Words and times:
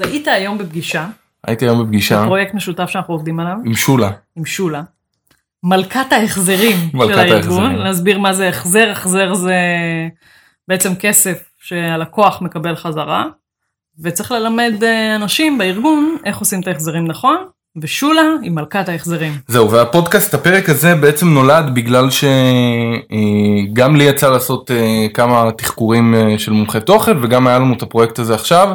אז 0.00 0.06
היית 0.06 0.28
היום 0.28 0.58
בפגישה, 0.58 1.06
הייתי 1.46 1.64
היום 1.64 1.84
בפגישה 1.84 2.24
פרויקט 2.26 2.54
משותף 2.54 2.86
שאנחנו 2.90 3.14
עובדים 3.14 3.40
עליו, 3.40 3.56
עם 3.64 3.74
שולה. 3.74 4.10
עם 4.36 4.44
שולה. 4.44 4.82
מלכת 5.62 6.12
ההחזרים 6.12 6.76
מלכת 6.94 7.14
של 7.28 7.34
הארגון. 7.34 7.74
להסביר 7.74 8.18
מה 8.18 8.32
זה 8.32 8.48
החזר, 8.48 8.90
החזר 8.90 9.34
זה 9.34 9.54
בעצם 10.68 10.94
כסף 10.94 11.50
שהלקוח 11.58 12.42
מקבל 12.42 12.76
חזרה, 12.76 13.24
וצריך 14.02 14.32
ללמד 14.32 14.74
אה, 14.82 15.16
אנשים 15.16 15.58
בארגון 15.58 16.16
איך 16.24 16.38
עושים 16.38 16.60
את 16.60 16.66
ההחזרים 16.66 17.06
נכון, 17.06 17.36
ושולה 17.76 18.22
היא 18.42 18.50
מלכת 18.50 18.88
ההחזרים. 18.88 19.32
זהו, 19.48 19.70
והפודקאסט, 19.70 20.34
הפרק 20.34 20.68
הזה 20.68 20.94
בעצם 20.94 21.28
נולד 21.28 21.74
בגלל 21.74 22.08
שגם 22.10 23.96
לי 23.96 24.04
יצא 24.04 24.30
לעשות 24.30 24.70
אה, 24.70 25.06
כמה 25.14 25.50
תחקורים 25.52 26.14
אה, 26.14 26.38
של 26.38 26.52
מומחי 26.52 26.80
תוכן, 26.80 27.16
וגם 27.22 27.46
היה 27.46 27.58
לנו 27.58 27.74
את 27.74 27.82
הפרויקט 27.82 28.18
הזה 28.18 28.34
עכשיו, 28.34 28.68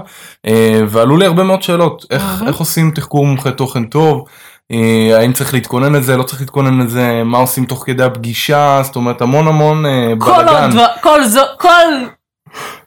אה, 0.47 0.81
ועלו 0.87 1.17
לי 1.17 1.25
הרבה 1.25 1.43
מאוד 1.43 1.61
שאלות, 1.61 2.05
איך, 2.11 2.21
אהה. 2.21 2.47
איך 2.47 2.57
עושים 2.57 2.91
תחקור 2.91 3.25
מומחי 3.25 3.51
תוכן 3.51 3.85
טוב, 3.85 4.25
אה, 4.71 5.17
האם 5.17 5.33
צריך 5.33 5.53
להתכונן 5.53 5.93
לזה, 5.93 6.17
לא 6.17 6.23
צריך 6.23 6.41
להתכונן 6.41 6.81
לזה, 6.81 7.23
מה 7.25 7.37
עושים 7.37 7.65
תוך 7.65 7.83
כדי 7.85 8.03
הפגישה, 8.03 8.81
זאת 8.83 8.95
אומרת 8.95 9.21
המון 9.21 9.47
המון 9.47 9.85
אה, 9.85 10.13
כל 10.19 10.31
בלאגן, 10.31 10.77
כל 11.01 11.25
זו, 11.25 11.41
כל 11.59 12.05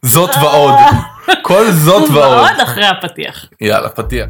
זאת 0.02 0.30
ועוד, 0.42 0.74
כל 1.42 1.70
זאת 1.70 2.10
ועוד. 2.10 2.38
ועוד 2.38 2.60
אחרי 2.62 2.86
הפתיח. 2.86 3.44
יאללה, 3.60 3.88
פתיח. 3.88 4.26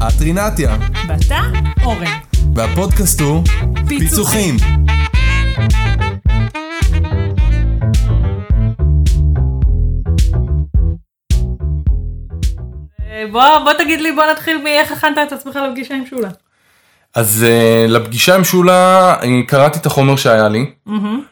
הטרינתיה, 0.00 0.76
ואתה, 1.08 1.40
אורן. 1.84 2.18
והפודקאסט 2.54 3.20
הוא 3.20 3.44
פיצוחים. 3.88 4.56
אה, 13.10 13.24
בוא, 13.32 13.58
בוא 13.64 13.72
תגיד 13.72 14.00
לי, 14.00 14.12
בוא 14.12 14.24
נתחיל 14.32 14.62
מאיך 14.62 14.92
הכנת 14.92 15.18
את 15.26 15.32
עצמך 15.32 15.58
לפגישה 15.70 15.94
עם 15.94 16.06
שולה. 16.06 16.28
אז 17.14 17.46
uh, 17.48 17.90
לפגישה 17.90 18.34
עם 18.34 18.44
שולה 18.44 19.16
קראתי 19.46 19.78
את 19.78 19.86
החומר 19.86 20.16
שהיה 20.16 20.48
לי, 20.48 20.70
מהמם. 20.86 21.22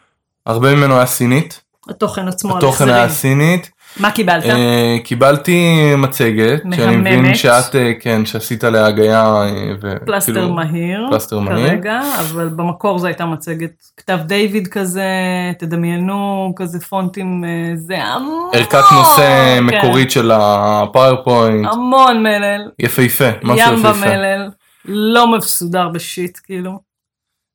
הרבה 0.46 0.74
ממנו 0.74 0.96
היה 0.96 1.06
סינית, 1.06 1.60
התוכן 1.88 2.28
עצמו, 2.28 2.56
התוכן 2.56 2.88
היה. 2.88 3.08
סינית, 3.08 3.70
מה 3.98 4.10
קיבלת? 4.10 4.44
uh, 4.44 5.04
קיבלתי 5.04 5.76
מצגת, 5.96 6.62
שאני 6.76 6.96
מבין 6.96 7.22
מהממת. 7.22 7.36
שאת, 7.36 7.74
uh, 7.74 7.78
כן, 8.00 8.26
שעשית 8.26 8.64
עליה 8.64 8.86
הגיה, 8.86 9.24
uh, 9.24 9.76
ו- 9.82 10.06
פלסטר 10.06 10.32
כאילו- 10.32 10.52
מהיר, 10.54 11.06
פלסטר 11.10 11.38
מהיר. 11.38 11.68
כרגע, 11.68 12.00
אבל 12.20 12.48
במקור 12.48 12.98
זו 12.98 13.06
הייתה 13.06 13.26
מצגת 13.26 13.70
כתב 13.96 14.18
דיוויד 14.26 14.68
כזה, 14.68 15.10
תדמיינו, 15.58 16.52
כזה 16.56 16.80
פונטים, 16.80 17.44
אה, 17.44 17.72
זה 17.76 17.98
המון, 18.04 18.50
ערכת 18.52 18.78
נושא 18.92 19.56
כן, 19.58 19.64
מקורית 19.64 20.10
של 20.10 20.30
הפאורפוינט, 20.34 21.68
המון 21.72 22.22
מלל, 22.22 22.70
יפהפה, 22.78 23.28
משהו 23.42 23.72
ים 23.72 23.78
יפהפה. 23.78 24.06
במלל, 24.06 24.48
לא 24.84 25.32
מסודר 25.36 25.88
בשיט, 25.88 26.38
כאילו. 26.44 26.78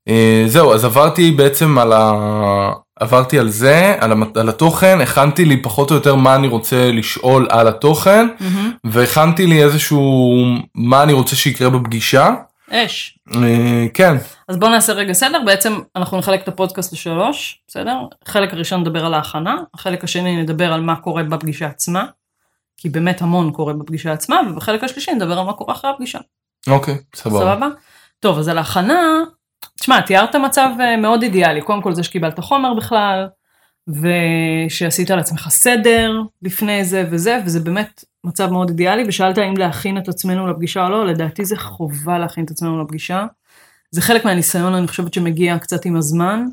אה, 0.07 0.43
זהו, 0.47 0.73
אז 0.73 0.85
עברתי 0.85 1.31
בעצם 1.31 1.77
על 1.77 1.93
ה... 1.93 2.13
עברתי 2.99 3.39
על 3.39 3.49
זה, 3.49 3.95
על, 3.99 4.11
המת... 4.11 4.37
על 4.37 4.49
התוכן, 4.49 5.01
הכנתי 5.01 5.45
לי 5.45 5.61
פחות 5.61 5.91
או 5.91 5.95
יותר 5.95 6.15
מה 6.15 6.35
אני 6.35 6.47
רוצה 6.47 6.91
לשאול 6.91 7.47
על 7.49 7.67
התוכן, 7.67 8.27
מהמם. 8.39 8.71
והכנתי 8.83 9.47
לי 9.47 9.63
איזשהו 9.63 10.43
מה 10.75 11.03
אני 11.03 11.13
רוצה 11.13 11.35
שיקרה 11.35 11.69
בפגישה. 11.69 12.33
אש. 12.71 13.19
אה, 13.35 13.85
כן, 13.93 14.15
אז 14.47 14.57
בואו 14.57 14.71
נעשה 14.71 14.93
רגע 14.93 15.13
סדר, 15.13 15.39
בעצם 15.45 15.79
אנחנו 15.95 16.17
נחלק 16.17 16.43
את 16.43 16.47
הפודקאסט 16.47 16.93
לשלוש, 16.93 17.61
בסדר? 17.67 17.97
החלק 18.27 18.53
הראשון 18.53 18.81
נדבר 18.81 19.05
על 19.05 19.13
ההכנה, 19.13 19.55
החלק 19.73 20.03
השני 20.03 20.41
נדבר 20.41 20.73
על 20.73 20.81
מה 20.81 20.95
קורה 20.95 21.23
בפגישה 21.23 21.67
עצמה, 21.67 22.05
כי 22.77 22.89
באמת 22.89 23.21
המון 23.21 23.51
קורה 23.51 23.73
בפגישה 23.73 24.11
עצמה, 24.11 24.41
ובחלק 24.49 24.83
השלישי 24.83 25.11
נדבר 25.11 25.39
על 25.39 25.45
מה 25.45 25.53
קורה 25.53 25.73
אחרי 25.73 25.89
הפגישה. 25.91 26.19
אוקיי, 26.67 26.97
סבבה. 27.15 27.39
סבבה? 27.39 27.67
טוב, 28.19 28.39
אז 28.39 28.47
על 28.47 28.57
ההכנה, 28.57 28.99
תשמע, 29.79 30.01
תיארת 30.01 30.35
מצב 30.35 30.69
אה, 30.79 30.97
מאוד 30.97 31.23
אידיאלי, 31.23 31.61
קודם 31.61 31.81
כל 31.81 31.93
זה 31.93 32.03
שקיבלת 32.03 32.39
חומר 32.39 32.73
בכלל, 32.73 33.27
ושעשית 33.87 35.09
לעצמך 35.09 35.47
סדר 35.49 36.21
לפני 36.41 36.85
זה 36.85 37.05
וזה, 37.09 37.39
וזה 37.45 37.59
באמת 37.59 38.03
מצב 38.23 38.51
מאוד 38.51 38.69
אידיאלי, 38.69 39.03
ושאלת 39.07 39.37
האם 39.37 39.57
להכין 39.57 39.97
את 39.97 40.07
עצמנו 40.07 40.47
לפגישה 40.47 40.83
או 40.85 40.89
לא, 40.89 41.05
לדעתי 41.05 41.45
זה 41.45 41.57
חובה 41.57 42.19
להכין 42.19 42.45
את 42.45 42.51
עצמנו 42.51 42.83
לפגישה. 42.83 43.25
זה 43.91 44.01
חלק 44.01 44.25
מהניסיון, 44.25 44.73
אני 44.73 44.87
חושבת 44.87 45.13
שמגיע 45.13 45.59
קצת 45.59 45.85
עם 45.85 45.95
הזמן. 45.95 46.45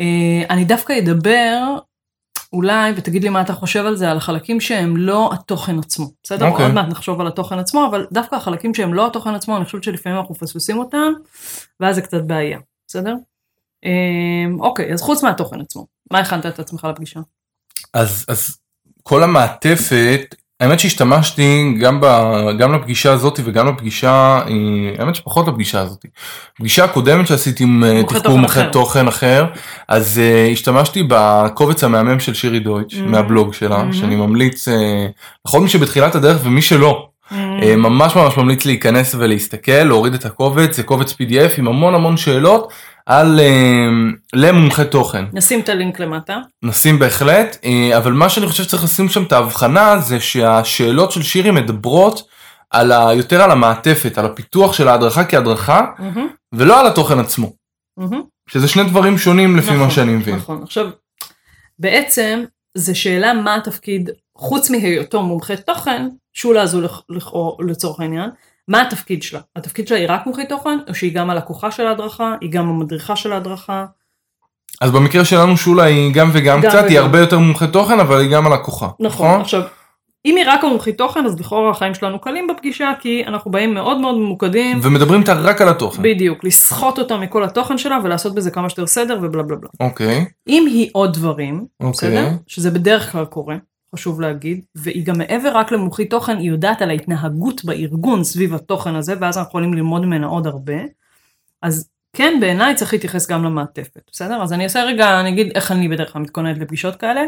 אה, 0.00 0.42
אני 0.50 0.64
דווקא 0.64 0.98
אדבר, 0.98 1.78
אולי, 2.56 2.92
ותגיד 2.96 3.22
לי 3.22 3.28
מה 3.28 3.40
אתה 3.40 3.52
חושב 3.52 3.86
על 3.86 3.96
זה, 3.96 4.10
על 4.10 4.16
החלקים 4.16 4.60
שהם 4.60 4.96
לא 4.96 5.30
התוכן 5.32 5.78
עצמו. 5.78 6.10
בסדר? 6.22 6.48
אוקיי. 6.48 6.64
עוד 6.64 6.74
מעט 6.74 6.88
נחשוב 6.88 7.20
על 7.20 7.26
התוכן 7.26 7.58
עצמו, 7.58 7.86
אבל 7.90 8.06
דווקא 8.12 8.34
החלקים 8.36 8.74
שהם 8.74 8.94
לא 8.94 9.06
התוכן 9.06 9.34
עצמו, 9.34 9.56
אני 9.56 9.64
חושבת 9.64 9.84
שלפעמים 9.84 10.18
אנחנו 10.18 10.34
מפספסים 10.34 10.78
אותם, 10.78 11.12
ואז 11.80 11.94
זה 11.94 12.02
קצת 12.02 12.22
בעיה, 12.22 12.58
בסדר? 12.86 13.14
אה, 13.84 13.90
אוקיי, 14.60 14.92
אז 14.92 15.02
חוץ 15.02 15.22
מהתוכן 15.24 15.60
עצמו, 15.60 15.86
מה 16.10 16.18
הכנת 16.18 16.46
את 16.46 16.58
עצמך 16.58 16.86
לפגישה? 16.90 17.20
אז, 17.94 18.24
אז 18.28 18.58
כל 19.02 19.22
המעטפת, 19.22 20.34
האמת 20.60 20.80
שהשתמשתי 20.80 21.74
גם, 21.80 21.98
ב, 22.00 22.06
גם 22.58 22.74
לפגישה 22.74 23.12
הזאת 23.12 23.40
וגם 23.44 23.68
לפגישה, 23.68 24.10
אה, 24.48 24.52
האמת 24.98 25.14
שפחות 25.14 25.48
לפגישה 25.48 25.80
הזאת. 25.80 26.06
פגישה 26.58 26.84
הקודמת 26.84 27.26
שעשיתי 27.26 27.64
עם 27.64 27.84
אה, 27.84 28.02
מומחה 28.28 28.60
אחר. 28.60 28.70
תוכן 28.70 29.08
אחר, 29.08 29.46
אז 29.88 30.20
uh, 30.48 30.52
השתמשתי 30.52 31.02
בקובץ 31.08 31.84
המהמם 31.84 32.20
של 32.20 32.34
שירי 32.34 32.58
דויטש, 32.60 32.94
Mhm. 32.94 33.00
מהבלוג 33.00 33.54
שלה, 33.54 33.84
Mhm. 33.90 33.94
שאני 33.94 34.16
ממליץ 34.16 34.68
אה, 34.68 35.06
לכל 35.46 35.60
מי 35.60 35.68
שבתחילת 35.68 36.14
הדרך 36.14 36.40
ומי 36.44 36.62
שלא, 36.62 37.08
אה, 37.32 37.76
ממש 37.76 38.16
ממש 38.16 38.36
ממליץ 38.36 38.64
להיכנס 38.64 39.14
ולהסתכל, 39.18 39.72
להוריד 39.72 40.14
את 40.14 40.24
הקובץ, 40.24 40.76
זה 40.76 40.82
קובץ 40.82 41.12
PDF 41.12 41.58
עם 41.58 41.68
המון 41.68 41.94
המון 41.94 42.16
שאלות 42.16 42.72
על 43.06 43.40
אה, 43.40 43.88
למומחה 44.34 44.84
תוכן. 44.84 45.24
נשים 45.32 45.60
את 45.60 45.68
הלינק 45.68 46.00
למטה. 46.00 46.38
נשים 46.62 46.98
בהחלט, 46.98 47.56
אה, 47.64 47.96
אבל 47.96 48.12
מה 48.12 48.28
שאני 48.28 48.46
חושב 48.46 48.62
שצריך 48.64 48.84
לשים 48.84 49.08
שם 49.08 49.22
את 49.22 49.32
ההבחנה 49.32 49.98
זה 49.98 50.20
שהשאלות 50.20 51.12
של 51.12 51.22
שירי 51.22 51.50
מדברות 51.50 52.22
על 52.70 52.92
ה, 52.92 53.08
יותר 53.14 53.42
על 53.42 53.50
המעטפת, 53.50 54.18
על 54.18 54.26
הפיתוח 54.26 54.72
של 54.72 54.88
ההדרכה 54.88 55.24
כהדרכה, 55.24 55.80
מהמם, 55.98 56.28
ולא 56.54 56.80
על 56.80 56.86
התוכן 56.86 57.18
עצמו, 57.18 57.52
מהמם. 57.96 58.22
שזה 58.48 58.68
שני 58.68 58.84
דברים 58.84 59.18
שונים 59.18 59.56
לפי 59.56 59.70
מה 59.70 59.90
שאני 59.90 60.12
מבין. 60.14 60.34
נכון, 60.36 60.62
עכשיו, 60.62 60.86
בעצם, 61.78 62.44
זה 62.74 62.94
שאלה 62.94 63.32
מה 63.34 63.54
התפקיד, 63.54 64.10
חוץ 64.38 64.70
מהיותו 64.70 65.22
מומחה 65.22 65.56
תוכן, 65.56 66.08
שולה 66.34 66.62
הזו 66.62 66.80
לכ- 66.80 67.02
לכאור- 67.08 67.58
לצורך 67.66 68.00
העניין, 68.00 68.30
מה 68.68 68.82
התפקיד 68.82 69.22
שלה? 69.22 69.40
התפקיד 69.56 69.88
שלה 69.88 69.98
היא 69.98 70.06
רק 70.08 70.26
מומחית 70.26 70.48
תוכן, 70.48 70.78
או 70.88 70.94
שהיא 70.94 71.14
גם 71.14 71.30
הלקוחה 71.30 71.70
של 71.70 71.86
ההדרכה, 71.86 72.34
היא 72.40 72.50
גם 72.50 72.68
המדריכה 72.68 73.16
של 73.16 73.32
ההדרכה? 73.32 73.84
אז 74.80 74.90
במקרה 74.90 75.24
שלנו 75.24 75.56
שולה 75.56 75.84
היא 75.84 76.14
גם 76.14 76.30
וגם 76.32 76.60
גם 76.60 76.70
קצת, 76.70 76.84
היא 76.84 76.98
וגם. 76.98 77.04
הרבה 77.04 77.18
יותר 77.18 77.38
מומחה 77.38 77.66
תוכן, 77.66 78.00
אבל 78.00 78.20
היא 78.20 78.30
גם 78.30 78.46
הלקוחה. 78.46 78.88
נכון, 79.00 79.40
עכשיו, 79.40 79.62
אם 80.24 80.36
היא 80.36 80.44
רק 80.48 80.64
המומחית 80.64 80.98
תוכן, 80.98 81.26
אז 81.26 81.40
לכאורה 81.40 81.70
החיים 81.70 81.94
שלנו 81.94 82.18
קלים 82.18 82.46
בפגישה, 82.46 82.92
כי 83.00 83.24
אנחנו 83.26 83.50
באים 83.50 83.74
מאוד 83.74 83.98
מאוד 83.98 84.14
ממוקדים, 84.16 84.80
ומדברים 84.82 85.20
איתה 85.20 85.32
רק 85.32 85.62
על 85.62 85.68
התוכן. 85.68 86.02
בדיוק, 86.02 86.44
לסחוט 86.44 86.98
אותה 86.98 87.16
מכל 87.16 87.44
התוכן 87.44 87.78
שלה 87.78 87.98
ולעשות 88.04 88.34
בזה 88.34 88.50
כמה 88.50 88.68
שיותר 88.68 88.86
סדר 88.86 89.18
ובלה 89.22 89.42
בלה 89.42 89.56
בלה. 89.56 89.70
אוקיי, 89.80 90.24
אם 90.48 90.66
היא 90.66 90.90
עוד 90.92 91.12
דברים, 91.12 91.64
אוקיי. 91.80 91.90
בסדר? 91.92 92.28
שזה 92.46 92.70
בדרך 92.70 93.12
כלל 93.12 93.24
קורה, 93.24 93.56
חשוב 93.96 94.20
להגיד, 94.20 94.64
והיא 94.74 95.06
גם 95.06 95.18
מעבר 95.18 95.56
רק 95.56 95.72
למומחית 95.72 96.10
תוכן, 96.10 96.38
היא 96.38 96.50
יודעת 96.50 96.82
על 96.82 96.90
ההתנהגות 96.90 97.64
בארגון 97.64 98.24
סביב 98.24 98.54
התוכן 98.54 98.94
הזה, 98.94 99.14
ואז 99.20 99.38
אנחנו 99.38 99.48
יכולים 99.48 99.74
ללמוד 99.74 100.04
ממנה 100.04 100.26
עוד 100.26 100.46
הרבה. 100.46 100.74
אז 101.62 101.88
כן, 102.12 102.38
בעיניי 102.40 102.74
צריך 102.74 102.92
להתייחס 102.92 103.30
גם 103.30 103.44
למעטפת, 103.44 104.10
בסדר? 104.12 104.42
אז 104.42 104.52
אני 104.52 104.64
אעשה 104.64 104.84
רגע, 104.84 105.20
אני 105.20 105.28
אגיד 105.28 105.52
איך 105.54 105.72
אני 105.72 105.88
בדרך 105.88 106.12
כלל 106.12 106.22
מתכוננת 106.22 106.58
לפגישות 106.58 106.96
כאלה. 106.96 107.22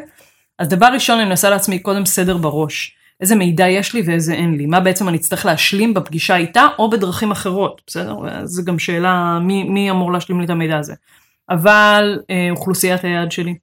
אז 0.59 0.69
דבר 0.69 0.87
ראשון, 0.87 1.19
אני 1.19 1.29
מנסה 1.29 1.51
לעצמי 1.51 1.79
קודם 1.79 2.07
סדר 2.07 2.37
בראש. 2.37 2.95
איזה 3.21 3.35
מידע 3.35 3.69
יש 3.69 3.95
לי 3.95 4.03
ואיזה 4.07 4.33
אין 4.33 4.55
לי, 4.55 4.67
מה 4.67 4.81
בעצם 4.81 5.09
אני 5.09 5.17
אצטרך 5.17 5.47
להשלים 5.47 5.95
בפגישה 5.95 6.37
איתה 6.37 6.67
או 6.79 6.91
בדרכים 6.91 7.31
אחרות, 7.31 7.83
בסדר? 7.87 8.17
זו 8.45 8.65
גם 8.65 8.79
שאלה 8.79 9.39
מי, 9.43 9.65
מי 9.65 9.91
אמור 9.91 10.13
להשלים 10.13 10.39
לי 10.39 10.45
את 10.45 10.51
המידע 10.51 10.79
הזה. 10.79 10.95
אבל 11.51 12.19
אה, 12.31 12.49
אוכלוסיית 12.51 13.05
היעד 13.05 13.33
שלי, 13.33 13.55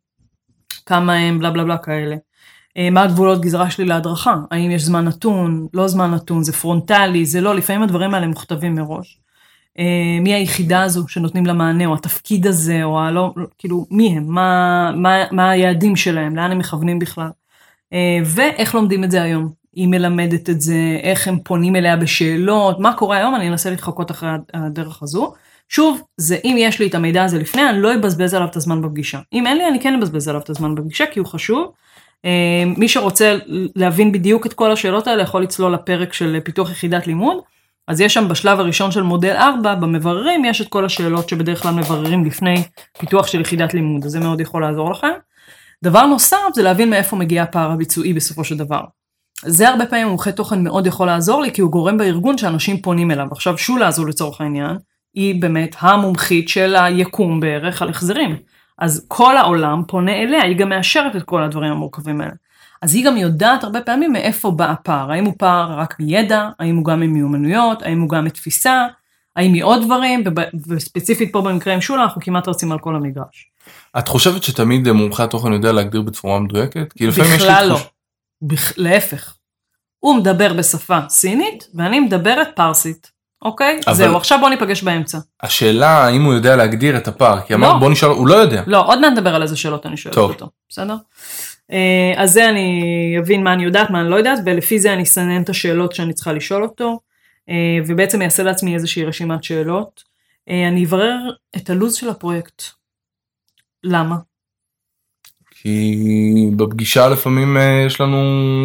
כמה 0.85 1.13
הם, 1.13 1.39
בלה 1.39 1.51
בלה 1.51 1.63
בלה 1.63 1.77
כאלה. 1.77 2.15
אה, 2.77 2.89
מה 2.89 3.03
הגבולות 3.03 3.41
גזרה 3.41 3.71
שלי 3.71 3.85
להדרכה? 3.85 4.35
האם 4.51 4.71
יש 4.71 4.83
זמן 4.83 5.05
נתון, 5.05 5.67
לא 5.73 5.87
זמן 5.87 6.11
נתון, 6.11 6.43
זה 6.43 6.53
פרונטלי, 6.53 7.25
זה 7.25 7.41
לא, 7.41 7.55
לפעמים 7.55 7.83
הדברים 7.83 8.13
האלה 8.13 8.27
מוכתבים 8.27 8.75
מראש. 8.75 9.19
אה, 9.79 10.19
מי 10.21 10.33
היחידה 10.33 10.83
הזו 10.83 11.07
שנותנים 11.07 11.45
לה 11.45 11.53
מענה, 11.53 11.85
או 11.85 11.93
התפקיד 11.93 12.47
הזה, 12.47 12.83
או 12.83 12.99
הלא, 12.99 13.33
לא, 13.35 13.45
כאילו, 13.57 13.85
מי 13.91 14.17
הם, 14.17 14.25
מה, 14.27 14.91
מה, 14.95 15.23
מה 15.31 15.49
היעדים 15.49 15.95
שלהם, 15.95 16.35
לאן 16.35 16.51
הם 16.51 16.57
מכוונים 16.57 16.99
בכלל. 16.99 17.29
אה, 17.93 18.19
ואיך 18.25 18.75
לומדים 18.75 19.03
את 19.03 19.11
זה 19.11 19.21
היום. 19.21 19.51
היא 19.73 19.87
מלמדת 19.87 20.49
את 20.49 20.61
זה, 20.61 20.99
איך 21.01 21.27
הם 21.27 21.39
פונים 21.43 21.75
אליה 21.75 21.97
בשאלות, 21.97 22.79
מה 22.79 22.93
קורה 22.93 23.17
היום, 23.17 23.35
אני 23.35 23.47
אנסה 23.49 23.69
להתחקות 23.69 24.11
אחרי 24.11 24.29
הדרך 24.53 25.03
הזו. 25.03 25.33
שוב, 25.69 26.01
זה 26.17 26.37
אם 26.43 26.55
יש 26.59 26.79
לי 26.79 26.87
את 26.87 26.95
המידע 26.95 27.23
הזה 27.23 27.39
לפני, 27.39 27.69
אני 27.69 27.81
לא 27.81 27.95
אבזבז 27.95 28.33
עליו 28.33 28.47
את 28.47 28.55
הזמן 28.55 28.81
בפגישה. 28.81 29.19
אם 29.33 29.47
אין 29.47 29.57
לי, 29.57 29.67
אני 29.67 29.79
כן 29.79 29.93
אבזבז 29.93 30.27
עליו 30.27 30.41
את 30.41 30.49
הזמן 30.49 30.75
בפגישה, 30.75 31.05
כי 31.11 31.19
הוא 31.19 31.27
חשוב. 31.27 31.71
מי 32.77 32.87
שרוצה 32.87 33.37
להבין 33.75 34.11
בדיוק 34.11 34.45
את 34.45 34.53
כל 34.53 34.71
השאלות 34.71 35.07
האלה 35.07 35.23
יכול 35.23 35.43
לצלול 35.43 35.73
לפרק 35.73 36.13
של 36.13 36.39
פיתוח 36.43 36.71
יחידת 36.71 37.07
לימוד. 37.07 37.37
אז 37.87 38.01
יש 38.01 38.13
שם 38.13 38.27
בשלב 38.27 38.59
הראשון 38.59 38.91
של 38.91 39.01
מודל 39.01 39.35
4, 39.35 39.75
במבררים 39.75 40.45
יש 40.45 40.61
את 40.61 40.67
כל 40.67 40.85
השאלות 40.85 41.29
שבדרך 41.29 41.61
כלל 41.61 41.73
מבררים 41.73 42.25
לפני 42.25 42.63
פיתוח 42.99 43.27
של 43.27 43.41
יחידת 43.41 43.73
לימוד, 43.73 44.05
אז 44.05 44.11
זה 44.11 44.19
מאוד 44.19 44.41
יכול 44.41 44.61
לעזור 44.61 44.91
לכם. 44.91 45.11
דבר 45.83 46.05
נוסף 46.05 46.37
זה 46.53 46.63
להבין 46.63 46.89
מאיפה 46.89 47.15
מגיע 47.15 47.43
הפער 47.43 47.71
הביצועי 47.71 48.13
בסופו 48.13 48.43
של 48.43 48.57
דבר. 48.57 48.81
זה 49.45 49.69
הרבה 49.69 49.85
פעמים 49.85 50.07
מומחה 50.07 50.31
תוכן 50.31 50.63
מאוד 50.63 50.87
יכול 50.87 51.07
לעזור 51.07 51.41
לי, 51.41 51.51
כי 51.51 51.61
הוא 51.61 51.71
גורם 51.71 51.97
בארגון 51.97 52.37
שאנשים 52.37 52.81
פונים 52.81 53.11
אליו. 53.11 53.27
עכשיו 53.31 53.57
שולה 53.57 53.87
הזו 53.87 54.05
לצורך 54.05 54.41
העניין, 54.41 54.77
היא 55.13 55.41
באמת 55.41 55.75
המומחית 55.79 56.49
של 56.49 56.75
היקום 56.75 57.39
בערך 57.39 57.81
על 57.81 57.89
החזרים. 57.89 58.35
אז 58.77 59.05
כל 59.07 59.37
העולם 59.37 59.83
פונה 59.87 60.11
אליה, 60.11 60.43
היא 60.43 60.57
גם 60.57 60.69
מאשרת 60.69 61.15
את 61.15 61.23
כל 61.23 61.43
הדברים 61.43 61.71
המורכבים 61.71 62.21
האלה. 62.21 62.33
אז 62.81 62.95
היא 62.95 63.05
גם 63.05 63.17
יודעת 63.17 63.63
הרבה 63.63 63.81
פעמים 63.81 64.13
מאיפה 64.13 64.51
בא 64.51 64.71
הפער, 64.71 65.11
האם 65.11 65.25
הוא 65.25 65.33
פער 65.37 65.79
רק 65.79 65.99
מידע, 65.99 66.49
האם 66.59 66.75
הוא 66.75 66.85
גם 66.85 66.99
ממיומנויות, 66.99 67.81
האם 67.81 68.01
הוא 68.01 68.09
גם 68.09 68.25
מתפיסה, 68.25 68.87
האם 69.35 69.51
מעוד 69.51 69.83
דברים, 69.85 70.23
וספציפית 70.67 71.33
פה 71.33 71.41
במקרה 71.41 71.73
עם 71.73 71.81
שולה 71.81 72.03
אנחנו 72.03 72.21
כמעט 72.21 72.47
רצים 72.47 72.71
על 72.71 72.79
כל 72.79 72.95
המגרש. 72.95 73.51
את 73.99 74.07
חושבת 74.07 74.43
שתמיד 74.43 74.91
מומחה 74.91 75.23
התוכן 75.23 75.53
יודע 75.53 75.71
להגדיר 75.71 76.01
בצורה 76.01 76.39
מדויקת? 76.39 76.93
בכלל 77.35 77.65
לא, 77.69 77.79
בכ... 78.41 78.73
להפך. 78.77 79.35
הוא 79.99 80.15
מדבר 80.15 80.53
בשפה 80.53 80.99
סינית 81.09 81.67
ואני 81.73 81.99
מדברת 81.99 82.47
פרסית. 82.55 83.11
אוקיי? 83.45 83.79
אבל... 83.87 83.95
זהו, 83.95 84.17
עכשיו 84.17 84.39
בוא 84.41 84.49
ניפגש 84.49 84.83
באמצע. 84.83 85.17
השאלה 85.41 85.89
האם 85.89 86.23
הוא 86.23 86.33
יודע 86.33 86.55
להגדיר 86.55 86.97
את 86.97 87.07
הפער, 87.07 87.41
כי 87.41 87.53
אמרת 87.53 87.73
לא. 87.73 87.79
בוא 87.79 87.89
נשאל, 87.89 88.09
הוא 88.09 88.27
לא 88.27 88.35
יודע. 88.35 88.63
לא, 88.67 88.87
עוד 88.87 88.99
מעט 88.99 89.11
נדבר 89.11 89.35
על 89.35 89.41
איזה 89.41 89.57
שאלות 89.57 89.85
אני 89.85 89.97
שואלת 89.97 90.17
אותו, 90.17 90.49
בסדר? 90.69 90.95
אה, 91.71 92.13
אז 92.17 92.31
זה 92.31 92.49
אני 92.49 93.15
אבין 93.19 93.43
מה 93.43 93.53
אני 93.53 93.63
יודעת, 93.63 93.89
מה 93.89 94.01
אני 94.01 94.09
לא 94.09 94.15
יודעת, 94.15 94.39
ולפי 94.45 94.79
זה 94.79 94.93
אני 94.93 95.03
אסנן 95.03 95.41
את 95.41 95.49
השאלות 95.49 95.95
שאני 95.95 96.13
צריכה 96.13 96.33
לשאול 96.33 96.63
אותו, 96.63 96.99
אה, 97.49 97.55
ובעצם 97.87 98.21
אעשה 98.21 98.43
לעצמי 98.43 98.73
איזושהי 98.73 99.05
רשימת 99.05 99.43
שאלות. 99.43 100.03
אה, 100.49 100.67
אני 100.67 100.85
אברר 100.85 101.17
את 101.55 101.69
הלו"ז 101.69 101.95
של 101.95 102.09
הפרויקט. 102.09 102.63
למה? 103.83 104.15
כי 105.65 106.49
בפגישה 106.55 107.09
לפעמים 107.09 107.57
אה, 107.57 107.83
יש 107.87 108.01
לנו 108.01 108.19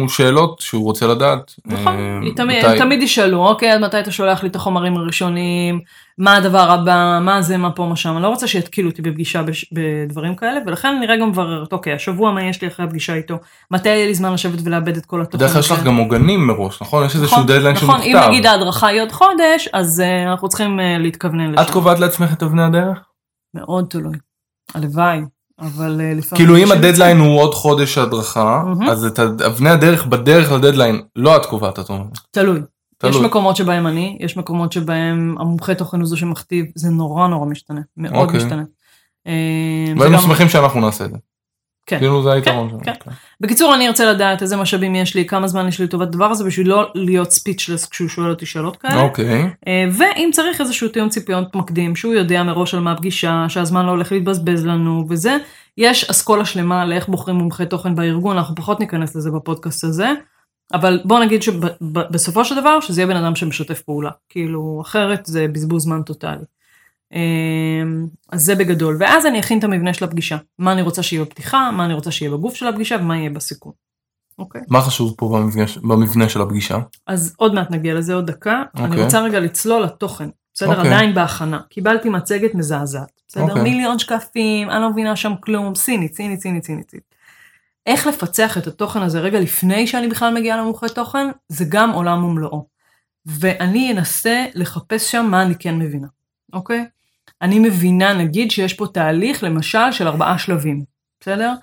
שאלות 0.09 0.59
שהוא 0.59 0.83
רוצה 0.83 1.07
לדעת. 1.07 1.53
נכון, 1.65 1.97
אה, 1.97 2.31
תמיד, 2.35 2.65
מתי... 2.65 2.77
תמיד 2.77 3.01
ישאלו, 3.01 3.47
אוקיי, 3.47 3.73
אז 3.73 3.81
מתי 3.81 3.99
אתה 3.99 4.11
שולח 4.11 4.43
לי 4.43 4.49
את 4.49 4.55
החומרים 4.55 4.97
הראשונים, 4.97 5.79
מה 6.17 6.35
הדבר 6.35 6.71
הבא, 6.71 7.19
מה 7.21 7.41
זה, 7.41 7.57
מה 7.57 7.71
פה, 7.71 7.85
מה 7.85 7.95
שם, 7.95 8.13
אני 8.13 8.23
לא 8.23 8.27
רוצה 8.27 8.47
שיתקילו 8.47 8.89
אותי 8.89 9.01
בפגישה 9.01 9.43
בש... 9.43 9.73
בדברים 9.73 10.35
כאלה, 10.35 10.59
ולכן 10.65 10.95
אני 10.97 11.07
רגע 11.07 11.25
מבררת, 11.25 11.73
אוקיי, 11.73 11.93
השבוע 11.93 12.31
מה 12.31 12.43
יש 12.43 12.61
לי 12.61 12.67
אחרי 12.67 12.85
הפגישה 12.85 13.13
איתו, 13.13 13.35
מתי 13.71 13.89
יהיה 13.89 14.07
לי 14.07 14.13
זמן 14.13 14.33
לשבת 14.33 14.59
ולאבד 14.63 14.97
את 14.97 15.05
כל 15.05 15.21
התוכן. 15.21 15.37
בדרך 15.37 15.51
כלל 15.51 15.59
יש 15.59 15.71
לך 15.71 15.83
גם 15.83 15.95
עוגנים 15.95 16.47
מראש, 16.47 16.81
נכון? 16.81 17.05
יש 17.05 17.15
איזשהו 17.15 17.43
דדליין 17.43 17.75
נכון, 17.75 17.87
שמוכתב. 17.87 18.09
נכון, 18.09 18.23
אם 18.23 18.29
נגיד 18.29 18.45
ההדרכה 18.45 18.87
היא 18.87 19.01
עוד 19.01 19.11
חודש, 19.11 19.69
אז 19.73 20.03
uh, 20.05 20.31
אנחנו 20.31 20.49
צריכים 20.49 20.79
uh, 20.79 20.83
להתכוונן 21.01 21.51
לשם. 21.51 21.61
את 21.61 21.69
קובעת 21.69 21.99
לעצמך 21.99 22.33
את 22.33 22.43
אבני 22.43 22.63
הדרך? 22.63 22.99
מאוד 23.53 23.85
תלוי, 23.89 24.17
הלוואי. 24.75 25.21
אבל 25.61 26.01
אה, 26.01 26.13
לפעמים... 26.13 26.45
כאילו 26.45 26.57
אם 26.57 26.71
הדדליין 26.71 27.17
הוא 27.17 27.39
עוד 27.41 27.53
חודש 27.53 27.97
הדרכה, 27.97 28.63
אז 28.89 29.05
את 29.05 29.19
אבני 29.19 29.69
הדרך 29.69 30.05
בדרך 30.05 30.51
לדדליין 30.51 31.01
לא 31.15 31.35
את 31.35 31.45
קובעת, 31.45 31.79
את 31.79 31.89
אומרת. 31.89 32.07
תלוי. 32.31 32.59
יש 33.03 33.15
מקומות 33.15 33.55
שבהם 33.55 33.87
אני, 33.87 34.17
יש 34.21 34.37
מקומות 34.37 34.71
שבהם 34.71 35.35
המומחה 35.39 35.75
תוכן 35.75 35.99
הוא 35.99 36.07
זה 36.07 36.17
שמכתיב, 36.17 36.65
זה 36.75 36.89
נורא 36.89 37.27
נורא 37.27 37.45
משתנה, 37.45 37.81
מאוד 37.97 38.25
אוקיי. 38.25 38.37
משתנה. 38.37 38.63
אה, 39.27 39.93
והיינו 39.97 40.19
שמחים 40.19 40.49
שאנחנו 40.49 40.81
נעשה 40.81 41.05
את 41.05 41.09
זה. 41.09 41.17
כן. 41.91 41.99
כאילו 41.99 42.23
זה 42.23 42.31
היתרון 42.31 42.69
כן, 42.69 42.69
שלנו. 42.69 42.83
כן. 42.83 42.93
כן. 43.03 43.11
בקיצור, 43.41 43.75
אני 43.75 43.87
ארצה 43.87 44.05
לדעת 44.11 44.41
איזה 44.41 44.57
משאבים 44.57 44.95
יש 44.95 45.15
לי, 45.15 45.25
כמה 45.25 45.47
זמן 45.47 45.67
יש 45.67 45.79
לי 45.79 45.85
לטובת 45.85 46.07
הדבר 46.07 46.25
הזה, 46.25 46.43
בשביל 46.43 46.69
לא 46.69 46.91
להיות 46.95 47.31
ספיצ'לס 47.31 47.85
כשהוא 47.85 48.09
שואל 48.09 48.29
אותי 48.29 48.45
שאלות 48.45 48.77
כאלה. 48.77 49.01
אוקיי. 49.01 49.49
אה, 49.67 49.85
ואם 49.91 50.29
צריך 50.33 50.61
איזשהו 50.61 50.87
תיאום 50.87 51.09
ציפיות 51.09 51.55
מקדים, 51.55 51.95
שהוא 51.95 52.13
יודע 52.13 52.43
מראש 52.43 52.73
על 52.73 52.79
מה 52.79 52.91
הפגישה, 52.91 53.45
שהזמן 53.47 53.85
לא 53.85 53.91
הולך 53.91 54.11
להתבזבז 54.11 54.65
לנו 54.65 55.05
וזה, 55.09 55.37
יש 55.77 56.09
אסכולה 56.09 56.45
שלמה 56.45 56.85
לאיך 56.85 57.07
בוחרים 57.07 57.37
מומחי 57.37 57.65
תוכן 57.65 57.95
בארגון, 57.95 58.37
אנחנו 58.37 58.55
פחות 58.55 58.79
ניכנס 58.79 59.15
לזה 59.15 59.31
בפודקאסט 59.31 59.83
הזה. 59.83 60.11
אבל 60.73 60.99
בוא 61.05 61.19
נגיד 61.19 61.43
שבסופו 61.43 62.45
של 62.45 62.61
דבר 62.61 62.79
שזה 62.79 63.01
יהיה 63.01 63.07
בן 63.07 63.15
אדם 63.15 63.35
שמשתף 63.35 63.81
פעולה, 63.81 64.09
כאילו 64.29 64.81
אחרת 64.81 65.25
זה 65.25 65.47
בזבוז 65.47 65.83
זמן 65.83 66.01
טוטאלי. 66.01 66.45
אמ, 67.13 68.07
אז 68.31 68.41
זה 68.41 68.55
בגדול, 68.55 68.97
ואז 68.99 69.25
אני 69.25 69.39
אכין 69.39 69.59
את 69.59 69.63
המבנה 69.63 69.93
של 69.93 70.05
הפגישה, 70.05 70.37
מה 70.59 70.71
אני 70.71 70.81
רוצה 70.81 71.03
שיהיה 71.03 71.23
בפתיחה, 71.25 71.71
מה 71.71 71.85
אני 71.85 71.93
רוצה 71.93 72.11
שיהיה 72.11 72.31
בגוף 72.31 72.55
של 72.55 72.67
הפגישה 72.67 72.95
ומה 72.99 73.17
יהיה 73.17 73.29
בסיכום. 73.29 73.71
אוקיי. 74.39 74.61
מה 74.69 74.81
חשוב 74.81 75.13
פה 75.17 75.29
במבנה, 75.37 75.65
במבנה 75.83 76.29
של 76.29 76.41
הפגישה? 76.41 76.77
אז 77.07 77.33
עוד 77.37 77.53
מעט 77.53 77.71
נגיע 77.71 77.93
לזה 77.93 78.13
עוד 78.13 78.27
דקה, 78.27 78.63
אוקיי. 78.73 78.85
אני 78.85 79.03
רוצה 79.03 79.21
רגע 79.21 79.39
לצלול 79.39 79.83
לתוכן, 79.83 80.29
בסדר? 80.53 80.69
אוקיי. 80.69 80.87
עדיין 80.87 81.13
בהכנה, 81.13 81.59
קיבלתי 81.69 82.09
מצגת 82.09 82.55
מזעזעת, 82.55 83.21
בסדר? 83.27 83.43
אוקיי. 83.43 83.63
מיליון 83.63 83.99
שקפים, 83.99 84.69
אני 84.69 84.81
לא 84.81 84.89
מבינה 84.89 85.15
שם 85.15 85.33
כלום, 85.39 85.75
סינית, 85.75 86.15
סינית, 86.15 86.41
סינית, 86.41 86.65
סינית. 86.65 86.91
איך 87.85 88.07
לפצח 88.07 88.57
את 88.57 88.67
התוכן 88.67 89.01
הזה 89.01 89.19
רגע 89.19 89.39
לפני 89.39 89.87
שאני 89.87 90.07
בכלל 90.07 90.33
מגיעה 90.33 90.57
למומחי 90.57 90.85
תוכן, 90.95 91.27
זה 91.49 91.65
גם 91.69 91.89
עולם 91.91 92.23
ומלואו. 92.23 92.65
ואני 93.25 93.91
אנסה 93.91 94.45
לחפש 94.55 95.11
שם 95.11 95.25
מה 95.29 95.41
אני 95.41 95.55
כן 95.55 95.79
מבינה, 95.79 96.07
אוקיי? 96.53 96.85
אני 97.41 97.59
מבינה, 97.59 98.13
נגיד 98.13 98.51
שיש 98.51 98.73
פה 98.73 98.87
תהליך, 98.93 99.43
למשל, 99.43 99.91
של 99.91 100.07
ארבעה 100.07 100.37
שלבים, 100.37 100.83
בסדר? 101.19 101.53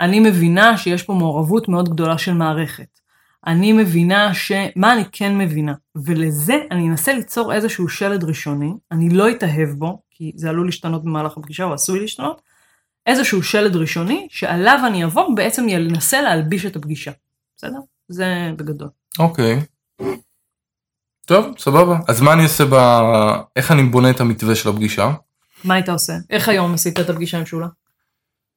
אני 0.00 0.20
מבינה 0.20 0.78
שיש 0.78 1.02
פה 1.02 1.12
מעורבות 1.12 1.68
מאוד 1.68 1.88
גדולה 1.88 2.18
של 2.18 2.34
מערכת. 2.34 2.98
אני 3.46 3.72
מבינה 3.72 4.34
ש... 4.34 4.52
מה 4.76 4.92
אני 4.92 5.02
כן 5.12 5.38
מבינה? 5.38 5.74
ולזה 6.04 6.54
אני 6.70 6.88
אנסה 6.88 7.12
ליצור 7.12 7.52
איזשהו 7.52 7.88
שלד 7.88 8.24
ראשוני, 8.24 8.72
אני 8.92 9.08
לא 9.08 9.30
אתאהב 9.30 9.68
בו, 9.68 10.02
כי 10.10 10.32
זה 10.36 10.48
עלול 10.48 10.66
להשתנות 10.66 11.04
במהלך 11.04 11.36
הפגישה, 11.36 11.64
או 11.64 11.74
עשוי 11.74 12.00
להשתנות, 12.00 12.42
איזשהו 13.06 13.42
שלד 13.42 13.76
ראשוני, 13.76 14.26
שעליו 14.30 14.80
אני 14.86 15.04
אבוא, 15.04 15.34
בעצם 15.36 15.66
אנסה 15.68 16.20
להלביש 16.22 16.66
את 16.66 16.76
הפגישה, 16.76 17.10
בסדר? 17.56 17.78
זה 18.08 18.52
בגדול. 18.56 18.88
אוקיי. 19.18 19.58
Okay. 19.58 20.04
טוב, 21.26 21.58
סבבה. 21.58 21.98
אז 22.08 22.20
מה 22.20 22.32
אני 22.32 22.42
עושה 22.42 22.64
ב... 22.70 22.74
איך 23.56 23.72
אני 23.72 23.82
בונה 23.82 24.10
את 24.10 24.20
המתווה 24.20 24.54
של 24.54 24.68
הפגישה? 24.68 25.12
מה 25.64 25.74
היית 25.74 25.88
עושה? 25.88 26.12
איך 26.30 26.48
היום 26.48 26.74
עשית 26.74 27.00
את 27.00 27.10
הפגישה 27.10 27.38
עם 27.38 27.46
שולה? 27.46 27.66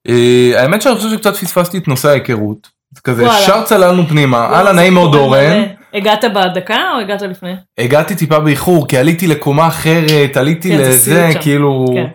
אה, 0.07 0.61
האמת 0.61 0.81
שאני 0.81 0.95
חושב 0.95 1.09
שקצת 1.09 1.35
פספסתי 1.35 1.77
את 1.77 1.87
נושא 1.87 2.09
ההיכרות. 2.09 2.81
כזה 3.03 3.23
ישר 3.23 3.63
צללנו 3.63 4.07
פנימה, 4.07 4.45
הלאה 4.45 4.73
נעים 4.73 4.93
מאוד 4.93 5.15
אורן. 5.15 5.63
הגעת 5.93 6.23
בדקה 6.35 6.91
או 6.93 6.99
הגעת 6.99 7.21
לפני? 7.21 7.53
הגעתי 7.77 8.15
טיפה 8.15 8.39
באיחור 8.39 8.87
כי 8.87 8.97
עליתי 8.97 9.27
לקומה 9.27 9.67
אחרת, 9.67 10.37
עליתי 10.37 10.69
כן, 10.69 10.77
לזה, 10.77 11.29
כאילו, 11.41 11.85
כן. 11.95 12.05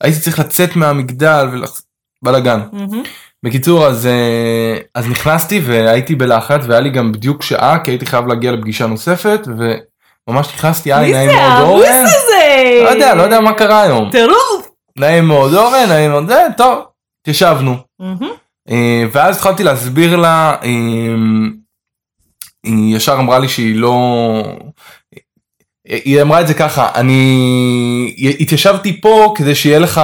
הייתי 0.00 0.20
צריך 0.20 0.38
לצאת 0.38 0.76
מהמגדל 0.76 1.48
ובלאגן. 2.22 2.60
בקיצור 3.44 3.86
אז 3.86 4.06
אה, 4.06 4.76
אז 4.94 5.08
נכנסתי 5.08 5.60
והייתי 5.64 6.14
בלחץ 6.14 6.60
והיה 6.66 6.80
לי 6.80 6.90
גם 6.90 7.12
בדיוק 7.12 7.42
שעה 7.42 7.78
כי 7.84 7.90
הייתי 7.90 8.06
חייב 8.06 8.26
להגיע 8.26 8.52
לפגישה 8.52 8.86
נוספת 8.86 9.40
וממש 10.28 10.46
נכנסתי 10.54 10.92
היי 10.92 11.12
נעים 11.12 11.30
מאוד 11.30 11.68
אורן. 11.68 12.04
לא 12.84 12.88
יודע 12.90 13.14
לא 13.14 13.22
יודע 13.22 13.40
מה 13.40 13.52
קרה 13.52 13.82
היום. 13.82 14.10
טירוף. 14.10 14.68
נעים 14.98 15.24
מאוד 15.24 15.54
אורן 15.54 15.88
נעים 15.88 16.10
מאוד 16.10 16.26
זה 16.28 16.46
טוב 16.56 16.84
התיישבנו. 17.22 17.76
אה, 18.70 19.04
ואז 19.12 19.36
התחלתי 19.36 19.64
להסביר 19.64 20.16
לה, 20.16 20.56
אה, 20.62 20.68
היא 22.64 22.96
ישר 22.96 23.16
אמרה 23.18 23.38
לי 23.38 23.48
שהיא 23.48 23.76
לא, 23.76 24.42
היא 25.88 26.22
אמרה 26.22 26.40
את 26.40 26.46
זה 26.46 26.54
ככה, 26.54 26.88
אני 26.94 28.14
התיישבתי 28.40 29.00
פה 29.00 29.34
כדי 29.36 29.54
שיהיה 29.54 29.78
לך, 29.78 30.00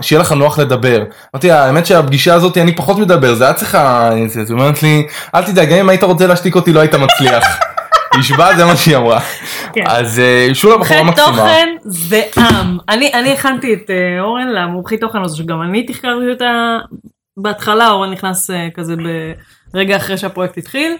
שיהיה 0.00 0.20
לך 0.20 0.32
נוח 0.32 0.58
לדבר. 0.58 1.02
אמרתי 1.34 1.48
לה, 1.48 1.64
האמת 1.64 1.86
שהפגישה 1.86 2.34
הזאת 2.34 2.58
אני 2.58 2.76
פחות 2.76 2.98
מדבר, 2.98 3.34
זה 3.34 3.44
היה 3.44 3.54
צריכה, 3.54 4.10
היא 4.10 4.28
אומרת 4.50 4.82
לי, 4.82 5.06
אל 5.34 5.44
תדאג, 5.44 5.70
גם 5.70 5.76
אם 5.78 5.88
היית 5.88 6.04
רוצה 6.04 6.26
להשתיק 6.26 6.54
אותי 6.54 6.72
לא 6.72 6.80
היית 6.80 6.94
מצליח. 6.94 7.44
נשבע 8.18 8.56
זה 8.56 8.64
מה 8.64 8.76
שהיא 8.76 8.96
אמרה. 8.96 9.20
כן. 9.72 9.84
אז 9.86 10.18
אה, 10.18 10.48
שולה 10.54 10.78
בחורה 10.78 11.02
מקסימה. 11.02 11.26
תוכן 11.26 11.68
זה 11.80 12.22
עם. 12.36 12.78
אני 12.88 13.32
הכנתי 13.32 13.74
את 13.74 13.90
אורן 14.20 14.48
למומחית 14.48 15.00
תוכן 15.00 15.22
הזו 15.22 15.36
שגם 15.36 15.62
אני 15.62 15.86
תחקרתי 15.86 16.30
אותה 16.30 16.78
בהתחלה 17.36 17.90
אורן 17.90 18.10
נכנס 18.10 18.50
uh, 18.50 18.54
כזה 18.74 18.94
ברגע 19.74 19.96
אחרי 19.96 20.18
שהפרויקט 20.18 20.58
התחיל. 20.58 20.96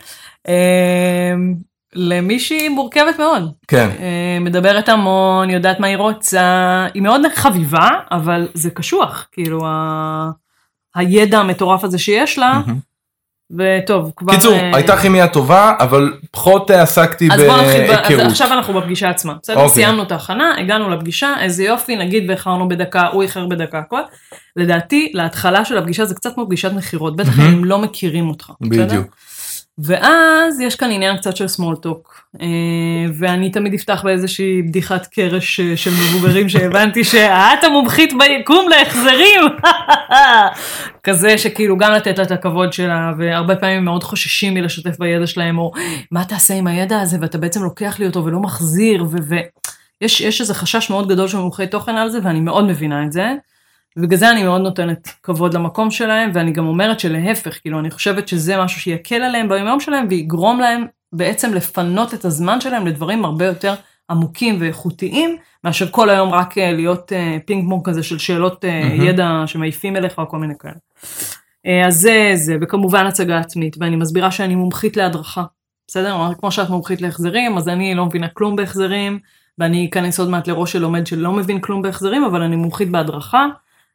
למישהי 1.95 2.69
מורכבת 2.69 3.19
מאוד. 3.19 3.53
כן. 3.69 3.89
מדברת 4.41 4.89
המון, 4.89 5.51
יודעת 5.51 5.81
מה 5.81 5.87
היא 5.87 5.97
רוצה, 5.97 6.87
היא 6.95 7.03
מאוד 7.03 7.21
חביבה, 7.35 7.89
אבל 8.11 8.49
זה 8.55 8.71
קשוח, 8.71 9.29
כאילו 9.33 9.67
ה... 9.67 10.31
הידע 10.95 11.39
המטורף 11.39 11.85
הזה 11.85 11.99
שיש 11.99 12.39
לה, 12.39 12.61
mm-hmm. 12.67 12.92
וטוב, 13.59 14.13
כבר... 14.17 14.33
קיצור, 14.33 14.55
אה, 14.55 14.71
הייתה 14.75 14.97
כימיה 14.97 15.29
טובה, 15.29 15.73
אבל 15.81 16.13
פחות 16.31 16.71
עסקתי 16.71 17.29
אז 17.33 17.41
בוא 17.41 17.57
נתחיל, 17.57 17.81
ב- 17.81 17.91
אז 17.91 17.97
בהיכרות. 18.09 18.31
עכשיו 18.31 18.53
אנחנו 18.53 18.75
בפגישה 18.75 19.11
עצמה. 19.11 19.35
בסדר, 19.43 19.57
אוקיי. 19.57 19.75
סיימנו 19.75 20.03
את 20.03 20.13
ההכנה, 20.13 20.55
הגענו 20.59 20.91
לפגישה, 20.91 21.35
איזה 21.41 21.65
יופי, 21.65 21.97
נגיד 21.97 22.25
ואיחרנו 22.29 22.69
בדקה, 22.69 23.07
הוא 23.13 23.23
איחר 23.23 23.47
בדקה, 23.47 23.79
הכל. 23.79 24.01
לדעתי, 24.57 25.11
להתחלה 25.15 25.65
של 25.65 25.79
הפגישה 25.79 26.05
זה 26.05 26.15
קצת 26.15 26.35
כמו 26.35 26.47
פגישת 26.47 26.73
מכירות, 26.73 27.17
בטח 27.17 27.39
מהמם. 27.39 27.49
אם 27.51 27.59
הם 27.59 27.65
לא 27.65 27.79
מכירים 27.79 28.29
אותך. 28.29 28.51
בסדר? 28.61 29.03
ואז 29.79 30.61
יש 30.61 30.77
כאן 30.77 30.91
עניין 30.91 31.17
קצת 31.17 31.37
של 31.37 31.45
small 31.45 31.87
talk, 31.87 32.21
אה, 32.41 32.47
ואני 33.19 33.51
תמיד 33.51 33.75
אפתח 33.75 34.01
באיזושהי 34.05 34.63
בדיחת 34.63 35.07
קרש 35.07 35.61
אה, 35.61 35.77
של 35.77 35.91
מבוגרים 35.91 36.49
שהבנתי 36.49 37.05
שאת 37.11 37.65
המומחית 37.65 38.13
ביקום 38.19 38.69
להחזרים, 38.69 39.41
כזה 41.07 41.39
שכאילו 41.39 41.79
גם 41.79 41.93
לתת 41.93 42.19
לה 42.19 42.25
את 42.25 42.31
הכבוד 42.31 42.73
שלה, 42.73 43.13
והרבה 43.19 43.57
פעמים 43.57 43.85
מאוד 43.85 44.05
חוששים 44.05 44.55
מלשתף 44.55 44.99
בידע 44.99 45.27
שלהם, 45.27 45.59
או 45.59 45.73
מה 46.11 46.25
תעשה 46.25 46.55
עם 46.55 46.67
הידע 46.67 47.01
הזה 47.01 47.19
ואתה 47.21 47.39
בעצם 47.39 47.63
לוקח 47.63 47.97
לי 47.99 48.07
אותו 48.07 48.25
ולא 48.25 48.41
מחזיר, 48.41 49.05
ויש 49.29 50.21
יש 50.21 50.41
איזה 50.41 50.55
חשש 50.55 50.91
מאוד 50.91 51.09
גדול 51.09 51.29
של 51.29 51.39
מומחי 51.39 51.67
תוכן 51.67 51.97
על 51.97 52.11
זה, 52.11 52.19
ואני 52.23 52.41
מאוד 52.41 52.65
מבינה 52.65 53.05
את 53.05 53.13
זה. 53.13 53.33
ובגלל 53.97 54.19
זה 54.19 54.31
אני 54.31 54.45
מאוד 54.45 54.61
נותנת 54.61 55.09
כבוד 55.23 55.55
למקום 55.55 55.91
שלהם, 55.91 56.31
ואני 56.35 56.53
גם 56.53 56.67
אומרת 56.67 57.01
שלהפך, 57.01 57.61
כאילו, 57.61 57.79
אני 57.79 57.91
חושבת 57.91 58.29
שזה 58.29 58.57
משהו 58.57 58.81
שיקל 58.81 59.23
עליהם 59.23 59.49
ביום 59.49 59.67
יום 59.67 59.81
שלהם, 59.81 60.07
ויגרום 60.11 60.61
להם 60.61 60.87
בעצם 61.13 61.55
לפנות 61.55 62.15
את 62.15 62.25
הזמן 62.25 62.61
שלהם 62.61 62.87
לדברים 62.87 63.25
הרבה 63.25 63.45
יותר 63.45 63.75
עמוקים 64.11 64.57
ואיכותיים, 64.61 65.37
מאשר 65.65 65.91
כל 65.91 66.11
היום 66.11 66.31
רק 66.31 66.59
אה, 66.59 66.73
להיות 66.73 67.13
אה, 67.13 67.37
פינג 67.47 67.69
פונג 67.69 67.85
כזה 67.85 68.03
של 68.03 68.19
שאלות 68.19 68.65
אה, 68.65 68.85
מהמם. 68.85 69.03
ידע 69.07 69.43
שמעיפים 69.47 69.97
אליך 69.97 70.19
או 70.19 70.29
כל 70.29 70.39
מיני 70.39 70.55
כאלה. 70.59 70.75
אה, 71.67 71.87
אז 71.87 71.95
זה 71.95 72.33
זה, 72.35 72.57
וכמובן 72.61 73.07
הצגה 73.07 73.39
עצמית, 73.39 73.77
ואני 73.81 73.97
מסבירה 73.97 74.31
שאני 74.31 74.55
מומחית 74.55 74.97
להדרכה, 74.97 75.45
בסדר? 75.89 76.17
כמו 76.41 76.53
שאת 76.53 76.71
מומחית 76.71 77.01
להחזרים, 77.01 77.57
אז 77.59 77.69
אני 77.69 77.95
לא 77.95 78.07
מבינה 78.07 78.29
כלום 78.29 78.57
בהחזרים, 78.57 79.19
ואני 79.59 79.87
אכנס 79.91 80.21
עוד 80.21 80.29
מעט 80.29 80.49
לראש 80.49 80.73
של 80.73 80.79
לומד 80.79 81.07
שלא 81.07 81.33
מבין 81.33 81.61
כלום 81.61 81.83
בהחזרים, 81.83 82.25
אבל 82.25 82.43
אני 82.43 82.57
מומחית 82.57 82.91
בהדרכה, 82.91 83.47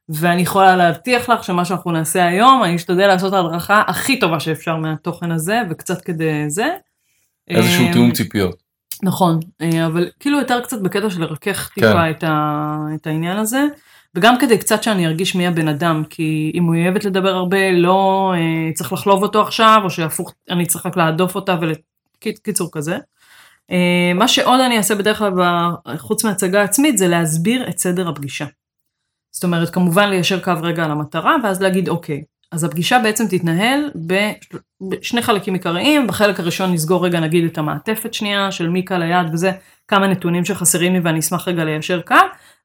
ואני 0.09 0.41
יכולה 0.41 0.75
להבטיח 0.75 1.29
לך 1.29 1.43
שמה 1.43 1.65
שאנחנו 1.65 1.91
נעשה 1.91 2.27
היום, 2.27 2.63
אני 2.63 2.75
אשתדל 2.75 3.07
לעשות 3.07 3.33
ההדרכה 3.33 3.83
הכי 3.87 4.19
טובה 4.19 4.39
שאפשר 4.39 4.75
מהתוכן 4.75 5.31
הזה, 5.31 5.61
וקצת 5.69 6.01
כדי 6.01 6.49
זה. 6.49 6.67
איזשהו 7.49 7.85
אה, 7.85 7.93
תיאום 7.93 8.11
ציפיות. 8.11 8.63
נכון, 9.03 9.39
אה, 9.61 9.85
אבל 9.85 10.09
כאילו 10.19 10.39
יותר 10.39 10.61
קצת 10.61 10.81
בקטע 10.81 11.09
של 11.09 11.21
לרכך 11.21 11.71
כן. 11.75 11.81
טיפה 11.81 12.09
את, 12.09 12.23
ה, 12.23 12.77
את 12.95 13.07
העניין 13.07 13.37
הזה, 13.37 13.63
וגם 14.15 14.39
כדי 14.39 14.57
קצת 14.57 14.83
שאני 14.83 15.07
ארגיש 15.07 15.35
מי 15.35 15.47
הבן 15.47 15.67
אדם, 15.67 16.03
כי 16.09 16.51
אם 16.55 16.63
הוא 16.63 16.75
אוהבת 16.75 17.05
לדבר 17.05 17.35
הרבה, 17.35 17.71
לא 17.71 18.33
אה, 18.35 18.73
צריך 18.73 18.93
לחלוב 18.93 19.23
אותו 19.23 19.41
עכשיו, 19.41 19.81
או 19.83 19.89
שהפוך, 19.89 20.33
אני 20.49 20.65
צריך 20.65 20.85
רק 20.85 20.97
להדוף 20.97 21.35
אותה 21.35 21.57
ולקיצור 21.61 22.69
כזה. 22.71 22.97
אה, 23.71 24.11
מה 24.15 24.27
שעוד 24.27 24.59
אני 24.59 24.77
אעשה 24.77 24.95
בדרך 24.95 25.17
כלל, 25.17 25.31
חוץ 25.97 26.23
מהצגה 26.23 26.63
עצמית, 26.63 26.97
זה 26.97 27.07
להסביר 27.07 27.69
את 27.69 27.77
סדר 27.79 28.09
הפגישה. 28.09 28.45
זאת 29.38 29.44
אומרת, 29.44 29.70
כמובן 29.70 30.10
ליישר 30.10 30.39
קו 30.39 30.51
רגע 30.62 30.86
על 30.86 30.91
המטרה, 30.91 31.36
ואז 31.44 31.62
להגיד, 31.62 31.89
אוקיי, 31.89 32.24
אז 32.51 32.63
הפגישה 32.63 33.00
בעצם 33.00 33.27
תתנהל 33.29 33.91
בשני 34.89 35.22
חלקים 35.22 35.53
עיקריים, 35.53 36.08
בחלק 36.08 36.39
הראשון 36.39 36.74
נסגור 36.74 37.06
רגע 37.06 37.20
נגיד 37.20 37.46
את 37.46 37.58
המעטפת 37.58 38.13
שנייה 38.13 38.51
של 38.51 38.70
מי 38.70 38.86
קהל 38.86 39.01
היעד 39.01 39.34
וזה, 39.34 39.51
כמה 39.88 40.08
נתונים 40.08 40.46
שחסרים 40.46 40.94
לי 40.94 41.00
ואני 41.00 41.20
אשמח 41.20 41.48
רגע 41.48 41.63
ליישר 41.63 42.01
קו, 42.01 42.15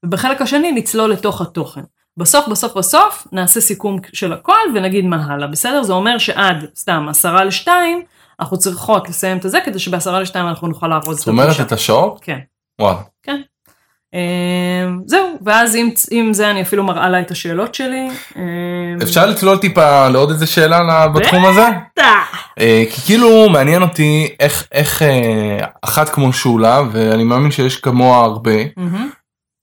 ובחלק 0.04 0.42
השני 0.42 0.72
נצלול 0.72 1.12
לתוך 1.12 1.40
התוכן. 1.40 1.80
בסוף 2.16 2.48
בסוף 2.48 2.76
בסוף 2.76 3.26
נעשה 3.32 3.60
סיכום 3.60 3.98
של 4.12 4.32
הכל 4.32 4.58
ונגיד 4.74 5.04
מה 5.04 5.24
הלאה, 5.26 5.48
בסדר? 5.48 5.82
זה 5.82 5.92
אומר 5.92 6.18
שעד 6.18 6.64
סתם 6.76 7.06
עשרה 7.08 7.44
לשתיים, 7.44 8.02
אנחנו 8.40 8.58
צריכות 8.58 9.08
לסיים 9.08 9.36
את 9.36 9.42
זה 9.42 9.58
כדי 9.64 9.78
שבעשרה 9.78 10.20
לשתיים 10.20 10.46
אנחנו 10.46 10.68
נוכל 10.68 10.88
לארוז 10.88 11.16
את 11.16 11.18
זאת 11.18 11.28
אומרת 11.28 11.46
הפגישה. 11.46 11.62
את 11.62 11.72
השעות? 11.72 12.18
כן. 12.22 12.38
וואלה. 12.80 12.98
אמ, 12.98 13.51
זהו, 15.06 15.38
ואז 15.44 15.74
עם, 15.74 15.90
עם 16.10 16.32
זה 16.32 16.50
אני 16.50 16.62
אפילו 16.62 16.84
מראה 16.84 17.08
לה 17.08 17.20
את 17.20 17.30
השאלות 17.30 17.74
שלי. 17.74 18.08
אמ, 18.36 18.42
אפשר 19.02 19.26
לצלול 19.26 19.58
טיפה 19.58 20.08
לעוד 20.08 20.30
איזה 20.30 20.46
שאלה 20.46 21.08
בתחום 21.08 21.44
הזה? 21.44 21.66
בטח. 21.92 22.48
אה, 22.60 22.84
כי 22.90 23.00
כאילו 23.00 23.48
מעניין 23.48 23.82
אותי 23.82 24.28
איך 24.40 24.68
איך 24.72 25.02
אה, 25.02 25.66
אחת 25.82 26.08
כמו 26.08 26.32
שולה 26.32 26.82
ואני 26.92 27.24
מאמין 27.24 27.50
שיש 27.50 27.76
כמוה 27.76 28.24
הרבה. 28.24 28.56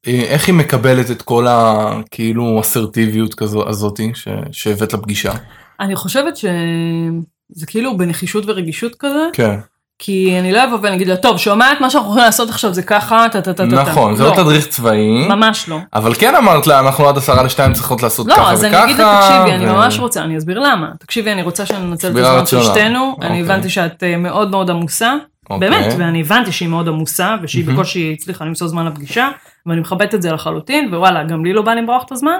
אה, 0.07 0.23
איך 0.29 0.47
היא 0.47 0.55
מקבלת 0.55 1.11
את 1.11 1.21
כל 1.21 1.45
הכאילו 1.49 2.59
אסרטיביות 2.61 3.33
כזו 3.33 3.69
הזאתי 3.69 4.11
שהבאת 4.51 4.93
לפגישה. 4.93 5.31
אני 5.79 5.95
חושבת 5.95 6.37
שזה 6.37 7.65
כאילו 7.67 7.97
בנחישות 7.97 8.43
ורגישות 8.47 8.95
כזה, 8.99 9.27
כן 9.33 9.59
כי 10.01 10.39
אני 10.39 10.51
לא 10.51 10.63
אבוא 10.63 10.77
ואני 10.81 10.95
אגיד 10.95 11.07
לה, 11.07 11.17
טוב, 11.17 11.37
שומעת 11.37 11.81
מה 11.81 11.89
שאנחנו 11.89 12.09
הולכים 12.09 12.25
לעשות 12.25 12.49
עכשיו 12.49 12.73
זה 12.73 12.83
ככה, 12.83 13.25
טה 13.31 13.41
טה 13.41 13.53
טה 13.53 13.63
טה. 13.69 13.75
נכון 13.75 14.15
זה 14.15 14.23
לא 14.23 14.31
תדריך 14.35 14.67
צבאי 14.67 15.27
ממש 15.27 15.69
לא. 15.69 15.79
אבל 15.93 16.13
כן 16.13 16.35
אמרת 16.35 16.67
לה 16.67 16.79
אנחנו 16.79 17.09
עד 17.09 17.17
עשרה 17.17 17.43
לשתיים 17.43 17.73
צריכות 17.73 18.03
לעשות 18.03 18.27
לא, 18.27 18.33
ככה 18.35 18.51
אז 18.51 18.63
וככה. 18.63 18.83
אני 18.83 18.91
אגיד 18.91 18.97
לה, 18.97 19.19
תקשיבי, 19.21 19.55
אני 19.55 19.65
ממש 19.65 19.99
רוצה, 19.99 20.23
אני 20.23 20.37
אסביר 20.37 20.59
למה. 20.59 20.87
תקשיבי, 20.99 21.31
אני 21.31 21.41
רוצה 21.41 21.65
שננצל 21.65 22.11
את 22.11 22.15
הזמן 22.15 22.45
של. 22.45 22.63
שתינו, 22.63 23.15
אני 23.21 23.27
אוקיי. 23.29 23.41
הבנתי 23.41 23.69
שאת 23.69 24.03
אה, 24.03 24.17
מאוד 24.17 24.51
מאוד 24.51 24.69
עמוסה, 24.69 25.15
אוקיי. 25.49 25.69
באמת, 25.69 25.93
ואני 25.97 26.21
הבנתי 26.21 26.51
שהיא 26.51 26.69
מאוד 26.69 26.87
עמוסה, 26.87 27.35
ושהיא. 27.41 27.65
בקושי 27.65 28.15
הצליחה 28.17 28.45
למצוא 28.45 28.67
זמן 28.67 28.85
לפגישה, 28.85 29.29
ואני 29.65 29.81
מכבדת 29.81 30.15
את 30.15 30.21
זה 30.21 30.31
לחלוטין, 30.31 30.93
ווואלה, 30.93 31.23
גם 31.23 31.45
לי 31.45 31.53
לא 31.53 31.61
בא 31.61 31.73
למרוח 31.73 32.03
את 32.05 32.11
הזמן. 32.11 32.37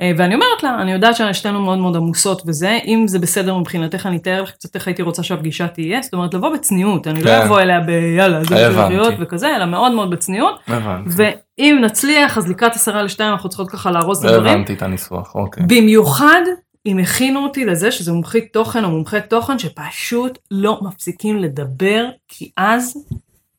אה, 0.00 0.12
ואני 0.16 0.34
אומרת 0.34 0.62
לה, 0.62 0.82
אני 0.82 0.92
יודעת 0.92 1.16
ששתינו 1.16 1.60
מאוד 1.60 1.78
מאוד 1.78 1.96
עמוסות 1.96 2.42
וזה, 2.46 2.78
אם 2.84 3.04
זה 3.08 3.18
בסדר 3.18 3.56
מבחינתך, 3.56 4.06
אני 4.06 4.16
אתאר 4.16 4.42
לך 4.42 4.50
קצת 4.50 4.74
איך 4.74 4.86
הייתי 4.86 5.02
רוצה 5.02 5.22
שהפגישה 5.22 5.68
תהיה, 5.68 6.02
זאת 6.02 6.14
אומרת, 6.14 6.34
לבוא 6.34 6.54
בצניעות, 6.54 7.06
אני 7.06 7.22
לא 7.22 7.30
כן. 7.30 7.42
אבוא 7.42 7.60
אליה 7.60 7.80
ביאללה, 7.80 8.44
זה 8.44 8.66
הבנתי. 8.66 8.96
בשביל 8.98 9.16
וכזה, 9.22 9.56
אלא 9.56 9.64
מאוד 9.64 9.92
מאוד 9.92 10.10
בצניעות. 10.10 10.60
ואם 11.06 11.78
נצליח, 11.84 12.38
אז 12.38 12.48
לקראת 12.48 12.74
עשרה 12.74 13.02
לשתיים 13.02 13.32
אנחנו 13.32 13.48
צריכות 13.48 13.70
ככה 13.70 13.90
לארוז 13.90 14.24
את 14.24 14.30
הדברים. 14.30 14.52
הבנתי 14.52 14.72
את 14.72 14.82
הניסוח 14.82 15.34
אוקיי. 15.34 15.64
במיוחד 15.66 16.40
אם 16.86 16.98
הכינו 16.98 17.44
אותי 17.44 17.64
לזה 17.64 17.90
שזה 17.90 18.12
מומחית 18.12 18.52
תוכן 18.52 18.84
או 18.84 18.90
מומחה 18.90 19.20
תוכן 19.20 19.58
שפשוט 19.58 20.38
לא 20.50 20.78
מפסיקים 20.82 21.38
לדבר, 21.38 22.04
כי 22.28 22.50
אז, 22.56 22.96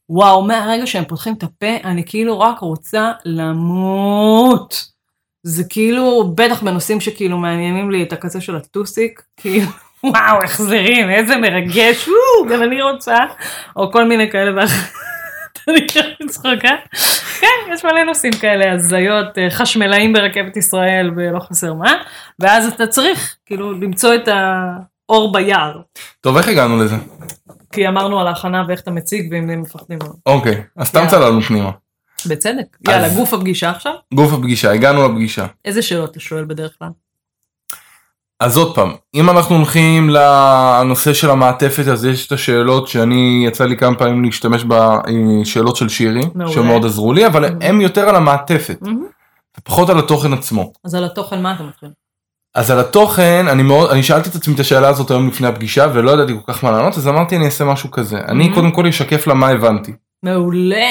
וואו, 0.09 0.43
מהרגע 0.43 0.87
שהם 0.87 1.03
פותחים 1.05 1.33
את 1.33 1.43
הפה, 1.43 1.75
אני 1.83 2.03
כאילו 2.05 2.39
רק 2.39 2.59
רוצה 2.59 3.11
למות. 3.25 4.98
זה 5.43 5.63
כאילו, 5.69 6.33
בטח 6.35 6.63
בנושאים 6.63 7.01
שכאילו 7.01 7.37
מעניינים 7.37 7.91
לי 7.91 8.03
את 8.03 8.13
הקצה 8.13 8.41
של 8.41 8.55
הטוסיק, 8.55 9.21
כאילו, 9.37 9.67
וואו, 10.03 10.43
החזרים, 10.43 11.09
איזה 11.09 11.37
מרגש, 11.37 12.07
וואו, 12.07 12.53
גם 12.53 12.63
אני 12.63 12.81
רוצה, 12.81 13.17
או 13.75 13.91
כל 13.91 14.05
מיני 14.07 14.31
כאלה 14.31 14.61
ואחרים. 14.61 14.99
אני 15.69 15.87
כאילו 15.87 16.29
צחוקה. 16.29 16.75
כן, 17.39 17.73
יש 17.73 17.85
מלא 17.85 18.03
נושאים 18.03 18.33
כאלה, 18.33 18.73
הזיות, 18.73 19.37
אה, 19.37 19.49
חשמלאים 19.49 20.13
ברכבת 20.13 20.57
ישראל 20.57 21.11
ולא 21.15 21.39
חסר 21.39 21.73
מה, 21.73 21.93
ואז 22.39 22.67
אתה 22.67 22.87
צריך 22.87 23.35
כאילו 23.45 23.73
למצוא 23.73 24.15
את 24.15 24.27
האור 24.27 25.33
ביער. 25.33 25.81
טוב 26.21 26.37
איך 26.37 26.47
הגענו 26.47 26.77
לזה? 26.77 26.95
כי 27.71 27.87
אמרנו 27.87 28.19
על 28.19 28.27
ההכנה 28.27 28.63
ואיך 28.67 28.81
אתה 28.81 28.91
מציג 28.91 29.31
ואם 29.31 29.49
הם 29.49 29.61
מפחדים. 29.61 29.99
מאוד. 30.03 30.15
אוקיי 30.25 30.63
אז 30.77 30.87
סתם. 30.87 31.05
צללנו 31.07 31.41
פנימה. 31.41 31.71
בצדק. 32.27 32.77
יאללה, 32.87 33.05
אז- 33.05 33.15
גוף 33.17 33.33
הפגישה 33.33 33.69
עכשיו. 33.69 33.93
גוף 34.13 34.33
הפגישה 34.33 34.71
הגענו 34.71 35.07
לפגישה. 35.09 35.45
איזה 35.65 35.81
שאלות 35.81 36.11
אתה 36.11 36.19
שואל 36.19 36.45
בדרך 36.45 36.71
כלל? 36.79 36.89
אז 38.39 38.57
עוד 38.57 38.75
פעם, 38.75 38.91
אם 39.15 39.29
אנחנו 39.29 39.55
הולכים 39.55 40.09
לנושא 40.09 41.13
של 41.13 41.29
המעטפת 41.29 41.87
אז 41.87 42.05
יש 42.05 42.27
את 42.27 42.31
השאלות 42.31 42.87
שאני 42.87 43.43
יצא 43.47 43.65
לי 43.65 43.77
כמה 43.77 43.95
פעמים 43.95 44.23
להשתמש 44.23 44.63
בשאלות 44.67 45.75
של 45.75 45.89
שירי, 45.89 46.21
מעולה. 46.35 46.53
שמאוד 46.53 46.85
עזרו 46.85 47.13
לי, 47.13 47.25
אבל 47.27 47.49
מעולה. 47.49 47.67
הם 47.67 47.81
יותר 47.81 48.09
על 48.09 48.15
המעטפת, 48.15 48.77
מהמם. 48.81 49.05
ופחות 49.59 49.89
על 49.89 49.99
התוכן 49.99 50.33
עצמו. 50.33 50.73
אז 50.85 50.95
על 50.95 51.03
התוכן 51.03 51.41
מה 51.41 51.53
אתה 51.55 51.63
מתחיל? 51.63 51.89
אז 52.55 52.71
על 52.71 52.79
התוכן, 52.79 53.45
אני 53.47 53.63
מאוד, 53.63 53.89
אני 53.91 54.03
שאלתי 54.03 54.29
את 54.29 54.35
עצמי 54.35 54.55
את 54.55 54.59
השאלה 54.59 54.87
הזאת 54.89 55.11
היום 55.11 55.27
לפני 55.27 55.47
הפגישה 55.47 55.87
ולא 55.93 56.11
ידעתי 56.11 56.33
כל 56.45 56.53
כך 56.53 56.63
מה 56.63 56.71
לענות, 56.71 56.97
אז 56.97 57.07
אמרתי 57.07 57.35
אני 57.35 57.45
אעשה 57.45 57.65
משהו 57.65 57.91
כזה. 57.91 58.17
אני 58.27 58.49
Mhm. 58.51 58.53
קודם 58.55 58.71
כל 58.71 58.87
אשקף 58.87 59.27
לה 59.27 59.33
מה 59.33 59.47
הבנתי. 59.49 59.91
מעולה. 60.23 60.85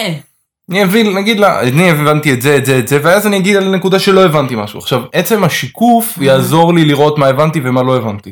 אני 0.70 0.84
אבין, 0.84 1.16
נגיד 1.16 1.40
לה, 1.40 1.60
אני 1.60 1.90
הבנתי 1.90 2.32
את 2.34 2.42
זה, 2.42 2.56
את 2.56 2.64
זה, 2.66 2.78
את 2.78 2.88
זה, 2.88 2.98
ואז 3.02 3.26
אני 3.26 3.36
אגיד 3.36 3.56
על 3.56 3.74
נקודה 3.76 3.98
שלא 3.98 4.24
הבנתי 4.24 4.54
משהו. 4.56 4.78
עכשיו, 4.78 5.02
עצם 5.12 5.44
השיקוף 5.44 6.18
Mhm. 6.18 6.22
יעזור 6.24 6.74
לי 6.74 6.84
לראות 6.84 7.18
מה 7.18 7.26
הבנתי 7.26 7.60
ומה 7.64 7.82
לא 7.82 7.96
הבנתי. 7.96 8.30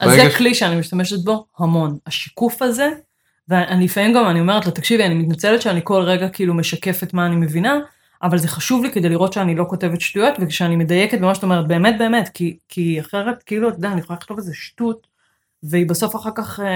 אז 0.00 0.10
זה 0.10 0.30
ש- 0.30 0.36
כלי 0.36 0.54
שאני 0.54 0.76
משתמשת 0.76 1.24
בו 1.24 1.46
המון. 1.58 1.96
השיקוף 2.06 2.62
הזה, 2.62 2.88
ואני 3.48 3.84
לפעמים 3.84 4.12
גם, 4.14 4.26
אני 4.30 4.40
אומרת 4.40 4.66
לה, 4.66 4.72
תקשיבי, 4.72 5.04
אני 5.04 5.14
מתנצלת 5.14 5.62
שאני 5.62 5.80
כל 5.84 6.02
רגע 6.02 6.28
כאילו 6.28 6.54
משקפת 6.54 7.14
מה 7.14 7.26
אני 7.26 7.36
מבינה, 7.36 7.78
אבל 8.22 8.38
זה 8.38 8.48
חשוב 8.48 8.84
לי 8.84 8.90
כדי 8.92 9.08
לראות 9.08 9.32
שאני 9.32 9.54
לא 9.54 9.64
כותבת 9.68 10.00
שטויות, 10.00 10.34
וכשאני 10.40 10.76
מדייקת 10.76 11.18
במה 11.18 11.34
שאת 11.34 11.42
אומרת, 11.42 11.66
באמת 11.66 11.94
באמת, 11.98 12.30
כי, 12.34 12.56
כי 12.68 13.00
אחרת, 13.00 13.42
כאילו, 13.42 13.68
אתה 13.68 13.76
יודע, 13.78 13.92
אני 13.92 14.00
יכולה 14.00 14.16
לכתוב 14.20 14.36
איזה 14.38 14.52
שטות, 14.54 15.06
והיא 15.62 15.88
בסוף 15.88 16.16
אחר 16.16 16.30
כך, 16.34 16.60
אה, 16.60 16.66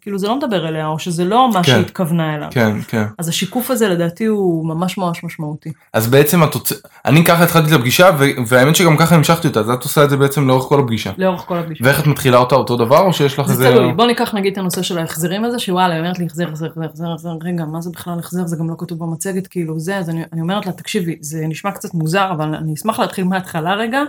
כאילו 0.00 0.18
זה 0.18 0.28
לא 0.28 0.36
מדבר 0.36 0.68
אליה, 0.68 0.86
או 0.86 0.98
שזה 0.98 1.24
לא 1.24 1.48
מה 1.48 1.62
כן. 1.62 1.72
שהיא 1.72 1.80
התכוונה 1.80 2.34
אליו. 2.34 2.48
כן, 2.50 2.76
כן. 2.88 3.04
אז 3.18 3.28
השיקוף 3.28 3.70
הזה 3.70 3.88
לדעתי 3.88 4.24
הוא 4.24 4.66
ממש 4.66 4.98
ממש 4.98 5.24
משמעותי. 5.24 5.72
אז 5.92 6.06
בעצם 6.06 6.42
התוצאה, 6.42 6.78
אני 7.04 7.24
ככה 7.24 7.44
התחלתי 7.44 7.68
את 7.68 7.72
הפגישה, 7.72 8.10
ו- 8.18 8.24
והאמת 8.46 8.76
שגם 8.76 8.96
ככה 8.96 9.14
המשכתי 9.14 9.48
אותה, 9.48 9.60
אז 9.60 9.70
את 9.70 9.82
עושה 9.82 10.04
את 10.04 10.10
זה 10.10 10.16
בעצם 10.16 10.48
לאורך 10.48 10.64
כל 10.64 10.80
הפגישה. 10.80 11.10
לאורך 11.18 11.40
כל 11.40 11.58
הפגישה. 11.58 11.84
ואיך 11.84 12.00
את 12.00 12.06
מתחילה 12.06 12.38
אותה 12.38 12.54
אותו 12.54 12.76
דבר, 12.76 13.00
או 13.00 13.12
שיש 13.12 13.38
לך 13.38 13.46
זה 13.46 13.52
איזה... 13.52 13.78
תלוי, 13.78 13.92
בוא 13.92 14.06
ניקח 14.06 14.34
נגיד 14.34 14.52
את 14.52 14.58
הנושא 14.58 14.82
של 14.82 14.98
ההחזרים 14.98 15.44
הזה, 15.44 15.58
שוואלה, 15.58 15.94
היא 15.94 16.00
אומרת 16.00 16.18
לי 16.18 16.26
החזר, 16.26 16.48
החזר, 16.48 16.66
החזר, 16.84 17.12
החזר, 17.14 17.30
רגע, 17.42 17.64
מה 17.64 17.80
זה 17.80 17.90
בכלל 17.90 18.18
החזר, 18.18 18.46
זה 18.46 18.56
גם 18.56 18.70
לא 18.70 18.74
כתוב 18.78 18.98
במצגת, 18.98 19.46
כאילו 19.46 19.80
זה, 19.80 19.96
אז 19.96 20.10
אני, 20.10 20.22
אני 20.32 20.40
אומרת 20.40 20.66
לה, 20.66 20.72
תקשיבי, 20.72 21.16
זה 21.20 21.44
נשמע 21.48 21.70
קצת 21.70 21.94
מוזר, 21.94 22.30
אבל 22.30 22.54
אני 22.54 22.74
אשמח 22.74 22.98
להתחיל 23.00 23.24
מההתחלה 23.24 23.74
רגע. 23.74 24.00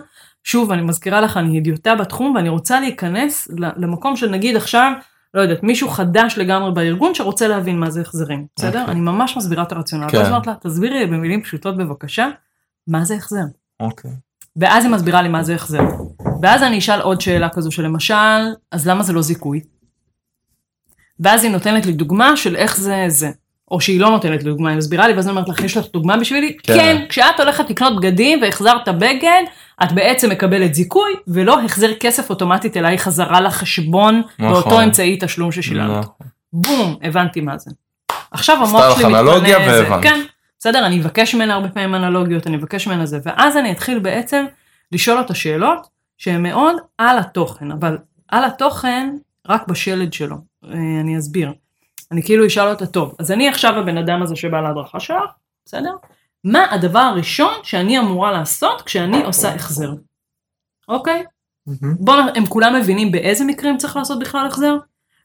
שוב, 0.45 0.71
אני 0.71 0.81
מזכירה 0.81 1.21
לך, 1.21 1.37
אני 1.37 1.57
הדיוטה 1.57 1.95
בתחום, 1.95 2.35
ואני 2.35 2.49
רוצה 2.49 2.79
להיכנס 2.79 3.47
למקום 3.57 4.15
של 4.15 4.29
נגיד 4.29 4.55
עכשיו, 4.55 4.91
לא 5.33 5.41
יודעת, 5.41 5.63
מישהו 5.63 5.89
חדש 5.89 6.37
לגמרי 6.37 6.71
בארגון 6.71 7.15
שרוצה 7.15 7.47
להבין 7.47 7.79
מה 7.79 7.89
זה 7.89 8.01
החזרים, 8.01 8.45
בסדר? 8.55 8.79
אוקיי. 8.79 8.91
אני 8.91 8.99
ממש 8.99 9.37
מסבירה 9.37 9.63
את 9.63 9.71
הרציונל. 9.71 10.09
כן. 10.09 10.17
ואז 10.17 10.27
אמרת 10.27 10.47
לה, 10.47 10.53
תסבירי 10.61 10.99
לי 10.99 11.05
במילים 11.05 11.41
פשוטות 11.43 11.77
בבקשה, 11.77 12.29
מה 12.87 13.05
זה 13.05 13.15
החזר? 13.15 13.43
אוקיי. 13.79 14.11
ואז 14.55 14.85
היא 14.85 14.91
מסבירה 14.91 15.21
לי 15.21 15.29
מה 15.29 15.43
זה 15.43 15.55
החזר. 15.55 15.83
ואז 16.41 16.63
אני 16.63 16.77
אשאל 16.77 17.01
עוד 17.01 17.21
שאלה 17.21 17.49
כזו 17.49 17.71
שלמשל, 17.71 18.13
אז 18.71 18.87
למה 18.87 19.03
זה 19.03 19.13
לא 19.13 19.21
זיכוי? 19.21 19.61
ואז 21.19 21.43
היא 21.43 21.51
נותנת 21.51 21.85
לי 21.85 21.93
דוגמה 21.93 22.37
של 22.37 22.55
איך 22.55 22.77
זה 22.77 23.05
זה. 23.07 23.31
או 23.71 23.81
שהיא 23.81 23.99
לא 23.99 24.09
נותנת 24.09 24.43
לי 24.43 24.49
דוגמה, 24.49 24.69
היא 24.69 24.77
מסבירה 24.77 25.07
לי, 25.07 25.13
ואז 25.13 25.27
אני 25.27 25.31
אומרת 25.31 25.49
לך, 25.49 25.63
יש 25.63 25.77
לך 25.77 25.85
דוגמה 25.93 26.17
בשבילי? 26.17 26.57
כן. 26.63 26.73
כן, 26.73 27.05
כשאת 27.09 27.39
הולכת 27.39 27.69
לקנות 27.69 27.95
בגדים 27.95 28.41
והחזרת 28.41 28.87
בגד, 28.89 29.43
את 29.83 29.91
בעצם 29.91 30.29
מקבלת 30.29 30.73
זיכוי, 30.73 31.11
ולא 31.27 31.61
החזר 31.61 31.93
כסף 31.99 32.29
אוטומטית 32.29 32.77
אליי 32.77 32.97
חזרה 32.97 33.41
לחשבון, 33.41 34.21
נכון. 34.39 34.53
באותו 34.53 34.83
אמצעי 34.83 35.17
תשלום 35.21 35.51
ששילמת. 35.51 35.97
נכון. 35.97 36.13
בום, 36.53 36.95
הבנתי 37.01 37.41
מה 37.41 37.57
זה. 37.57 37.71
עכשיו 38.31 38.55
המוח 38.57 38.99
שלי 38.99 39.05
מתפנה, 39.13 39.39
זה- 39.75 39.83
והבנת. 39.89 40.03
כן, 40.03 40.19
בסדר, 40.59 40.85
אני 40.85 41.01
אבקש 41.01 41.35
ממנה 41.35 41.53
הרבה 41.53 41.69
פעמים 41.69 41.95
אנלוגיות, 41.95 42.47
אני 42.47 42.57
אבקש 42.57 42.87
ממנה 42.87 43.05
זה, 43.05 43.19
ואז 43.25 43.57
אני 43.57 43.71
אתחיל 43.71 43.99
בעצם 43.99 44.45
לשאול 44.91 45.17
אותה 45.17 45.33
שאלות 45.35 45.87
שהן 46.17 46.43
מאוד 46.43 46.75
על 46.97 47.19
התוכן, 47.19 47.71
אבל 47.71 47.97
על 48.27 48.43
התוכן 48.43 49.15
רק 49.47 49.67
בשלד 49.67 50.13
שלו, 50.13 50.35
אה, 50.65 50.69
אני 51.01 51.17
אסביר. 51.17 51.51
אני 52.11 52.23
כאילו 52.23 52.47
אשאל 52.47 52.67
אותה, 52.67 52.85
טוב, 52.85 53.15
אז 53.19 53.31
אני 53.31 53.49
עכשיו 53.49 53.79
הבן 53.79 53.97
אדם 53.97 54.21
הזה 54.21 54.35
שבא 54.35 54.61
להדרכה 54.61 54.99
שלך, 54.99 55.31
בסדר? 55.65 55.91
מה 56.45 56.65
הדבר 56.71 56.99
הראשון 56.99 57.53
שאני 57.63 57.99
אמורה 57.99 58.31
לעשות 58.31 58.81
כשאני 58.81 59.23
עושה 59.23 59.55
החזר? 59.55 59.89
אוקיי? 60.87 61.23
בואו, 61.99 62.19
הם 62.35 62.45
כולם 62.45 62.75
מבינים 62.75 63.11
באיזה 63.11 63.45
מקרים 63.45 63.77
צריך 63.77 63.95
לעשות 63.95 64.19
בכלל 64.19 64.47
החזר? 64.47 64.77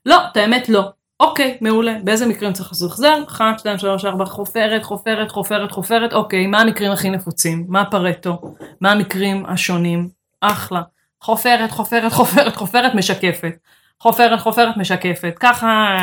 לא, 0.06 0.26
את 0.32 0.36
האמת 0.36 0.68
לא. 0.68 0.90
אוקיי, 1.20 1.58
מעולה. 1.60 1.96
באיזה 2.04 2.26
מקרים 2.26 2.52
צריך 2.52 2.68
לעשות 2.72 2.90
החזר? 2.90 3.22
1, 3.28 3.58
2, 3.58 3.78
3, 3.78 4.04
4, 4.04 4.24
חופרת, 4.24 4.82
חופרת, 4.82 5.30
חופרת, 5.30 5.72
חופרת. 5.72 6.12
אוקיי, 6.12 6.46
מה 6.46 6.60
המקרים 6.60 6.92
הכי 6.92 7.10
נפוצים? 7.10 7.66
מה 7.68 7.84
פרטו? 7.90 8.54
מה 8.80 8.92
המקרים 8.92 9.46
השונים? 9.46 10.08
אחלה. 10.40 10.82
חופרת, 11.20 11.70
חופרת, 11.70 12.12
חופרת, 12.12 12.56
חופרת, 12.56 12.94
משקפת. 12.94 13.52
חופרת, 14.00 14.40
חופרת, 14.40 14.76
משקפת. 14.76 15.34
ככה... 15.40 15.98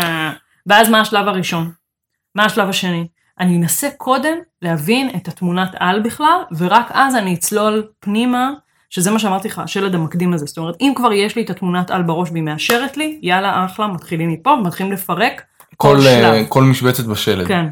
ואז 0.67 0.89
מה 0.89 1.01
השלב 1.01 1.27
הראשון? 1.27 1.71
מה 2.36 2.45
השלב 2.45 2.69
השני? 2.69 3.07
אני 3.39 3.58
אנסה 3.58 3.89
קודם 3.98 4.38
להבין 4.62 5.10
את 5.15 5.27
התמונת 5.27 5.72
על 5.79 6.00
בכלל, 6.00 6.41
ורק 6.58 6.91
אז 6.94 7.15
אני 7.15 7.34
אצלול 7.34 7.88
פנימה 8.00 8.51
שזה 8.89 9.12
מה 9.12 9.20
שאמרתי 9.20 9.48
לך, 9.48 9.60
השלד 9.60 9.96
המקדים 9.96 10.34
הזה. 10.34 10.46
זאת 10.46 10.58
אומרת, 10.58 10.75
אם 10.82 10.94
כבר 10.96 11.13
יש 11.13 11.36
לי 11.36 11.41
את 11.41 11.50
התמונת 11.50 11.91
על 11.91 12.03
בראש 12.03 12.29
והיא 12.32 12.44
מאשרת 12.44 12.98
לי, 12.98 13.20
יאללה, 13.22 13.65
אחלה, 13.65 13.88
מתחילים 13.88 14.29
מפה, 14.29 14.56
מתחילים 14.56 14.91
לפרק 14.91 15.41
כל 15.77 15.88
כל, 15.88 16.08
אה, 16.08 16.34
שלב. 16.36 16.46
כל 16.50 16.63
משבצת 16.63 17.06
בשלד. 17.06 17.48
כן. 17.48 17.67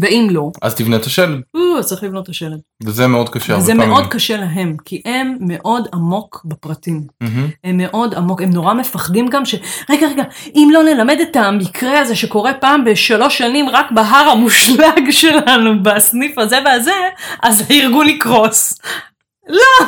ואם 0.00 0.28
לא, 0.30 0.50
אז 0.62 0.74
תבנה 0.74 0.96
את 0.96 1.04
השלד, 1.04 1.40
או, 1.54 1.78
אז 1.78 1.86
צריך 1.86 2.02
לבנות 2.02 2.24
את 2.24 2.28
השלד. 2.28 2.58
וזה 2.84 3.06
מאוד 3.06 3.28
קשה. 3.28 3.56
פעמים. 3.60 3.88
מאוד 3.88 4.06
קשה 4.06 4.36
להם, 4.36 4.76
כי 4.84 5.02
הם 5.04 5.36
מאוד 5.40 5.88
עמוק 5.94 6.42
בפרטים. 6.44 7.02
מהמם. 7.20 7.48
הם 7.64 7.76
מאוד 7.76 8.14
עמוק, 8.14 8.42
הם 8.42 8.50
נורא 8.50 8.74
מפחדים 8.74 9.28
גם 9.28 9.44
ש... 9.44 9.54
רגע, 9.90 10.06
רגע, 10.08 10.22
אם 10.54 10.68
לא 10.72 10.82
נלמד 10.82 11.16
את 11.22 11.36
המקרה 11.36 12.00
הזה 12.00 12.16
שקורה 12.16 12.54
פעם 12.54 12.84
בשלוש 12.84 13.38
שנים 13.38 13.68
רק 13.68 13.92
בהר 13.92 14.28
המושלג 14.30 15.10
שלנו, 15.20 15.82
בסניף 15.82 16.38
הזה 16.38 16.58
והזה, 16.64 16.92
אז 17.42 17.70
הארגון 17.70 18.08
יקרוס. 18.08 18.78
לא! 19.48 19.86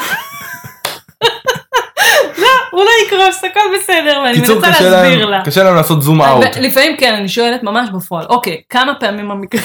לא, 2.39 2.49
הוא 2.71 2.85
לא 2.85 2.91
יקרוס, 3.07 3.45
הכל 3.45 3.61
בסדר, 3.79 4.21
ואני 4.25 4.39
מנסה 4.39 4.55
להסביר 4.55 5.27
לה. 5.27 5.43
קשה 5.45 5.63
להם 5.63 5.75
לעשות 5.75 6.03
זום 6.03 6.23
אאוט. 6.23 6.57
לפעמים 6.61 6.97
כן, 6.97 7.15
אני 7.15 7.29
שואלת 7.29 7.63
ממש 7.63 7.89
בפועל, 7.95 8.27
אוקיי, 8.29 8.63
כמה 8.69 8.95
פעמים 8.95 9.31
המקרה... 9.31 9.61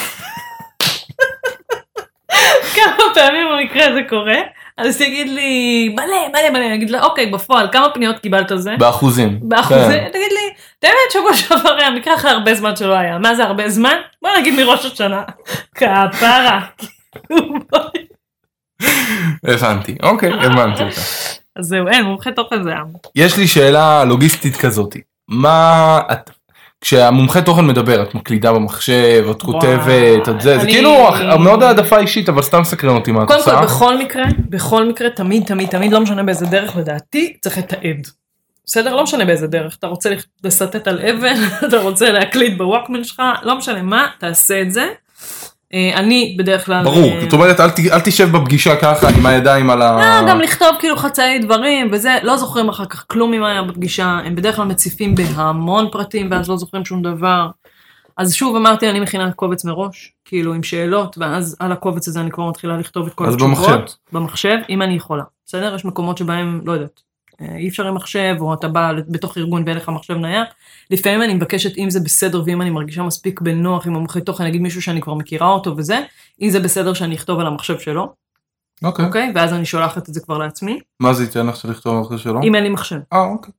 כמה 2.74 3.04
פעמים 3.14 3.46
המקרה 3.46 3.86
הזה 3.86 4.00
קורה? 4.08 4.36
אז 4.76 4.98
תגיד 4.98 5.28
לי, 5.28 5.88
מלא, 5.88 6.28
מלא, 6.32 6.50
מלא, 6.50 6.66
אני 6.66 6.74
אגיד 6.74 6.90
לה, 6.90 7.02
אוקיי, 7.02 7.26
בפועל, 7.26 7.68
כמה 7.72 7.86
פניות 7.94 8.18
קיבלת 8.18 8.50
על 8.50 8.58
זה? 8.58 8.70
באחוזים. 8.78 9.38
באחוזים, 9.42 10.00
כן. 10.00 10.08
תגיד 10.08 10.32
לי, 10.32 10.52
את 10.78 10.84
האמת 10.84 11.12
שבוע 11.12 11.34
שעבר 11.34 11.76
היה 11.78 11.90
מקרה 11.90 12.14
אחרי 12.14 12.30
הרבה 12.30 12.54
זמן 12.54 12.76
שלא 12.76 12.94
היה, 12.94 13.18
מה 13.18 13.34
זה 13.34 13.44
הרבה 13.44 13.68
זמן? 13.68 13.94
בוא 14.22 14.30
נגיד 14.38 14.54
מראש 14.54 14.86
השנה. 14.86 15.22
כפרה. 15.74 16.60
הבנתי, 19.44 19.96
אוקיי, 20.02 20.32
הבנתי 20.32 20.82
אותה. 20.82 21.00
אז 21.56 21.66
זהו, 21.66 21.88
אין, 21.88 22.04
מומחה 22.04 22.32
תוכן 22.32 22.62
זה 22.62 22.74
עם. 22.74 22.86
יש 23.14 23.36
לי 23.36 23.46
שאלה 23.48 24.04
לוגיסטית 24.04 24.56
כזאתי. 24.56 25.00
מה 25.28 26.00
את... 26.12 26.30
כשהמומחה 26.80 27.42
תוכן 27.42 27.66
מדבר, 27.66 28.02
את 28.02 28.14
מקלידה 28.14 28.52
במחשב, 28.52 29.26
את 29.30 29.42
כותבת, 29.42 30.28
את 30.28 30.40
זה, 30.40 30.58
זה 30.58 30.66
כאילו 30.66 31.08
מאוד 31.38 31.62
העדפה 31.62 31.98
אישית, 31.98 32.28
אבל 32.28 32.42
סתם 32.42 32.64
סקרן 32.64 32.94
אותי 32.96 33.12
מה 33.12 33.22
את 33.22 33.28
קודם 33.28 33.38
עושה. 33.38 33.56
כל, 33.56 33.64
בכל 33.64 33.98
מקרה, 33.98 34.24
בכל 34.48 34.88
מקרה, 34.88 35.10
תמיד, 35.10 35.44
תמיד, 35.46 35.68
תמיד, 35.68 35.92
לא 35.92 36.00
משנה 36.00 36.22
באיזה 36.22 36.46
דרך, 36.46 36.76
לדעתי, 36.76 37.36
צריך 37.40 37.58
לתעד. 37.58 38.06
בסדר? 38.66 38.96
לא 38.96 39.02
משנה 39.02 39.24
באיזה 39.24 39.46
דרך. 39.46 39.76
אתה 39.78 39.86
רוצה 39.86 40.10
לסטט 40.44 40.88
על 40.88 41.00
אבן, 41.00 41.34
אתה 41.68 41.78
רוצה 41.78 42.12
להקליט 42.12 42.58
בוואקמן 42.58 43.04
שלך, 43.04 43.22
לא 43.42 43.58
משנה 43.58 43.82
מה, 43.82 44.08
תעשה 44.18 44.62
את 44.62 44.72
זה. 44.72 44.88
אה, 45.74 45.90
אני 45.94 46.36
בדרך 46.38 46.66
כלל... 46.66 46.84
ברור, 46.84 47.12
אה, 47.12 47.20
זאת 47.20 47.32
אומרת 47.32 47.60
אל 47.60 48.00
תשב 48.00 48.36
בפגישה 48.36 48.76
ככה 48.76 49.08
עם 49.08 49.26
הידיים 49.26 49.70
על 49.70 49.82
ה... 49.82 49.98
אה, 49.98 50.28
גם 50.28 50.40
לכתוב 50.40 50.68
כאילו 50.78 50.96
חצאי 50.96 51.38
דברים 51.38 51.88
וזה, 51.92 52.18
לא 52.22 52.36
זוכרים 52.36 52.68
אחר 52.68 52.84
כך 52.84 53.04
כלום 53.06 53.30
ממה 53.30 53.50
היה 53.50 53.62
בפגישה, 53.62 54.20
הם 54.24 54.34
בדרך 54.34 54.56
כלל 54.56 54.64
מציפים 54.64 55.14
בהמון 55.14 55.88
פרטים 55.92 56.28
ואז 56.30 56.48
לא 56.48 56.56
זוכרים 56.56 56.84
שום 56.84 57.02
דבר. 57.02 57.48
אז 58.16 58.34
שוב 58.34 58.56
אמרתי, 58.56 58.90
אני 58.90 59.00
מכינה 59.00 59.32
קובץ 59.32 59.64
מראש, 59.64 60.12
כאילו 60.24 60.54
עם 60.54 60.62
שאלות, 60.62 61.18
ואז 61.18 61.56
על 61.60 61.72
הקובץ 61.72 62.08
הזה 62.08 62.20
אני 62.20 62.30
כבר 62.30 62.48
מתחילה 62.48 62.76
לכתוב 62.76 63.06
את 63.06 63.14
כל 63.14 63.26
אז 63.26 63.34
התשובות. 63.34 63.58
במחשב. 63.58 63.94
במחשב, 64.12 64.56
אם 64.68 64.82
אני 64.82 64.94
יכולה. 64.94 65.24
בסדר? 65.46 65.74
יש 65.74 65.84
מקומות 65.84 66.18
שבהם, 66.18 66.60
לא 66.64 66.72
יודעת, 66.72 67.00
אי 67.56 67.68
אפשר 67.68 67.86
עם 67.86 67.94
מחשב, 67.94 68.36
או 68.40 68.54
אתה 68.54 68.68
בא 68.68 68.92
בתוך 69.08 69.38
ארגון 69.38 69.62
ואין 69.66 69.76
לך 69.76 69.88
מחשב 69.88 70.14
נייח. 70.14 70.48
לפעמים 70.90 71.22
אני 71.22 71.34
מבקשת 71.34 71.78
אם 71.78 71.90
זה 71.90 72.00
בסדר 72.00 72.42
ואם 72.46 72.62
אני 72.62 72.70
מרגישה 72.70 73.02
מספיק 73.02 73.40
בנוח 73.40 73.86
עם 73.86 73.94
המומחה 73.94 74.20
תוכן, 74.20 74.44
נגיד 74.44 74.60
מישהו 74.60 74.82
שאני 74.82 75.00
כבר 75.00 75.14
מכירה 75.14 75.48
אותו 75.48 75.76
וזה, 75.76 76.00
אם 76.42 76.50
זה 76.50 76.60
בסדר 76.60 76.94
שאני 76.94 77.14
אכתוב 77.14 77.40
על 77.40 77.46
המחשב 77.46 77.78
שלו, 77.78 78.12
אוקיי. 78.84 79.04
אוקיי? 79.04 79.32
ואז 79.34 79.52
אני 79.52 79.64
שולחת 79.64 80.08
את 80.08 80.14
זה 80.14 80.20
כבר 80.20 80.38
לעצמי, 80.38 80.80
מה 81.00 81.12
זה 81.12 81.22
ייתן 81.22 81.46
לך 81.46 81.64
לכתוב 81.64 81.96
במחשב 81.96 82.18
שלו? 82.18 82.42
אם 82.42 82.54
אין 82.54 82.62
לי 82.64 82.70
מחשב. 82.70 82.98
אה, 83.12 83.24
אוקיי. 83.24 83.52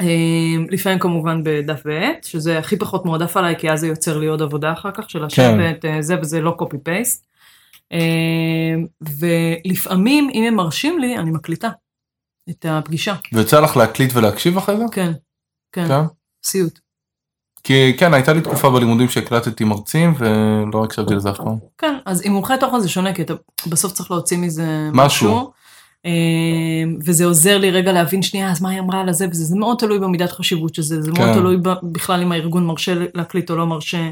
אה, 0.00 0.64
לפעמים 0.70 0.98
כמובן 0.98 1.40
בדף 1.44 1.82
ועט, 1.84 2.24
שזה 2.24 2.58
הכי 2.58 2.76
פחות 2.76 3.04
מועדף 3.04 3.36
עליי, 3.36 3.54
כי 3.58 3.70
אז 3.70 3.80
זה 3.80 3.86
יוצר 3.86 4.18
לי 4.18 4.26
עוד 4.26 4.42
עבודה 4.42 4.72
אחר 4.72 4.90
כך 4.94 5.10
של 5.10 5.24
לשבת, 5.24 5.84
אה, 5.84 6.02
זה 6.02 6.16
וזה 6.20 6.40
לא 6.40 6.50
קופי 6.50 6.76
פייסט. 6.78 7.26
ולפעמים, 9.20 10.28
אם 10.34 10.44
הם 10.48 10.54
מרשים 10.54 10.98
לי, 10.98 11.18
אני 11.18 11.30
מקליטה 11.30 11.68
את 12.50 12.66
הפגישה. 12.68 13.14
ויוצא 13.32 13.60
לך 13.60 13.76
להקליט 13.76 14.10
ולהקשיב 14.14 14.56
אחרי 14.56 14.76
זה? 14.76 14.84
כן, 14.92 15.12
כן, 15.72 15.88
כן. 15.88 16.00
סיוט. 16.44 16.78
כי 17.64 17.96
כן, 17.98 18.14
הייתה 18.14 18.32
לי 18.32 18.40
תקופה 18.40 18.70
בלימודים 18.70 19.08
שהקלטתי 19.08 19.64
מרצים 19.64 20.14
ולא 20.18 20.84
הקשבתי 20.84 21.14
לזה 21.14 21.30
אף 21.30 21.36
פעם. 21.36 21.58
כן, 21.78 21.94
אז 22.06 22.22
עם 22.24 22.32
מומחה 22.32 22.56
תוכן 22.56 22.80
זה 22.80 22.88
שונה, 22.88 23.14
כי 23.14 23.22
אתה 23.22 23.34
בסוף 23.66 23.92
צריך 23.92 24.10
להוציא 24.10 24.38
מזה 24.38 24.88
משהו. 24.92 25.28
משהו. 25.28 25.52
אה, 26.06 26.96
וזה 27.04 27.24
עוזר 27.24 27.58
לי 27.58 27.70
רגע 27.70 27.92
להבין 27.92 28.22
שנייה, 28.22 28.50
אז 28.50 28.62
מה 28.62 28.70
היא 28.70 28.80
אמרה 28.80 29.00
על 29.00 29.08
הזה 29.08 29.26
וזה, 29.30 29.44
זה 29.44 29.56
מאוד 29.56 29.78
תלוי 29.78 29.98
במידת 29.98 30.32
חשיבות 30.32 30.74
של 30.74 30.82
זה, 30.82 31.02
זה 31.02 31.12
מאוד 31.12 31.28
כן. 31.28 31.34
תלוי 31.34 31.56
ב- 31.56 31.92
בכלל 31.92 32.22
אם 32.22 32.32
הארגון 32.32 32.66
מרשה 32.66 32.94
להקליט 33.14 33.50
או 33.50 33.56
לא 33.56 33.66
מרשה. 33.66 34.10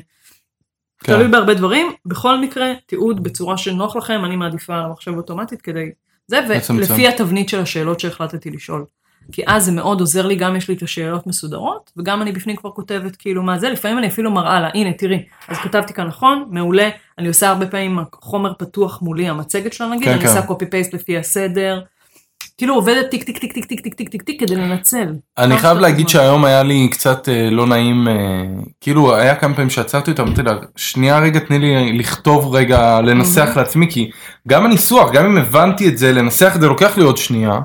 כן. 1.01 1.12
תלוי 1.12 1.29
בהרבה 1.29 1.55
דברים, 1.55 1.92
בכל 2.07 2.40
מקרה, 2.40 2.73
תיעוד 2.87 3.23
בצורה 3.23 3.57
שנוח 3.57 3.97
לכם, 3.97 4.25
אני 4.25 4.37
מעדיפה 4.37 4.75
על 4.75 4.85
המחשב 4.85 5.14
אוטומטית 5.16 5.62
כדי... 5.62 5.90
זה. 6.27 6.41
ולפי 6.71 7.09
התבנית 7.09 7.49
של 7.49 7.61
השאלות 7.61 8.01
שהחלטתי 8.01 8.51
לשאול. 8.51 8.85
כי 9.33 9.43
אז 9.47 9.65
זה 9.65 9.73
מאוד 9.73 10.01
עוזר 10.01 10.27
לי, 10.27 10.37
גם 10.37 10.57
יש 10.57 10.69
לי 10.69 10.75
את 10.75 10.83
השאלות 10.83 11.27
מסודרות, 11.27 11.93
וגם 11.97 12.23
אני 12.23 12.33
בפנים 12.33 12.57
כבר 12.57 12.71
כותבת 12.71 13.17
כאילו 13.17 13.43
מה 13.43 13.59
זה, 13.59 13.71
לפעמים 13.71 13.99
אני 13.99 14.07
אפילו 14.07 14.31
מראה 14.31 14.61
לה, 14.61 14.69
הנה 14.75 14.93
תראי, 14.93 15.25
אז 15.49 15.59
כתבתי 15.59 15.93
כאן 15.93 16.07
נכון, 16.07 16.45
מעולה, 16.51 16.89
אני 17.19 17.29
עושה 17.29 17.49
הרבה 17.49 17.67
פעמים 17.67 17.99
חומר 18.15 18.53
פתוח 18.59 19.03
מולי, 19.03 19.29
המצגת 19.29 19.73
שלה 19.73 19.89
נגיד, 19.89 20.05
כן, 20.05 20.11
אני 20.11 20.21
כן. 20.21 20.27
עושה 20.27 20.43
copy 20.42 20.66
paste 20.66 20.94
לפי 20.95 21.19
הסדר, 21.19 21.81
כאילו 22.59 22.75
עובדת 22.75 23.11
טיק 23.11 23.23
טיק 23.23 23.38
טיק 23.38 23.53
טיק 23.53 23.64
טיק 23.64 23.81
טיק 23.81 23.95
טיק 23.95 24.09
טיק 24.09 24.23
טיק 24.23 24.40
כדי 24.40 24.57
לנצל. 24.57 25.07
אני 25.38 25.59
חייב 25.59 25.79
להגיד. 25.79 26.09
שהיום 26.09 26.45
היה 26.45 26.62
לי 26.62 26.88
קצת 26.88 27.29
אה, 27.29 27.51
לא 27.51 27.67
נעים, 27.67 28.09
אה, 28.09 28.14
כאילו 28.81 29.14
היה 29.14 29.35
כמה 29.35 29.55
פעמים 29.55 29.71
שעצרתי 29.71 30.11
אותם, 30.11 30.23
אמרתי 30.23 30.43
לה, 30.43 30.53
שנייה 30.77 31.19
רגע 31.19 31.40
תני 31.40 31.59
לי 31.59 31.99
לכתוב 31.99 32.55
רגע, 32.55 33.01
לנסח. 33.01 33.53
לעצמי, 33.57 33.87
כי 33.90 34.11
גם 34.49 34.64
הניסוח, 34.64 35.11
גם 35.12 35.25
אם 35.25 35.38
הבנתי 35.38 35.88
את 35.88 35.99
זה, 35.99 36.12
לנסח 36.12 36.53
את 36.57 36.61
זה 36.61 36.67
לוקח 36.67 36.97
לי 36.99 37.05
עוד 37.05 37.17
שנייה. 37.17 37.61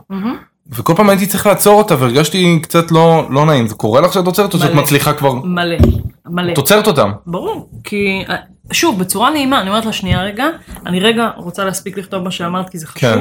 וכל 0.71 0.93
פעם 0.95 1.09
הייתי 1.09 1.25
צריך 1.25 1.47
לעצור 1.47 1.77
אותה 1.77 1.95
והרגשתי 1.99 2.59
קצת 2.63 2.91
לא, 2.91 3.27
לא 3.29 3.45
נעים, 3.45 3.67
זה 3.67 3.75
קורה 3.75 4.01
לך 4.01 4.13
שאת 4.13 4.25
עוצרת 4.25 4.53
או 4.53 4.59
שאת. 4.59 4.73
מצליחה 4.73 5.13
כבר, 5.13 5.33
מלא, 5.33 5.75
מלא. 6.25 6.51
את 6.53 6.57
עוצרת 6.57 6.87
אותם, 6.87 7.11
ברור, 7.25 7.69
כי 7.83 8.23
אה, 8.29 8.35
שוב, 8.71 8.99
בצורה 8.99 9.29
נעימה, 9.29 9.61
אני 9.61 9.69
אומרת 9.69 9.85
לה 9.85 9.93
שנייה 9.93 10.23
רגע, 10.23 10.45
אני 10.85 10.99
רגע 10.99 11.29
רוצה 11.37 11.65
להספיק 11.65 11.97
לכתוב 11.97 12.23
מה 12.23 12.31
שאמרת 12.31 12.69
כי 12.69 12.77
זה 12.77 12.87
חשוב, 12.87 13.09
כן. 13.09 13.19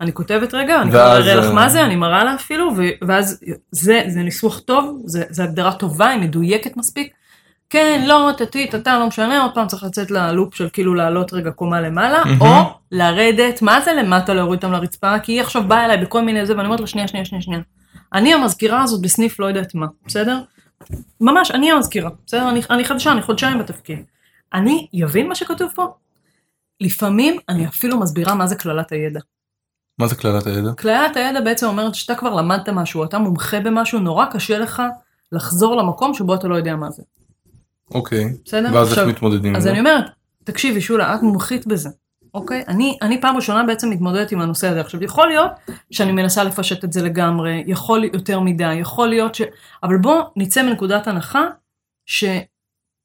אני 0.00 0.12
כותבת 0.12 0.54
רגע, 0.54 0.82
אני 0.82 0.90
כבר 0.90 1.16
אראה 1.16 1.34
לך 1.34 1.44
אה, 1.44 1.52
מה 1.52 1.68
זה, 1.68 1.84
אני 1.84 1.96
מראה 1.96 2.24
לה 2.24 2.34
אפילו, 2.34 2.70
ו- 2.76 3.06
ואז 3.06 3.40
זה, 3.70 4.02
זה 4.08 4.22
ניסוח 4.22 4.60
טוב, 4.60 5.02
זה, 5.04 5.24
זה 5.30 5.44
הגדרה 5.44 5.72
טובה, 5.72 6.08
היא 6.08 6.20
מדויקת 6.20 6.76
מספיק. 6.76 7.12
כן, 7.70 8.04
לא, 8.06 8.30
תתי, 8.36 8.66
תתה, 8.66 8.98
לא 8.98 9.06
משנה, 9.06 9.42
עוד 9.42 9.54
פעם 9.54 9.66
צריך 9.66 9.84
לצאת 9.84 10.10
ללופ 10.10 10.54
של 10.54 10.68
כאילו 10.72 10.94
לעלות 10.94 11.32
רגע 11.32 11.50
קומה 11.50 11.80
למעלה, 11.80 12.24
מהמם. 12.24 12.42
או 12.42 12.46
לרדת, 12.92 13.62
מה 13.62 13.80
זה 13.80 13.92
למטה 13.92 14.34
להוריד 14.34 14.64
אותם 14.64 14.72
לרצפה, 14.72 15.18
כי 15.18 15.32
היא 15.32 15.40
עכשיו 15.40 15.68
באה 15.68 15.84
אליי 15.84 15.96
בכל 15.96 16.22
מיני 16.22 16.46
זה, 16.46 16.56
ואני 16.56 16.66
אומרת 16.66 16.80
לה 16.80 16.86
שנייה, 16.86 17.08
שנייה, 17.08 17.24
שנייה, 17.24 17.42
שנייה. 17.42 17.60
אני 18.12 18.34
המזכירה 18.34 18.82
הזאת 18.82 19.02
בסניף 19.02 19.40
לא 19.40 19.46
יודעת 19.46 19.74
מה, 19.74 19.86
בסדר? 20.06 20.38
ממש, 21.20 21.50
אני 21.50 21.72
המזכירה, 21.72 22.10
בסדר? 22.26 22.48
אני, 22.48 22.60
אני 22.70 22.84
חדשה, 22.84 23.12
אני 23.12 23.22
חודשיים 23.22 23.58
בתפקיד. 23.58 24.02
אני 24.54 24.88
אבין 25.04 25.28
מה 25.28 25.34
שכתוב 25.34 25.72
פה? 25.74 25.86
לפעמים 26.80 27.36
אני 27.48 27.66
אפילו 27.66 28.00
מסבירה 28.00 28.34
מה 28.34 28.46
זה 28.46 28.56
קללת 28.56 28.92
הידע. 28.92 29.20
מה 29.98 30.06
זה 30.06 30.14
קללת 30.14 30.46
הידע? 30.46 30.72
קללת 30.76 31.16
הידע 31.16 31.40
בעצם 31.40 31.66
אומרת 31.66 31.94
שאתה 31.94 32.14
כבר 32.14 32.34
למדת 32.34 32.68
משהו, 32.68 33.04
אתה 33.04 33.18
מומחה 33.18 33.60
במשהו, 33.60 33.98
נורא 33.98 34.26
קשה 34.26 34.58
לך 34.58 34.82
לחזור 35.32 35.76
למקום 35.76 36.14
שבו 36.14 36.34
אתה 36.34 36.48
לא 36.48 36.56
יודע 36.56 36.76
מה 36.76 36.90
זה. 36.90 37.02
אוקיי, 37.90 38.24
בסדר? 38.44 38.68
ואז 38.74 38.88
איך 38.88 38.98
עכשיו, 38.98 39.06
מתמודדים 39.06 39.50
עם 39.50 39.56
אז 39.56 39.62
זה? 39.62 39.70
אני 39.70 39.78
אומרת, 39.78 40.04
תקשיבי 40.44 40.80
שולה, 40.80 41.14
את 41.14 41.22
מומחית 41.22 41.66
בזה, 41.66 41.88
אוקיי? 42.34 42.64
אני, 42.68 42.98
אני 43.02 43.20
פעם 43.20 43.36
ראשונה 43.36 43.64
בעצם 43.64 43.90
מתמודדת 43.90 44.32
עם 44.32 44.40
הנושא 44.40 44.68
הזה. 44.68 44.80
עכשיו, 44.80 45.04
יכול 45.04 45.28
להיות 45.28 45.50
שאני 45.90 46.12
מנסה 46.12 46.44
לפשט 46.44 46.84
את 46.84 46.92
זה 46.92 47.02
לגמרי, 47.02 47.64
יכול 47.66 48.04
יותר 48.04 48.40
מדי, 48.40 48.74
יכול 48.74 49.08
להיות 49.08 49.34
ש... 49.34 49.42
אבל 49.82 49.98
בוא 49.98 50.22
נצא 50.36 50.62
מנקודת 50.62 51.08
הנחה 51.08 51.44
ש... 52.06 52.24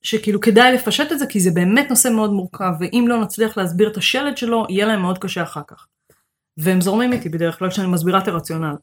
שכאילו 0.03 0.39
כדאי 0.39 0.73
לפשט 0.73 1.11
את 1.11 1.19
זה, 1.19 1.25
כי 1.25 1.39
זה 1.39 1.51
באמת 1.51 1.89
נושא 1.89 2.07
מאוד 2.07 2.33
מורכב, 2.33 2.71
ואם 2.79 3.05
לא 3.07 3.21
נצליח 3.21 3.57
להסביר 3.57 3.91
את 3.91 3.97
השלד 3.97 4.37
שלו, 4.37 4.65
יהיה 4.69 4.85
להם 4.85 5.01
מאוד 5.01 5.17
קשה 5.17 5.43
אחר 5.43 5.61
כך. 5.67 5.87
והם 6.61 6.81
זורמים 6.81 7.13
איתי 7.13 7.29
בדרך 7.29 7.59
כלל 7.59 7.69
כשאני 7.69 7.87
מסבירה 7.87 8.19
את 8.19 8.27
הרציונל. 8.27 8.75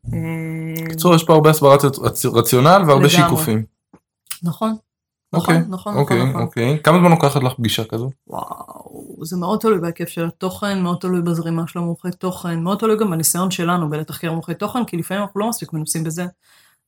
בקיצור 0.84 1.14
יש 1.14 1.24
פה 1.24 1.32
הרבה 1.34 1.50
הסברת 1.50 1.80
רצ- 1.84 2.26
רציונל 2.26 2.82
והרבה. 2.86 3.08
שיקופים. 3.08 3.62
נכון, 4.42 4.74
אוקיי, 5.32 5.58
נכון, 5.58 5.70
נכון, 5.74 5.96
אוקיי, 5.96 6.16
נכון, 6.18 6.28
נכון. 6.30 6.42
אוקיי. 6.42 6.78
כמה 6.82 6.98
זמן 6.98 7.10
לוקחת 7.10 7.42
לך 7.42 7.52
פגישה 7.54 7.84
כזו? 7.84 8.10
וואו, 8.26 9.16
זה 9.24 9.36
מאוד 9.36 9.60
תלוי 9.60 9.78
בהיקף 9.80 10.08
של 10.08 10.26
התוכן, 10.26 10.82
מאוד 10.82 10.96
תלוי 11.00 11.22
בזרימה 11.22 11.62
של 11.66 11.78
המומחי 11.78 12.08
תוכן, 12.18 12.60
מאוד 12.60 12.78
תלוי 12.78 12.96
גם 12.96 13.10
בניסיון 13.10 13.50
שלנו 13.50 13.90
בלתחקר 13.90 14.32
מומחי 14.32 14.54
תוכן, 14.54 14.84
כי 14.84 14.96
לפעמים 14.96 15.22
אנחנו 15.22 15.40
לא 15.40 15.48
מספיק 15.48 15.72
מנוסים 15.72 16.04
בזה. 16.04 16.26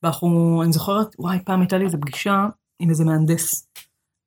ואנחנו, 0.03 0.61
אני 0.65 0.73
זוכרת, 0.73 1.07
וואי, 1.19 1.39
פעם 1.45 1.61
הייתה 1.61 1.79
לי 1.79 1.85
איזה 1.85 1.97
פגישה 1.99 2.47
עם 2.79 2.91
איזה 2.91 3.05
מהנדס. 3.05 3.67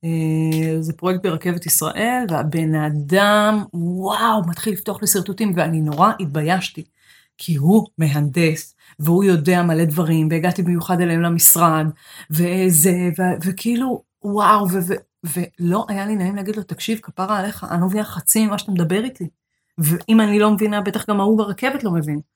אה, 0.03 0.81
זה 0.81 0.93
פרויקט 0.93 1.23
ברכבת 1.23 1.65
ישראל, 1.65 2.25
והבן 2.29 2.75
אדם, 2.75 3.63
וואו, 3.73 4.47
מתחיל 4.47 4.73
לפתוח 4.73 5.01
לי 5.01 5.07
שרטוטים, 5.07 5.53
ואני 5.55 5.81
נורא 5.81 6.11
התביישתי, 6.19 6.83
כי 7.37 7.55
הוא 7.55 7.87
מהנדס, 7.97 8.75
והוא 8.99 9.23
יודע 9.23 9.63
מלא 9.63 9.85
דברים, 9.85 10.27
והגעתי 10.31 10.63
במיוחד 10.63 11.01
אליהם 11.01 11.21
למשרד, 11.21 11.85
וזה, 12.31 13.09
ו- 13.19 13.47
וכאילו, 13.49 14.03
וואו, 14.23 14.67
ו- 14.69 14.79
ו- 15.25 15.39
ולא 15.59 15.85
היה 15.89 16.05
לי 16.05 16.15
נעים 16.15 16.35
להגיד 16.35 16.55
לו, 16.55 16.63
תקשיב, 16.63 16.99
כפרה 17.03 17.39
עליך, 17.39 17.65
אני 17.71 17.81
לא 17.81 17.87
מבינה 17.87 18.03
חצי 18.03 18.47
ממה 18.47 18.57
שאתה 18.57 18.71
מדבר 18.71 19.03
איתי. 19.03 19.27
ואם 19.77 20.21
אני 20.21 20.39
לא 20.39 20.51
מבינה, 20.51 20.81
בטח 20.81 21.09
גם 21.09 21.19
ההוא 21.19 21.37
ברכבת 21.37 21.83
לא 21.83 21.91
מבין. 21.91 22.32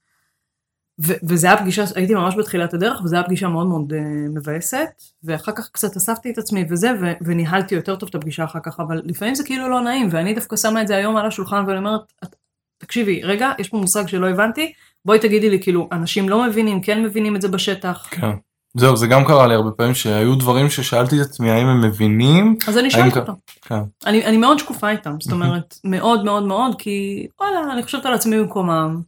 וזה 1.00 1.48
היה 1.48 1.58
פגישה, 1.58 1.84
הייתי 1.96 2.14
ממש 2.16 2.36
בתחילת 2.38 2.74
הדרך, 2.74 3.02
וזו 3.04 3.16
הייתה 3.16 3.28
פגישה 3.28 3.48
מאוד 3.48 3.68
מאוד 3.68 3.94
uh, 3.94 3.96
מבאסת, 4.36 4.88
ואחר 5.24 5.52
כך 5.52 5.70
קצת 5.72 5.96
אספתי 5.98 6.32
את 6.32 6.38
עצמי 6.38 6.66
וזה, 6.70 6.92
ו- 7.02 7.12
וניהלתי 7.22 7.76
יותר 7.76 7.96
טוב 7.96 8.10
את 8.10 8.16
הפגישה 8.16 8.44
אחר 8.44 8.60
כך, 8.64 8.80
אבל 8.80 9.02
לפעמים 9.06 9.36
זה 9.36 9.44
כאילו 9.44 9.70
לא 9.70 9.82
נעים, 9.82 10.10
ואני 10.12 10.34
דווקא 10.34 10.56
שמה 10.56 10.82
את 10.82 10.88
זה 10.88 10.96
היום 10.96 11.18
על 11.18 11.26
השולחן, 11.26 11.64
ואני 11.68 11.78
אומרת, 11.78 12.02
"את- 12.24 12.36
תקשיבי, 12.78 13.22
רגע, 13.24 13.52
יש 13.60 13.70
פה 13.70 13.78
מושג 13.78 14.08
שלא 14.08 14.30
הבנתי, 14.30 14.72
בואי 15.06 15.20
תגידי 15.20 15.50
לי, 15.50 15.62
כאילו, 15.62 15.90
אנשים 15.92 16.30
לא 16.30 16.44
מבינים, 16.48 16.82
כן 16.82 17.04
מבינים 17.04 17.36
את 17.36 17.42
זה 17.42 17.48
בשטח, 17.48 18.08
כן. 18.12 18.32
זהו, 18.78 18.98
זה 18.98 19.08
גם 19.08 19.26
קרה 19.26 19.48
לי 19.48 19.54
הרבה 19.54 19.72
פעמים 19.72 19.94
שהיו 19.94 20.36
דברים 20.36 20.70
ששאלתי 20.70 21.22
את 21.22 21.26
עצמי 21.26 21.52
האם 21.52 21.68
הם 21.68 21.82
מבינים. 21.82 22.56
אז 22.68 22.78
אני 22.78 22.92
שואלת 22.92 23.18
אותם. 23.18 23.34
כן. 23.62 23.80
אני, 24.06 24.26
אני 24.26 24.38
מאוד 24.38 24.60
שקופה 24.60 24.90
איתם, 24.90 25.16
זאת 25.20 25.32
אומרת, 25.32 25.76
מאוד 25.84 26.26
מאוד 26.26 26.44
מאוד, 26.44 26.76
כי 26.82 27.28
וואלה, 27.42 27.74
אני 27.74 27.84
חושבת 27.84 28.06
על 28.06 28.14
עצמי 28.14 28.40
במקומם. 28.40 29.02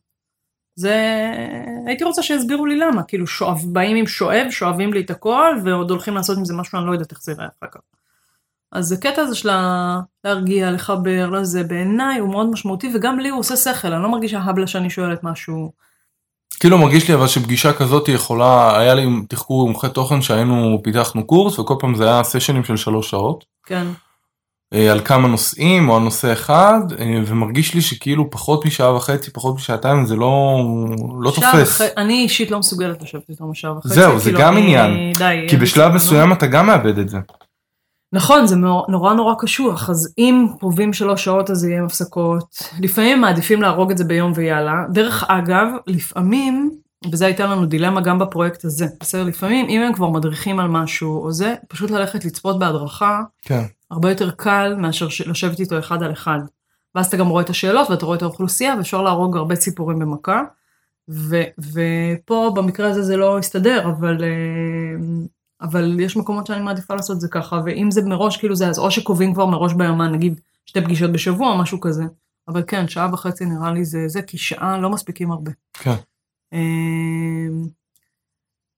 זה, 0.79 1.29
הייתי 1.85 2.03
רוצה 2.03 2.23
שיסבירו 2.23 2.65
לי 2.65 2.77
למה, 2.77 3.03
כאילו 3.03 3.27
שואב, 3.27 3.61
באים 3.65 3.97
עם 3.97 4.07
שואב, 4.07 4.45
שואבים 4.49 4.93
לי 4.93 5.01
את 5.01 5.09
הכל, 5.09 5.55
ועוד 5.63 5.89
הולכים 5.89 6.15
לעשות 6.15 6.37
עם 6.37 6.45
זה 6.45 6.53
משהו, 6.53 6.79
אני 6.79 6.87
לא 6.87 6.91
יודעת 6.91 7.11
איך 7.11 7.21
זה 7.21 7.31
ייראה 7.31 7.47
אחר 7.59 7.71
כך. 7.71 7.79
אז 8.71 8.91
הקטע 8.91 9.21
הזה 9.21 9.35
של 9.35 9.49
להרגיע, 10.23 10.71
לחבר, 10.71 11.29
לזה, 11.29 11.63
בעיניי 11.63 12.19
הוא 12.19 12.29
מאוד 12.29 12.51
משמעותי, 12.51 12.91
וגם 12.95 13.19
לי 13.19 13.29
הוא 13.29 13.39
עושה 13.39 13.55
שכל, 13.55 13.93
אני 13.93 14.03
לא 14.03 14.09
מרגישה 14.09 14.39
הבלה 14.39 14.67
שאני 14.67 14.89
שואלת 14.89 15.23
משהו. 15.23 15.71
כאילו 16.59 16.77
מרגיש 16.77 17.07
לי 17.07 17.13
אבל 17.13 17.27
שפגישה 17.27 17.73
כזאת 17.73 18.07
יכולה, 18.07 18.79
היה 18.79 18.93
לי 18.95 19.05
תחקור 19.29 19.61
עם 19.61 19.67
מומחי 19.67 19.89
תוכן 19.89 20.21
שהיינו, 20.21 20.79
פיתחנו 20.83 21.27
קורס 21.27 21.59
וכל 21.59 21.75
פעם 21.79 21.95
זה 21.95 22.03
היה 22.03 22.23
סשנים 22.23 22.63
של 22.63 22.77
שלוש 22.77 23.09
שעות. 23.09 23.45
כן, 23.65 23.87
על 24.91 24.99
כמה 25.05 25.27
נושאים 25.27 25.89
או 25.89 25.95
על 25.97 26.01
נושא 26.03 26.33
אחד 26.33 26.79
אה, 26.99 27.21
ומרגיש 27.25 27.73
לי 27.73 27.81
שכאילו 27.81 28.29
פחות 28.29 28.65
משעה 28.65 28.95
וחצי 28.95 29.31
פחות 29.31 29.55
משעתיים 29.55 30.05
זה 30.05 30.15
לא 30.15 30.59
לא 31.19 31.31
תופס 31.31 31.81
אני 31.97 32.13
אישית 32.13 32.51
לא 32.51 32.59
מסוגלת 32.59 33.01
לשבת 33.01 33.29
איתו 33.29 33.51
שעה 33.53 33.77
וחצי. 33.77 33.93
זהו, 33.93 34.19
זה 34.19 34.23
כאילו, 34.23 34.39
גם 34.39 34.53
אני- 34.57 34.61
עניין. 34.61 35.13
די, 35.17 35.45
כי 35.49 35.57
בשלב 35.57 35.93
מסוים 35.93 36.33
אתה 36.33 36.47
גם 36.47 36.67
מאבד 36.67 36.97
את 36.99 37.09
זה. 37.09 37.17
נכון, 38.13 38.47
זה 38.47 38.55
נורא 38.87 39.13
נורא 39.13 39.33
קשוח, 39.39 39.89
אז 39.89 40.13
אם 40.17 40.47
קרובים 40.59 40.93
שלוש 40.93 41.23
שעות 41.23 41.49
אז 41.49 41.63
יהיה 41.65 41.79
עם 41.79 41.85
הפסקות. 41.85 42.43
לפעמים 42.79 43.21
מעדיפים 43.21 43.61
להרוג 43.61 43.91
את 43.91 43.97
זה 43.97 44.03
ביום 44.03 44.31
ויאללה. 44.35 44.73
דרך 44.93 45.23
אגב, 45.27 45.67
לפעמים, 45.87 46.71
וזה 47.11 47.25
הייתה 47.25 47.45
לנו 47.45 47.65
דילמה 47.65 48.01
גם 48.01 48.19
בפרויקט 48.19 48.65
הזה, 48.65 48.87
בסדר? 48.99 49.23
לפעמים 49.23 49.65
אם 49.69 49.81
הם 49.81 49.93
כבר 49.93 50.09
מדריכים 50.09 50.59
על 50.59 50.67
משהו 50.67 51.23
או 51.23 51.31
זה, 51.31 51.55
פשוט 51.67 51.91
ללכת 51.91 52.25
לצפות 52.25 52.59
בהדרכה, 52.59 53.21
כן. 53.41 53.63
הרבה 53.91 54.09
יותר 54.09 54.31
קל 54.31 54.75
מאשר 54.77 55.07
לשבת 55.25 55.59
איתו 55.59 55.79
אחד 55.79 56.03
על 56.03 56.11
אחד. 56.11 56.39
ואז 56.95 57.05
אתה 57.05 57.17
גם 57.17 57.27
רואה 57.27 57.43
את 57.43 57.49
השאלות 57.49 57.89
ואתה 57.89 58.05
רואה 58.05 58.17
את 58.17 58.21
האוכלוסייה 58.21 58.75
ואפשר 58.77 59.01
להרוג 59.01 59.37
הרבה 59.37 59.55
ציפורים 59.55 59.99
במכה. 59.99 60.41
ו, 61.09 61.41
ופה 61.73 62.51
במקרה 62.55 62.89
הזה 62.89 63.03
זה 63.03 63.17
לא 63.17 63.37
הסתדר, 63.39 63.89
אבל, 63.89 64.23
אה, 64.23 64.99
אבל 65.61 65.99
יש 65.99 66.17
מקומות 66.17 66.47
שאני 66.47 66.61
מעדיפה 66.61 66.95
לעשות 66.95 67.15
את 67.15 67.21
זה 67.21 67.27
ככה, 67.27 67.61
ואם 67.65 67.91
זה 67.91 68.01
מראש 68.01 68.37
כאילו 68.37 68.55
זה, 68.55 68.69
אז 68.69 68.79
או 68.79 68.91
שקובעים 68.91 69.33
כבר 69.33 69.45
מראש 69.45 69.73
ביומן, 69.73 70.11
נגיד 70.11 70.41
שתי 70.65 70.81
פגישות 70.81 71.11
בשבוע 71.11 71.61
משהו 71.61 71.79
כזה. 71.79 72.03
אבל 72.47 72.63
כן, 72.67 72.87
שעה 72.87 73.13
וחצי 73.13 73.45
נראה 73.45 73.71
לי 73.71 73.85
זה 73.85 74.07
זה, 74.07 74.21
כי 74.21 74.37
שעה 74.37 74.77
לא 74.77 74.89
מספיקים 74.89 75.31
הרבה. 75.31 75.51
כן. 75.73 75.95
אה, 76.53 77.69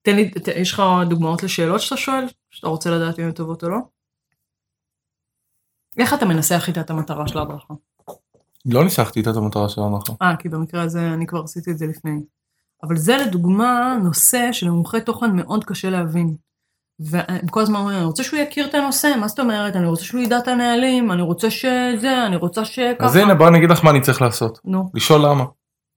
תן 0.02 0.16
לי, 0.16 0.32
ת, 0.32 0.48
יש 0.48 0.74
לך 0.74 0.82
דוגמאות 1.10 1.44
לשאלות 1.44 1.82
שאתה 1.82 1.98
שואל? 1.98 2.26
שאתה 2.52 2.68
רוצה 2.68 2.90
לדעת 2.92 3.20
אם 3.20 3.24
הן 3.24 3.32
טובות 3.32 3.64
או 3.64 3.70
לא? 3.70 3.78
איך 5.98 6.14
אתה 6.14 6.26
מנסח 6.26 6.66
איתה 6.68 6.82
את 6.82 6.90
המטרה 6.90 7.28
של 7.28 7.38
ההדרכה? 7.38 7.74
לא 8.66 8.84
ניסחתי 8.84 9.20
איתה 9.20 9.30
את 9.30 9.36
המטרה 9.36 9.70
של 9.70 9.82
ההנחה. 9.82 10.14
אה, 10.22 10.36
כי 10.36 10.50
במקרה 10.50 10.82
הזה 10.82 11.14
אני 11.14 11.28
כבר 11.28 11.42
עשיתי 11.44 11.72
את 11.72 11.78
זה 11.78 11.86
לפני. 11.86 12.20
אבל 12.84 12.98
זה 12.98 13.18
לדוגמה 13.18 13.98
נושא 14.04 14.52
שלמומחי 14.52 15.02
תוכן 15.02 15.36
מאוד 15.36 15.64
קשה 15.64 15.90
להבין. 15.90 16.36
והם 17.00 17.48
כל 17.48 17.62
הזמן 17.62 17.80
אומרים, 17.80 17.98
אני 17.98 18.06
רוצה 18.06 18.24
שהוא 18.24 18.40
יכיר 18.40 18.68
את 18.68 18.74
הנושא, 18.74 19.14
מה 19.20 19.28
זאת 19.28 19.40
אומרת? 19.40 19.76
אני 19.76 19.86
רוצה 19.86 20.04
שהוא 20.04 20.22
ידע 20.22 20.38
את 20.38 20.48
הנהלים, 20.48 21.12
אני 21.12 21.22
רוצה 21.22 21.52
שזה, 21.52 22.26
אני 22.28 22.36
רוצה 22.36 22.66
שככה. 22.66 23.06
אז 23.06 23.16
הנה 23.16 23.36
בואי 23.36 23.50
אני 23.50 23.58
אגיד 23.58 23.70
לך 23.70 23.84
מה 23.84 23.92
אני 23.92 24.02
צריך 24.02 24.22
לעשות. 24.22 24.60
נו, 24.66 24.90
לשאול 24.94 25.22
למה. 25.26 25.46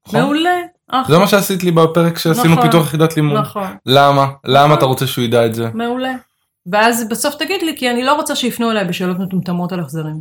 נכון? 0.06 0.20
מעולה. 0.20 0.56
אחלה. 0.90 1.14
זה 1.14 1.18
מה 1.18 1.26
שעשית 1.26 1.64
לי 1.64 1.70
בפרק 1.70 2.18
שעשינו 2.18 2.54
נכון. 2.54 2.62
פיתוח 2.62 2.86
יחידת 2.86 3.16
לימוד. 3.16 3.38
נכון, 3.38 3.66
למה? 3.86 4.26
למה 4.44 4.64
נכון. 4.64 4.78
אתה 4.78 4.84
רוצה 4.84 5.06
שהוא 5.06 5.24
ידע 5.24 5.46
את 5.46 5.54
זה? 5.54 5.68
מעולה. 5.74 6.12
ואז 6.66 7.08
בסוף 7.10 7.34
תגיד 7.34 7.62
לי, 7.62 7.76
כי 7.76 7.90
אני 7.90 8.04
לא 8.04 8.14
רוצה 8.14 8.36
שיפנו 8.36 8.70
אליי 8.70 8.84
בשאלות 8.84 9.18
מטומטמות 9.18 9.72
על 9.72 9.80
החזרים. 9.80 10.20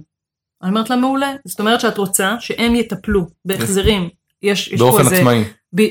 אני 0.63 0.69
אומרת 0.69 0.89
לה, 0.89 0.95
מעולה. 0.95 1.33
זאת 1.45 1.59
אומרת 1.59 1.79
שאת 1.79 1.97
רוצה 1.97 2.35
שהם 2.39 2.75
יטפלו 2.75 3.25
בהחזרים. 3.45 4.09
יש, 4.43 4.67
יש 4.67 4.79
באופן 4.79 4.99
איזה... 4.99 5.15
עצמאי. 5.15 5.43
ב... 5.75 5.81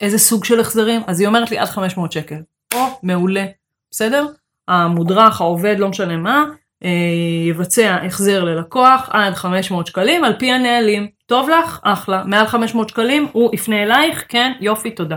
איזה 0.00 0.18
סוג 0.18 0.44
של 0.44 0.60
החזרים? 0.60 1.00
אז 1.06 1.20
היא 1.20 1.28
אומרת 1.28 1.50
לי 1.50 1.58
עד 1.58 1.68
500 1.68 2.12
שקל. 2.12 2.38
או, 2.74 2.80
מעולה, 3.02 3.44
בסדר? 3.90 4.26
המודרך, 4.68 5.40
העובד, 5.40 5.76
לא 5.78 5.88
משנה 5.88 6.16
מה, 6.16 6.44
אה, 6.84 6.90
יבצע 7.48 7.96
החזר 8.06 8.44
ללקוח 8.44 9.08
עד 9.12 9.34
500 9.34 9.86
שקלים 9.86 10.24
על 10.24 10.32
פי 10.38 10.52
הנהלים. 10.52 11.08
טוב 11.26 11.48
לך? 11.48 11.80
אחלה. 11.82 12.22
מעל 12.26 12.46
500 12.46 12.88
שקלים, 12.88 13.26
הוא 13.32 13.50
יפנה 13.54 13.82
אלייך, 13.82 14.24
כן, 14.28 14.52
יופי, 14.60 14.90
תודה. 14.90 15.16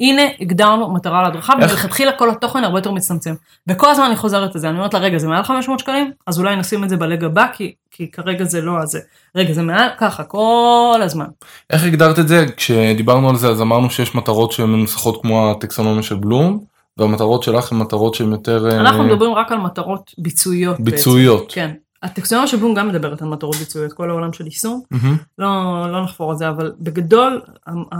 הנה, 0.00 0.22
הגדרנו 0.40 0.90
מטרה 0.94 1.22
להדרכה? 1.22 1.52
ומלכתחילה 1.52 2.12
כל 2.12 2.30
התוכן 2.30 2.64
הרבה 2.64 2.78
יותר 2.78 2.90
מצטמצם. 2.90 3.34
וכל 3.66 3.90
הזמן 3.90 4.04
אני 4.04 4.16
חוזרת 4.16 4.54
לזה, 4.54 4.68
אני 4.68 4.76
אומרת 4.76 4.94
לה, 4.94 5.00
רגע, 5.00 5.18
זה 5.18 5.28
מעל 5.28 5.42
500 5.42 5.78
שקלים? 5.78 6.10
אז 6.26 6.38
אולי 6.38 6.56
נשים 6.56 6.84
את 6.84 6.88
זה 6.88 6.96
בלג 6.96 7.24
הבא, 7.24 7.46
כי, 7.52 7.72
כי 7.90 8.10
כרגע 8.10 8.44
זה 8.44 8.60
לא 8.60 8.78
הזה. 8.78 9.00
רגע, 9.34 9.52
זה 9.52 9.62
מעל, 9.62 9.88
ככה, 9.98 10.24
כל 10.24 11.00
הזמן. 11.02 11.26
איך 11.70 11.84
הגדרת 11.84 12.18
את 12.18 12.28
זה? 12.28 12.46
כשדיברנו 12.56 13.30
על 13.30 13.36
זה 13.36 13.48
אז 13.48 13.62
אמרנו 13.62 13.90
שיש 13.90 14.14
מטרות 14.14 14.52
שהן 14.52 14.68
מנוסחות 14.68 15.22
כמו 15.22 15.50
הטקסונומיה 15.50 16.02
של 16.02 16.14
בלום, 16.14 16.64
והמטרות 16.98 17.42
שלך 17.42 17.72
הן 17.72 17.78
מטרות 17.78 18.14
שהן 18.14 18.32
יותר 18.32 18.70
אה, 18.70 18.80
אנחנו 18.80 19.04
מדברים 19.04 19.32
רק 19.32 19.52
על 19.52 19.58
מטרות 19.58 20.14
ביצועיות. 20.18 20.80
בעצם. 20.80 20.96
ביצועיות. 20.96 21.52
כן. 21.52 21.70
הטקסונומיה 22.02 22.48
של 22.48 22.56
בלום 22.56 22.74
גם 22.74 22.88
מדברת 22.88 23.22
על 23.22 23.28
מטרות 23.28 23.56
ביצועיות, 23.56 23.92
כל 23.92 24.10
העולם 24.10 24.32
של 24.32 24.44
יישום. 24.44 24.82
מהמם. 24.90 25.16
לא, 25.38 25.92
לא 25.92 26.02
נחפור 26.04 26.30
על 26.30 26.36
זה, 26.36 26.48
אבל 26.48 26.72
בגדול, 26.80 27.42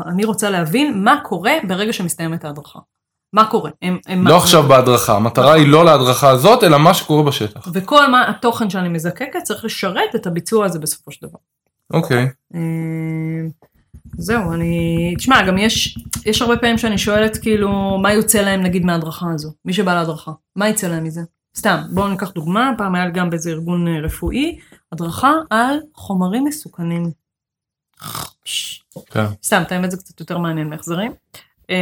אני 0.07 0.25
רוצה 0.25 0.51
להבין 0.51 1.05
מה 1.05 1.21
קורה 1.25 1.53
ברגע 1.69 1.93
שמסתיימת 1.93 2.45
ההדרכה. 2.45 2.79
מה 3.33 3.45
קורה? 3.45 3.71
הם, 3.83 3.99
הם 4.07 4.27
לא 4.27 4.37
עכשיו 4.37 4.63
בהדרכה, 4.63 5.17
המטרה 5.17 5.53
היא 5.53 5.69
לא 5.69 5.85
להדרכה 5.85 6.31
הזאת 6.31 6.65
אלא 6.65 6.79
מה 6.79 6.95
שקורה 6.95 7.23
בשטח. 7.23 7.69
וכל 7.73 8.11
מה 8.11 8.29
התוכן 8.31 8.71
שאני 8.71 8.89
מזקקת 8.89 9.43
צריך 9.43 9.65
לשרת 9.65 10.15
את 10.15 10.27
הביצוע 10.27 10.65
הזה 10.65 10.79
בסופו 10.79 11.13
של 11.13 11.27
דבר. 11.27 11.39
אוקיי. 11.93 12.29
אה, 12.55 12.61
זהו, 14.19 14.53
אני... 14.53 15.15
תשמע, 15.19 15.47
גם 15.47 15.59
יש, 15.59 15.99
יש 16.27 16.43
הרבה 16.43 16.57
פעמים 16.57 16.79
שאני 16.79 16.99
שואלת, 16.99 17.37
כאילו, 17.37 17.99
מה 18.03 18.13
יוצא 18.13 18.39
להם 18.39 18.63
נגיד 18.63 18.85
מההדרכה 18.85 19.27
הזו? 19.35 19.53
מי 19.65 19.73
שבא 19.73 19.95
להדרכה, 19.95 20.33
מה 20.57 20.69
יצא 20.69 20.89
להם 20.89 21.05
מזה? 21.05 21.21
סתם, 21.59 21.79
בואו 21.91 22.09
ניקח 22.09 22.31
דוגמה, 22.31 22.71
פעם 22.79 22.95
היה 22.95 23.11
גם 23.11 23.31
באיזה 23.31 23.51
ארגון 23.51 23.89
אה, 23.89 24.01
רפואי, 24.01 24.59
הדרכה 24.93 25.33
על 25.51 25.79
חומרים 25.95 26.45
מסוכנים. 26.45 27.11
כן. 29.11 29.25
סתם, 29.43 29.63
את 29.63 29.73
האמת 29.73 29.91
זה 29.91 29.97
קצת 29.97 30.21
יותר 30.21 30.39
מעניין 30.39 30.69
מהחזרים. 30.69 31.13
אה, 31.71 31.77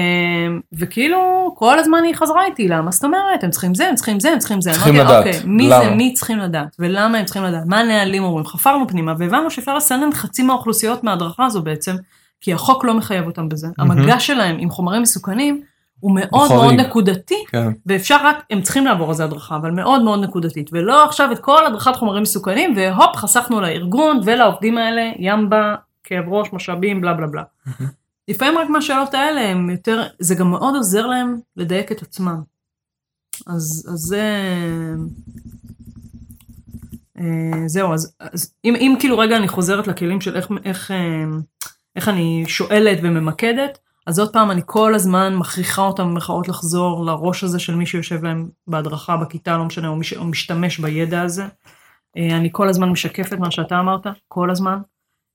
וכאילו, 0.73 1.55
כל 1.59 1.79
הזמן 1.79 2.05
היא 2.05 2.15
חזרה 2.15 2.45
איתי, 2.45 2.69
למה 2.69 2.91
זאת 2.91 3.05
אומרת? 3.05 3.45
הם 3.45 3.51
צריכים 3.51 3.75
זה, 3.75 3.89
הם 3.89 3.95
צריכים 3.95 4.21
זה, 4.21 4.33
הם 4.33 4.39
צריכים 4.39 4.61
זה. 4.61 4.73
צריכים 4.73 4.95
אמרתי, 4.95 5.11
לדעת. 5.11 5.27
אוקיי, 5.27 5.51
מי 5.51 5.69
למה?" 5.69 5.85
זה, 5.85 5.91
מי 5.91 6.15
צריכים 6.15 6.39
לדעת, 6.39 6.77
ולמה 6.79 7.19
הם 7.19 7.25
צריכים 7.25 7.45
לדעת, 7.45 7.67
מה 7.67 7.79
הנהלים 7.79 8.25
אומרים, 8.25 8.47
חפרנו 8.47 8.89
פנימה, 8.89 9.15
והבנו 9.19 9.51
שאפשר 9.51 9.77
לסנן 9.77 10.13
חצי 10.13 10.43
מהאוכלוסיות 10.43 11.05
מההדרכה 11.05 11.47
הזו 11.47 11.63
בעצם, 11.63 11.97
כי 12.41 12.53
החוק 12.53 12.85
לא 12.85 12.95
מחייב 12.95 13.27
אותם 13.27 13.49
בזה. 13.49 13.69
המגע 13.79 14.21
שלהם 14.21 14.57
עם 14.59 14.71
חומרים 14.71 15.03
מסוכנים 15.03 15.63
הוא 16.01 16.13
מאוד 16.15 16.51
מאוד. 16.53 16.75
נקודתי, 16.75 17.45
כן. 17.49 17.69
ואפשר 17.87 18.17
רק, 18.25 18.45
הם 18.51 18.63
צריכים 18.63 18.85
לעבור 18.87 19.09
על 19.09 19.15
זה 19.15 19.25
הדרכה, 19.25 19.57
אבל 19.57 19.71
מאוד 19.71 20.03
מאוד 20.03 20.25
נקודתית, 20.25 20.71
ולא 20.73 21.05
עכשיו 21.05 21.33
את 21.33 21.39
כל 21.39 21.67
הדרכת 21.67 21.97
חומרים 21.97 22.23
מסוכנים, 22.23 22.75
והופ, 22.77 23.17
חסכנו 23.17 23.61
לארגון 23.61 24.21
ולעובדים 24.25 24.79
האלה, 24.79 25.11
ימבה, 25.19 25.75
כאב 26.05 26.25
ראש, 26.29 26.53
משאבים, 26.53 27.01
בלה 27.01 27.15
בלה 27.15 27.27
בלה. 27.27 27.43
לפעמים 28.29 28.59
רק 28.59 28.69
מהשאלות 28.69 29.15
האלה 29.15 29.41
הם 29.41 29.71
יותר, 29.71 30.03
זה 30.19 30.35
גם 30.35 30.51
מאוד 30.51 30.75
עוזר 30.75 31.07
להם 31.07 31.37
לדייק 31.57 31.93
את 31.93 32.03
עצמם. 32.03 32.43
אז, 33.47 33.89
אז 33.93 33.99
זה... 33.99 34.23
אה, 37.19 37.69
זהו, 37.69 37.95
אז, 37.95 38.15
אז 38.21 38.53
אם, 38.65 38.77
אם 38.77 38.97
כאילו 39.01 39.19
רגע 39.19 39.37
אני 39.37 39.49
חוזרת 39.49 39.87
לכלים 39.87 40.21
של 40.21 40.37
איך, 40.37 40.49
איך, 40.65 40.91
אה, 40.91 41.25
איך 41.97 42.09
אני 42.09 42.45
שואלת 42.47 42.99
וממקדת, 43.03 43.79
אז 44.07 44.19
עוד 44.19 44.33
פעם 44.33 44.51
אני 44.51 44.61
כל 44.67 44.95
הזמן 44.95 45.35
מכריחה 45.35 45.83
אותם 45.83 46.11
במרכאות 46.11 46.49
לחזור 46.49 47.05
לראש 47.05 47.45
הזה 47.45 47.59
של 47.59 47.75
מי 47.75 47.87
שיושב 47.87 48.25
להם 48.25 48.49
בהדרכה 48.67 49.17
בכיתה, 49.17 49.57
לא 49.57 49.65
משנה, 49.65 49.89
או, 49.89 49.97
מי 49.97 50.05
ש, 50.05 50.13
או 50.13 50.25
משתמש 50.25 50.79
בידע 50.79 51.23
הזה. 51.23 51.47
אה, 52.17 52.37
אני 52.37 52.49
כל 52.53 52.69
הזמן 52.69 52.89
משקפת 52.89 53.39
מה 53.39 53.51
שאתה 53.51 53.81
אמרת, 53.81 54.07
כל 54.29 54.51
הזמן. 54.51 54.79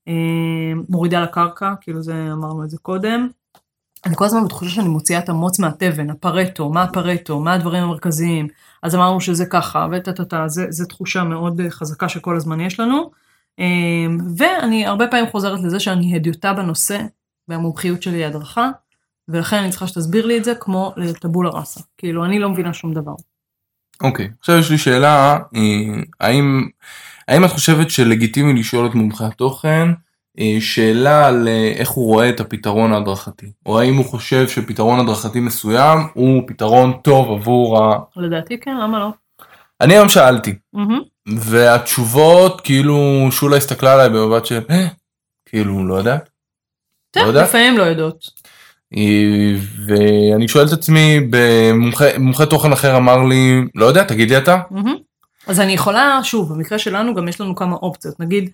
אה, 0.08 0.72
מורידה 0.88 1.22
לקרקע, 1.22 1.74
כאילו 1.80 2.02
זה, 2.02 2.28
אמרנו 2.32 2.64
את 2.64 2.70
זה 2.70 2.78
קודם. 2.78 3.28
אני 4.06 4.16
כל 4.16 4.24
הזמן 4.24 4.44
בתחושה 4.44 4.70
שאני 4.70 4.88
מוציאה 4.88 5.18
את 5.18 5.28
המוץ 5.28 5.58
מהתבן, 5.58 6.10
הפרטו, 6.10 6.68
מה 6.70 6.82
הפרטו, 6.82 7.40
מה 7.40 7.52
הדברים 7.52 7.82
המרכזיים. 7.82 8.48
אז 8.82 8.94
אמרנו 8.94 9.20
שזה 9.20 9.46
ככה, 9.46 9.86
וטה-טה-טה, 9.92 10.44
זה 10.48 10.86
תחושה 10.86 11.24
מאוד 11.24 11.60
חזקה 11.68 12.08
שכל 12.08 12.36
הזמן 12.36 12.60
יש 12.60 12.80
לנו. 12.80 13.10
אה, 13.60 13.64
ואני 14.36 14.86
הרבה 14.86 15.06
פעמים 15.06 15.30
חוזרת 15.30 15.60
לזה 15.60 15.80
שאני 15.80 16.16
הדיוטה 16.16 16.52
בנושא, 16.52 16.98
והמומחיות 17.48 18.02
שלי 18.02 18.16
היא 18.16 18.26
הדרכה, 18.26 18.70
ולכן 19.28 19.56
אני 19.56 19.70
צריכה 19.70 19.86
שתסביר 19.86 20.26
לי 20.26 20.38
את 20.38 20.44
זה 20.44 20.54
כמו 20.54 20.92
לטבולה 20.96 21.50
ראסה. 21.50 21.80
כאילו, 21.98 22.24
אני 22.24 22.38
לא 22.38 22.48
מבינה 22.48 22.72
שום 22.72 22.94
דבר. 22.94 23.12
אוקיי. 24.02 24.30
עכשיו 24.40 24.58
יש 24.58 24.70
לי 24.70 24.78
שאלה, 24.78 25.38
אה, 25.56 26.02
האם, 26.20 26.68
האם 27.28 27.44
את 27.44 27.50
חושבת 27.50 27.90
שלגיטימי 27.90 28.60
לשאול 28.60 28.86
את 28.86 28.94
מומחי 28.94 29.24
התוכן 29.24 29.88
אה, 30.38 30.56
שאלה 30.60 31.26
על 31.26 31.48
אה, 31.48 31.72
איך 31.76 31.88
הוא 31.88 32.06
רואה 32.06 32.28
את 32.28 32.40
הפתרון 32.40 32.92
ההדרכתי, 32.92 33.52
או 33.66 33.80
האם 33.80 33.96
הוא 33.96 34.04
חושב 34.04 34.48
שפתרון 34.48 35.00
הדרכתי 35.00 35.40
מסוים 35.40 35.98
הוא 36.14 36.42
פתרון 36.46 36.92
טוב 37.02 37.30
עבור 37.30 37.84
ה... 37.84 37.98
לדעתי 38.16 38.60
כן, 38.60 38.76
למה 38.76 38.98
לא? 38.98 39.10
אני 39.80 39.94
היום 39.94 40.08
שאלתי, 40.08 40.54
מהמם. 40.72 41.00
והתשובות 41.38 42.60
כאילו 42.60 43.28
שולה 43.30 43.56
הסתכלה 43.56 43.92
עליי 43.92 44.08
במבט 44.08 44.46
של 44.46 44.60
"אה, 44.70 44.86
כאילו 45.46 45.86
לא 45.86 45.94
יודעת. 45.94 46.31
לא. 47.16 47.42
לפעמים 47.42 47.78
לא 47.78 47.82
יודעות. 47.82 48.30
אה, 48.96 49.54
ואני 49.86 50.48
שואל 50.48 50.66
את 50.66 50.72
עצמי 50.72 51.20
מומחה 52.18 52.46
תוכן 52.46 52.72
אחר 52.72 52.96
אמר 52.96 53.24
לי 53.24 53.60
לא 53.74 53.86
יודע 53.86 54.04
תגיד 54.04 54.30
לי 54.30 54.38
אתה. 54.38 54.60
אז 55.46 55.60
אני 55.60 55.72
יכולה, 55.72 56.20
שוב, 56.22 56.52
במקרה 56.52 56.78
שלנו 56.78 57.14
גם 57.14 57.28
יש 57.28 57.40
לנו 57.40 57.54
כמה 57.54 57.76
אופציות. 57.76 58.20
נגיד, 58.20 58.50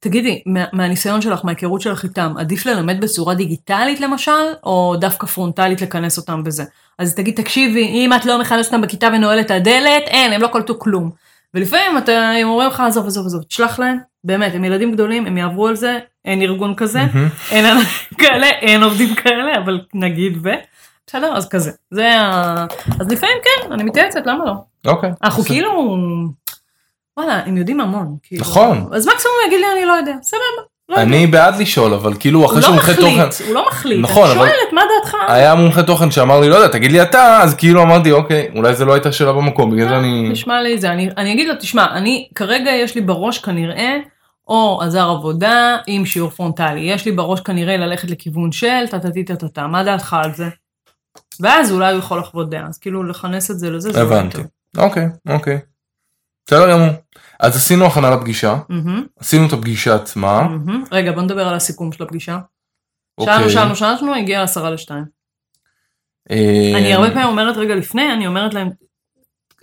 תגידי, 0.00 0.42
מה, 0.46 0.64
מהניסיון 0.72 1.20
שלך, 1.20 1.44
מההיכרות 1.44 1.80
שלך 1.80 2.04
איתם, 2.04 2.34
עדיף 2.38 2.66
ללמד 2.66 3.00
בצורה 3.00 3.34
דיגיטלית 3.34 4.00
למשל, 4.00 4.32
או 4.64 4.96
דווקא 5.00 5.26
פרונטלית 5.26 5.82
לכנס 5.82 6.18
אותם 6.18 6.44
בזה? 6.44 6.64
אז 6.98 7.14
תגיד, 7.14 7.34
תקשיבי, 7.36 7.86
אם 7.86 8.10
את 8.16 8.26
לא 8.26 8.40
מכנסת 8.40 8.72
אותם 8.72 8.82
בכיתה 8.82 9.08
ונועלת 9.12 9.46
את 9.46 9.50
הדלת, 9.50 10.02
אין, 10.06 10.32
הם 10.32 10.42
לא 10.42 10.48
קלטו 10.52 10.78
כלום. 10.78 11.10
ולפעמים 11.54 11.98
אתה, 11.98 12.12
הם 12.12 12.48
אומרים 12.48 12.68
לך, 12.68 12.80
עזוב, 12.80 13.06
עזוב, 13.06 13.26
עזוב, 13.26 13.42
תשלח 13.42 13.78
להם, 13.78 13.98
באמת, 14.24 14.54
הם 14.54 14.64
ילדים 14.64 14.92
גדולים, 14.92 15.26
הם 15.26 15.38
יעברו 15.38 15.66
על 15.68 15.76
זה, 15.76 15.98
אין 16.26 16.42
ארגון 16.42 16.74
כזה. 16.74 17.00
אין 17.50 17.64
כאלה, 18.20 18.46
אין 18.46 18.82
עובדים 18.82 19.14
כאלה, 19.14 19.58
אבל 19.64 19.80
נגיד 19.94 20.38
ו... 20.42 20.48
בסדר, 21.06 21.36
אז 21.36 21.48
כזה. 21.48 21.70
זה 21.90 22.20
ה... 22.20 22.66
אז 23.00 23.12
לפעמים 23.12 23.36
כן, 23.44 23.72
אני 23.72 23.84
מתייעצת, 23.84 24.26
למה 24.26 24.44
לא? 24.44 24.52
אוקיי. 24.86 25.10
אנחנו. 25.22 25.42
כאילו, 25.44 25.96
וואלה, 27.16 27.40
הם 27.46 27.56
יודעים 27.56 27.80
המון. 27.80 28.16
כאילו. 28.22 28.42
נכון. 28.42 28.88
אז 28.92 29.08
מקסימום 29.08 29.36
יגיד 29.46 29.60
לי, 29.60 29.66
אני 29.72 29.84
לא 29.86 29.92
יודע, 29.92 30.12
סבבה. 30.22 30.62
לא 30.88 30.94
יודע. 30.94 31.02
אני 31.02 31.26
בעד 31.26 31.60
לשאול 31.60 31.94
אבל 31.94 32.14
כאילו 32.18 32.46
אחרי 32.46 32.60
לא 32.60 32.62
שמומחה 32.62 32.94
תוכן 32.94 33.44
הוא 33.46 33.54
לא 33.54 33.66
מחליט. 33.68 34.00
נכון, 34.00 34.28
אני 34.28 34.34
שואלת, 34.34 34.72
מה 34.72 34.82
דעתך? 34.94 35.16
היה 35.28 35.54
מומחה 35.54 35.82
תוכן 35.82 36.10
שאמר 36.10 36.40
לי 36.40 36.48
לא 36.48 36.54
יודע 36.54 36.68
תגיד 36.68 36.92
לי 36.92 37.02
אתה 37.02 37.42
אז 37.42 37.54
כאילו 37.54 37.82
אמרתי 37.82 38.12
אוקיי 38.12 38.48
אולי 38.56 38.74
זה 38.74 38.84
לא 38.84 38.92
הייתה 38.92 39.12
שאלה 39.12 39.32
במקום 39.32 39.70
בגלל 39.70 39.88
זה 39.88 39.96
אני 39.96 40.28
נשמע 40.28 40.62
לי 40.62 40.78
זה, 40.78 40.90
אני, 40.90 41.10
אני 41.16 41.32
אגיד 41.32 41.48
לו, 41.48 41.54
תשמע, 41.54 41.86
אני, 41.92 42.28
כרגע 42.34 42.70
יש 42.70 42.94
לי 42.94 43.00
בראש 43.00 43.38
כנראה, 43.38 43.96
או 44.46 44.82
עזר 44.82 45.08
עבודה 45.08 45.76
עם 45.86 46.06
שיעור 46.06 46.30
פרונטלי, 46.30 46.80
יש 46.80 47.04
לי 47.04 47.12
בראש 47.12 47.40
כנראה 47.40 47.76
ללכת 47.76 48.10
לכיוון 48.10 48.52
של 48.52 48.84
טה-טה-טה-טה, 48.90 49.66
מה 49.66 49.84
דעתך 49.84 50.16
על 50.22 50.34
זה? 50.34 50.48
ואז 51.40 51.72
אולי 51.72 51.92
הוא 51.92 51.98
יכול 51.98 52.18
לחוות 52.18 52.50
דעה, 52.50 52.66
אז 52.66 52.78
כאילו 52.78 53.02
לכנס 53.02 53.50
את 53.50 53.58
זה 53.58 53.70
לזה, 53.70 53.92
זה 53.92 54.02
הבנתי. 54.02 54.38
אוקיי 54.76 55.08
אוקיי. 55.28 55.58
בסדר 56.46 56.70
גמור. 56.70 56.88
אז 57.40 57.56
עשינו 57.56 57.86
הכנה 57.86 58.10
לפגישה 58.10 58.58
עשינו 59.20 59.46
את 59.46 59.52
הפגישה 59.52 59.94
עצמה. 59.94 60.48
רגע, 60.92 61.12
בוא 61.12 61.22
נדבר 61.22 61.48
על 61.48 61.54
הסיכום 61.54 61.92
של 61.92 62.02
הפגישה. 62.02 62.38
אוקיי. 63.18 63.34
שאלנו, 63.34 63.50
שאלנו, 63.50 63.76
שאלנו, 63.76 64.14
הגיע 64.14 64.40
לעשרה 64.40 64.70
לשתיים. 64.70 65.04
אה, 66.30 66.72
אני 66.76 66.94
הרבה 66.94 67.10
פעמים 67.10 67.28
אומרת 67.28 67.56
רגע 67.56 67.74
לפני, 67.74 68.12
אני 68.12 68.26
אומרת 68.26 68.54
להם, 68.54 68.70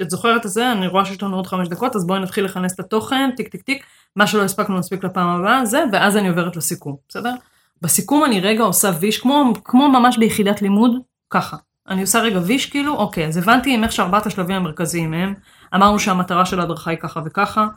את 0.02 0.10
זוכרת 0.10 0.46
את 0.46 0.52
זה, 0.52 0.72
אני 0.72 0.88
רואה 0.88 1.06
שיש 1.06 1.24
לנו 1.24 1.36
עוד 1.36 1.48
חמש 1.48 1.68
דקות, 1.68 1.96
אז 1.96 2.08
בואי 2.08 2.20
נתחיל 2.20 2.46
לכנס 2.46 2.74
את 2.74 2.80
התוכן, 2.80 3.30
טיק 3.36 3.48
טיק 3.48 3.62
טיק, 3.62 3.86
מה 4.16 4.28
שלא 4.28 4.44
הספקנו 4.44 4.80
נספיק 4.80 5.04
לפעם 5.04 5.28
הבאה, 5.28 5.66
זה, 5.66 5.84
ואז 5.92 6.18
אני 6.18 6.30
עוברת 6.30 6.56
לסיכום, 6.56 6.96
בסדר? 7.10 7.34
בסיכום 7.82 8.26
אני 8.26 8.40
רגע 8.40 8.64
עושה 8.64 8.92
ויש, 9.00 9.18
כמו, 9.18 9.54
כמו 9.64 9.90
ממש 9.90 10.18
ביחידת 10.18 10.62
לימוד, 10.62 10.92
ככה. 11.30 11.58
אני 11.90 12.02
עושה 12.02 12.20
רגע 12.20 12.40
ויש 12.46 12.66
כאילו, 12.66 12.96
אוקיי, 12.96 13.28
אז 13.28 13.38
הבנתי 13.38 13.74
עם 13.74 13.84
איך 13.84 13.92
שארבעת 13.92 14.26
השלבים 14.26 14.56
המרכזיים 14.56 15.14
הם, 15.14 15.34
אמרנו 15.76 16.00
שהמטרה 16.00 16.46
של 16.46 16.60
ההדרכה 16.60 16.92
היא 16.92 17.00
ככה 17.00 17.22
וככה, 17.26 17.68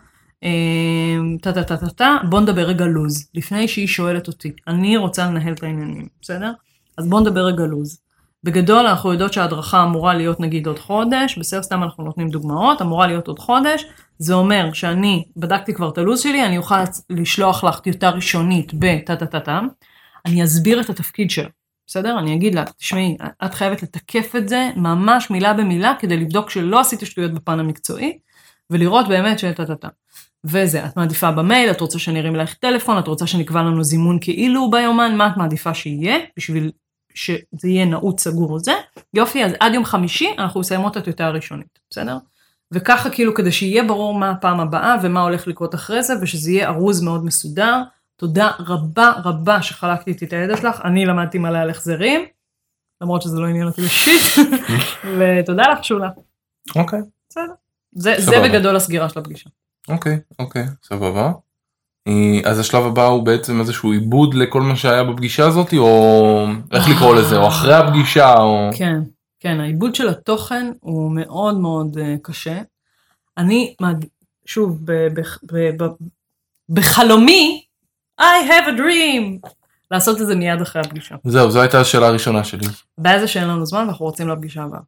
אמ, 0.43 1.37
טה 1.43 1.53
טה 1.53 1.65
טה 1.65 1.77
טה 1.77 1.91
טה, 1.91 2.17
בוא 2.29 2.41
נדבר 2.41 2.63
רגע 2.63 2.85
לוז, 2.85 3.29
לפני 3.35 3.69
שהיא 3.69 3.87
שואלת 3.87 4.29
אותי, 4.29 4.53
אני 4.67 4.97
רוצה 4.97 5.27
לנהל 5.27 5.53
את 5.53 5.63
העניינים, 5.63 6.09
בסדר? 6.23 6.53
אז 6.99 7.07
בוא 7.07 7.21
נדבר 7.21 7.41
רגע 7.41 7.65
לוז. 7.65 7.99
בגדול 8.47 8.87
אנחנו 8.87 9.13
יודעות 9.13 9.33
שההדרכה 9.33 9.83
אמורה 9.83 10.15
להיות 10.15 10.41
נגיד 10.41 10.67
עוד 10.67 10.79
חודש, 10.79 11.39
בסדר 11.39 11.63
סתם 11.63 11.83
אנחנו 11.83 12.05
נותנים 12.05 12.29
דוגמאות, 12.29 12.83
אמורה 12.83 13.07
להיות 13.07 13.29
עוד 13.29 13.39
חודש, 13.39 13.85
זה 14.19 14.35
אומר 14.35 14.73
שאני 14.73 15.25
בדקתי 15.37 15.75
כבר 15.75 15.89
את 15.89 15.99
הלו"ז 15.99 16.21
שלי, 16.21 16.45
אני 16.47 16.59
אוכל 16.59 16.75
לשלוח 17.11 17.65
לך 17.65 17.81
טיוטה 17.81 18.11
ראשונית 18.11 18.75
בטה 18.75 19.17
טה 19.17 19.27
טה 19.27 19.41
טה, 19.41 19.61
אני 20.27 20.45
אסביר 20.45 20.81
את 20.81 20.91
התפקיד 20.91 21.31
שלה, 21.31 21.49
בסדר? 21.87 22.19
אני 22.19 22.35
אגיד 22.35 22.55
לה, 22.55 22.65
תשמעי, 22.79 23.17
את 23.45 23.55
חייבת 23.55 23.83
לתקף 23.83 24.37
את 24.37 24.49
זה 24.49 24.71
ממש 24.77 25.31
מילה 25.31 25.53
במילה 25.55 25.95
כדי 25.99 26.17
לבדוק 26.17 26.51
שלא 26.51 26.81
עשיתי 26.81 27.07
שטויות 27.07 27.33
בפן 27.35 27.61
המקצועי, 27.61 28.19
ולראות 28.71 29.09
באמת 29.09 29.39
שטה 29.39 29.67
טה 29.67 29.75
טה. 29.75 29.89
וזה, 30.45 30.87
את 30.87 30.97
מעדיפה 30.97 31.31
במייל, 31.31 31.71
את 31.71 31.81
רוצה 31.81 31.99
שאני 31.99 32.21
ארים 32.21 32.35
אלייך 32.35 32.55
טלפון, 32.55 32.99
את 32.99 33.07
רוצה 33.07 33.27
שנקבע 33.27 33.63
לנו 33.63 33.85
זימון 33.85 34.19
כאילו 34.21 34.71
ביומן, 34.71 35.17
מה 35.17 35.27
את 35.27 35.37
מעדיפה 35.37 35.75
שיהיה, 35.75 36.19
בשביל 36.37 36.71
שזה 37.17 37.69
יהיה 37.69 37.85
נעוץ 37.85 38.25
סגור 38.25 38.59
זה. 38.59 38.73
יופי, 39.15 39.45
אז 39.45 39.53
עד 39.61 39.75
יום 39.75 39.85
חמישי 39.85 40.29
אנחנו 40.39 40.61
מסיימות 40.61 40.93
את 40.93 41.03
הטיוטה 41.03 41.27
הראשונית, 41.27 41.79
בסדר? 41.91 42.19
וככה 42.73 43.11
כאילו 43.11 43.35
כדי 43.35 43.53
שיהיה 43.53 43.83
ברור 43.85 44.15
מה 44.15 44.31
הפעם 44.31 44.61
הבאה 44.61 44.97
ומה 45.03 45.23
הולך 45.23 45.47
לקרות 45.47 45.75
אחרי 45.75 46.03
זה, 46.03 46.15
ושזה 46.21 46.51
יהיה 46.51 46.69
ארוז 46.69 47.03
מאוד 47.03 47.25
מסודר. 47.25 47.83
תודה 48.17 48.51
רבה 48.59 49.13
רבה 49.25 49.63
שחלקתי 49.63 50.11
איתי 50.11 50.25
את 50.25 50.33
הידע 50.33 50.57
שלך, 50.57 50.81
אני 50.85 51.07
למדתי 51.07 51.39
מלא 51.39 51.59
על 51.59 51.71
החזרים, 51.71 52.21
למרות 53.01 53.23
שזה 53.23 53.41
לא 53.41 53.47
עניין 53.47 53.67
אותי 53.67 53.83
אישית, 53.83 54.47
ותודה 55.19 55.63
לך 55.73 55.85
שולה. 55.85 56.09
אוקיי. 56.77 57.01
בסדר. 57.31 57.53
זה, 57.93 58.15
זה. 58.19 58.41
בגדול 58.43 58.77
הסגירה 58.77 59.09
של 59.09 59.19
הפגישה. 59.19 59.51
אוקיי, 59.89 60.21
אוקיי, 60.39 60.65
סבבה. 60.83 61.33
אה, 62.09 62.51
אז 62.51 62.59
השלב 62.59 62.87
הבא 62.87 63.07
הוא 63.07 63.23
בעצם 63.23 63.61
איזשהו 63.61 63.93
עיבוד 63.93 64.35
לכל 64.35 64.61
מה 64.63 64.77
שהיה 64.77 65.05
בפגישה 65.05 65.47
הזאת, 65.47 65.75
או 65.75 66.47
איך 66.73 66.89
לקרוא 66.89 67.15
לזה, 67.15 67.37
או 67.37 67.49
אחרי 67.49 67.75
הפגישה, 67.75 68.35
או... 68.35 68.71
כן, 68.79 69.01
כן, 69.41 69.61
העיבוד 69.61 69.95
של 69.95 70.09
התוכן 70.09 70.73
הוא 70.81 71.13
מאוד 71.13 71.61
מאוד 71.61 71.97
uh, 71.99 72.01
קשה. 72.23 72.61
אני, 73.39 73.75
שוב, 74.47 74.81
ב- 74.85 75.09
ב- 75.15 75.53
ב- 75.53 75.83
ב- 75.83 75.95
בחלומי, 76.69 77.65
I 78.21 78.49
have 78.49 78.69
a 78.69 78.79
dream, 78.79 79.51
לעשות 79.91 80.21
את 80.21 80.27
זה 80.27 80.35
מיד 80.35 80.61
אחרי 80.61 80.83
הפגישה. 80.83 81.15
זהו, 81.25 81.51
זו 81.51 81.61
הייתה 81.61 81.81
השאלה 81.81 82.07
הראשונה 82.07 82.45
שלי. 82.45 82.67
הבעיה 82.99 83.21
זה 83.21 83.29
שאין 83.29 83.49
לנו 83.49 83.67
זמן 83.67 83.81
ואנחנו 83.81 84.05
רוצים 84.05 84.29
לפגישה 84.29 84.63
הבאה. 84.63 84.81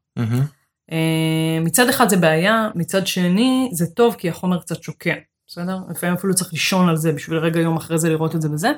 אה, 0.93 1.59
מצד 1.61 1.89
אחד 1.89 2.09
זה 2.09 2.17
בעיה, 2.17 2.69
מצד 2.75 3.07
שני 3.07 3.69
זה 3.73 3.87
טוב 3.87 4.15
כי 4.19 4.29
החומר 4.29 4.59
קצת 4.61 4.83
שוקע, 4.83 5.15
בסדר? 5.49 5.79
לפעמים 5.91 6.15
אפילו 6.15 6.35
צריך 6.35 6.53
לישון 6.53 6.89
על 6.89 6.97
זה 6.97 7.13
בשביל 7.13 7.39
רגע 7.39 7.61
יום 7.61 7.77
אחרי 7.77 7.99
זה 7.99 8.09
לראות 8.09 8.35
את 8.35 8.43
זה 8.43 8.51
וזה. 8.51 8.73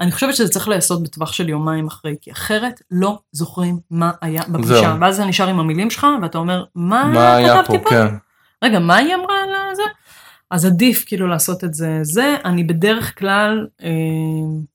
אני 0.00 0.12
חושבת 0.12 0.34
שזה 0.34 0.48
צריך 0.48 0.68
להיעשות 0.68 1.02
בטווח 1.02 1.32
של 1.32 1.48
יומיים 1.48 1.86
אחרי, 1.86 2.16
כי 2.20 2.32
אחרת 2.32 2.82
לא 2.90 3.18
זוכרים 3.32 3.78
מה 3.90 4.10
היה 4.20 4.42
בפגישה. 4.48 4.96
ואז 5.00 5.20
אתה 5.20 5.28
נשאר 5.28 5.48
עם 5.48 5.60
המילים 5.60 5.90
שלך 5.90 6.06
ואתה 6.22 6.38
אומר, 6.38 6.64
מה, 6.74 7.04
מה 7.04 7.36
היה 7.36 7.56
פה, 7.56 7.62
כתבתי 7.62 7.90
כן. 7.90 8.06
רגע, 8.64 8.78
מה 8.78 8.96
היא 8.96 9.14
אמרה 9.14 9.42
על 9.42 9.74
זה? 9.74 9.82
אז 10.50 10.64
עדיף 10.64 11.04
כאילו 11.06 11.26
לעשות 11.26 11.64
את 11.64 11.74
זה. 11.74 11.98
זה, 12.02 12.36
אני 12.44 12.64
בדרך 12.64 13.18
כלל, 13.18 13.66
אה, 13.82 13.88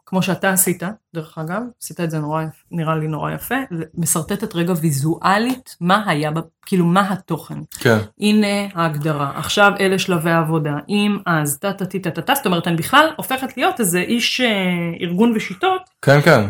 כמו 0.05 0.21
שאתה 0.21 0.49
עשית, 0.49 0.83
דרך 1.13 1.37
אגב, 1.37 1.61
עשית 1.81 1.99
את 1.99 2.11
זה 2.11 2.19
נורא, 2.19 2.43
נראה 2.71 2.95
לי 2.95 3.07
נורא 3.07 3.31
יפה, 3.31 3.55
משרטטת 3.97 4.55
רגע 4.55 4.73
ויזואלית 4.81 5.75
מה 5.81 6.03
היה, 6.07 6.31
כאילו 6.65 6.85
מה 6.85 7.13
התוכן. 7.13 7.57
כן, 7.79 7.97
הנה 8.19 8.67
ההגדרה, 8.75 9.31
עכשיו 9.35 9.71
אלה 9.79 9.99
שלבי 9.99 10.29
העבודה, 10.29 10.75
אם 10.89 11.17
אז, 11.25 11.57
טה 11.59 11.73
טה 11.73 11.85
טה 11.85 11.99
טה 11.99 12.11
טה 12.11 12.21
טה, 12.21 12.35
זאת 12.35 12.45
אומרת, 12.45 12.67
אני 12.67 12.75
בכלל 12.75 13.05
הופכת 13.17 13.57
להיות 13.57 13.79
איזה 13.79 13.99
איש 13.99 14.41
אה, 14.41 14.47
ארגון 15.01 15.33
ושיטות, 15.35 15.81
כן, 16.01 16.21
כן. 16.21 16.41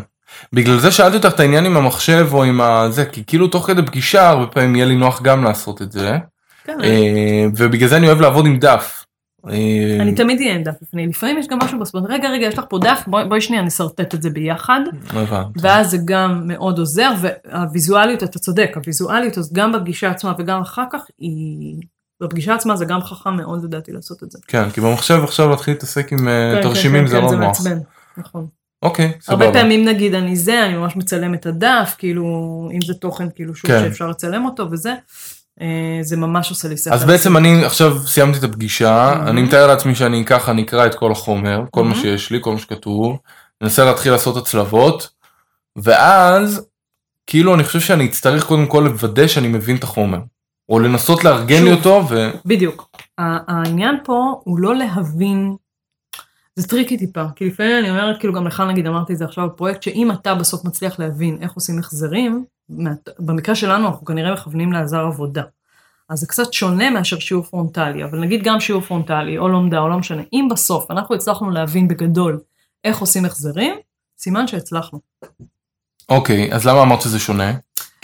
בגלל 0.52 0.78
זה 0.78 0.90
שאלתי 0.90 1.16
אותך 1.16 1.34
את 1.34 1.40
העניין 1.40 1.64
עם 1.64 1.76
המחשב 1.76 2.28
או 2.32 2.44
עם 2.44 2.60
הזה, 2.60 3.04
כי 3.04 3.24
כאילו 3.26 3.48
תוך 3.48 3.66
כדי 3.66 3.82
פגישה 3.82 4.28
הרבה 4.28 4.46
פעמים 4.46 4.76
יהיה 4.76 4.86
לי 4.86 4.96
נוח 4.96 5.22
גם 5.22 5.44
לעשות 5.44 5.82
את 5.82 5.92
זה, 5.92 6.18
כן, 6.64 6.78
אה, 6.84 7.46
ובגלל 7.56 7.88
זה 7.88 7.96
אני 7.96 8.06
אוהב 8.06 8.20
לעבוד 8.20 8.46
עם 8.46 8.58
דף. 8.58 9.03
אה, 9.50 9.96
אני 10.00 10.14
תמיד 10.14 10.40
אהיה 10.40 10.54
עם 10.54 10.62
דף 10.62 10.74
לפני, 10.82 11.06
לפעמים 11.06 11.38
יש 11.38 11.46
גם 11.48 11.58
משהו 11.62 11.78
בספורט, 11.78 12.04
רגע 12.08 12.28
רגע 12.28 12.46
יש 12.46 12.58
לך 12.58 12.64
פה 12.68 12.78
דף, 12.78 13.02
בואי 13.06 13.40
שנייה 13.40 13.62
נשרטט 13.62 14.14
את 14.14 14.22
זה 14.22 14.30
ביחד, 14.30 14.80
הבנתי. 15.10 15.58
ואז 15.62 15.90
זה 15.90 15.98
גם 16.04 16.42
מאוד 16.44 16.78
עוזר, 16.78 17.10
והוויזואליות, 17.20 18.22
אתה 18.22 18.38
צודק, 18.38 18.72
הוויזואליות, 18.76 19.38
אז 19.38 19.52
גם 19.52 19.72
בפגישה 19.72 20.10
עצמה 20.10 20.32
וגם 20.38 20.60
אחר 20.60 20.84
כך, 20.92 21.00
היא... 21.18 21.82
בפגישה 22.20 22.54
עצמה 22.54 22.76
זה 22.76 22.84
גם 22.84 23.02
חכם 23.02 23.36
מאוד 23.36 23.64
לדעתי 23.64 23.92
לעשות 23.92 24.22
את 24.22 24.30
זה. 24.30 24.38
כן, 24.48 24.70
כי 24.70 24.80
במחשב 24.80 25.20
עכשיו 25.22 25.50
להתחיל 25.50 25.74
להתעסק 25.74 26.12
עם 26.12 26.28
אה, 26.28 26.52
כן, 26.54 26.62
כן, 26.62 26.68
תרשימים 26.68 27.00
כן, 27.04 27.06
זה 27.06 27.16
כן, 27.16 27.22
לא 27.22 27.28
זה 27.28 27.36
נוח. 27.36 27.46
מעצבן, 27.46 27.78
נכון. 28.16 28.46
אוקיי, 28.82 29.12
הרבה 29.28 29.44
סבבה. 29.44 29.60
פעמים 29.60 29.84
נגיד 29.84 30.14
אני 30.14 30.36
זה, 30.36 30.66
אני 30.66 30.74
ממש 30.74 30.96
מצלם 30.96 31.34
את 31.34 31.46
הדף, 31.46 31.94
כאילו, 31.98 32.24
אם 32.72 32.80
זה 32.86 32.94
תוכן 32.94 33.26
כאילו 33.34 33.54
שוב 33.54 33.70
כן. 33.70 33.80
שאפשר 33.80 34.08
לצלם 34.08 34.44
אותו 34.44 34.70
וזה, 34.70 34.90
אה, 34.90 34.96
זה 36.02 36.16
ממש 36.16 36.50
עושה 36.50 36.68
לי 36.68 36.76
שכל. 36.76 36.94
אז 36.94 37.04
בעצם 37.04 37.36
אני 37.36 37.64
עכשיו 37.64 37.98
סיימתי 38.06 38.38
את 38.38 38.44
הפגישה, 38.44 39.12
Mhm. 39.12 39.28
אני 39.28 39.42
מתאר 39.42 39.66
לעצמי 39.66 39.94
שאני 39.94 40.24
ככה 40.24 40.50
אני 40.52 40.62
אקרא 40.62 40.86
את 40.86 40.94
כל 40.94 41.12
החומר, 41.12 41.62
כל 41.70 41.84
מה 41.84 41.94
Mhm. 41.94 41.98
שיש 41.98 42.30
לי, 42.30 42.38
כל 42.40 42.52
מה 42.52 42.58
שכתוב, 42.58 43.18
ננסה 43.60 43.84
להתחיל 43.84 44.12
לעשות 44.12 44.36
הצלבות, 44.36 45.08
ואז 45.76 46.66
כאילו 47.26 47.54
אני 47.54 47.64
חושב 47.64 47.80
שאני 47.80 48.06
אצטרך 48.06 48.46
קודם 48.46 48.66
כל 48.66 48.80
לוודא 48.90 49.26
שאני 49.26 49.48
מבין 49.48 49.76
את 49.76 49.82
החומר, 49.84 50.18
או 50.68 50.78
לנסות 50.78 51.24
לארגן 51.24 51.62
לי 51.64 51.70
שוב. 51.70 51.78
אותו, 51.78 52.06
ו... 52.08 52.30
בדיוק. 52.44 52.90
העניין 53.18 53.96
פה 54.04 54.40
הוא 54.44 54.58
לא 54.58 54.74
להבין, 54.76 55.56
זה 56.56 56.68
tricky 56.68 56.98
טיפה, 56.98 57.24
כי 57.36 57.46
לפעמים 57.46 57.78
אני 57.78 57.90
אומרת, 57.90 58.20
כאילו 58.20 58.32
גם 58.34 58.46
לך 58.46 58.60
נגיד 58.60 58.86
אמרתי 58.86 59.12
את 59.12 59.18
זה 59.18 59.24
עכשיו 59.24 59.48
בפרויקט, 59.48 59.82
שאם 59.82 60.10
אתה 60.10 60.34
בסוף 60.34 60.64
מצליח 60.64 60.98
להבין 60.98 61.38
איך 61.40 61.52
עושים 61.52 61.78
החזרים, 61.78 62.44
במקרה 63.18 63.54
שלנו 63.54 63.86
אנחנו 63.86 64.06
כנראה 64.06 64.32
מכוונים 64.32 64.72
לעזר 64.72 65.00
עבודה. 65.00 65.42
אז 66.08 66.18
זה 66.18 66.26
קצת 66.26 66.52
שונה 66.52 66.90
מאשר 66.90 67.18
שיעור 67.18 67.44
פרונטלי, 67.44 68.04
אבל 68.04 68.20
נגיד 68.20 68.42
גם 68.44 68.60
שיעור 68.60 68.82
פרונטלי, 68.82 69.38
או 69.38 69.48
לומדה, 69.48 69.78
או 69.78 69.88
לא 69.88 69.96
משנה, 69.96 70.22
אם 70.32 70.48
בסוף 70.50 70.90
אנחנו 70.90 71.14
הצלחנו 71.14 71.50
להבין 71.50 71.88
בגדול 71.88 72.40
איך 72.84 72.98
עושים 72.98 73.24
החזרים, 73.24 73.74
סימן 74.18 74.46
שהצלחנו. 74.46 75.00
אוקיי, 76.08 76.54
אז 76.54 76.66
למה 76.66 76.82
אמרת 76.82 77.02
שזה 77.02 77.18
שונה? 77.18 77.52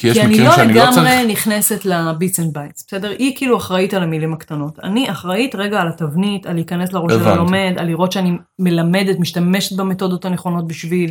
כי 0.01 0.09
יש 0.09 0.19
כי 0.19 0.23
אני 0.23 0.33
מקרים 0.33 0.47
לא 0.47 0.57
שאני 0.57 0.75
לא 0.75 0.83
לגמרי 0.83 0.95
צריך... 0.95 1.31
נכנסת 1.31 1.85
לביטס 1.85 2.41
אנד 2.41 2.53
בייטס, 2.55 2.85
בסדר? 2.87 3.11
היא 3.11 3.37
כאילו 3.37 3.57
אחראית 3.57 3.95
על 3.95 4.03
המילים 4.03 4.33
הקטנות. 4.33 4.79
אני 4.79 5.11
אחראית 5.11 5.55
רגע 5.55 5.81
על 5.81 5.89
התבנית, 5.89 6.47
על 6.47 6.55
להיכנס 6.55 6.93
לראש 6.93 7.13
של. 7.13 7.29
הלומד, 7.29 7.75
על 7.77 7.87
לראות 7.87 8.13
שאני 8.13 8.39
מלמדת, 8.59 9.19
משתמשת 9.19 9.77
במתודות 9.77 10.25
הנכונות 10.25 10.69
בשביל... 10.69 11.11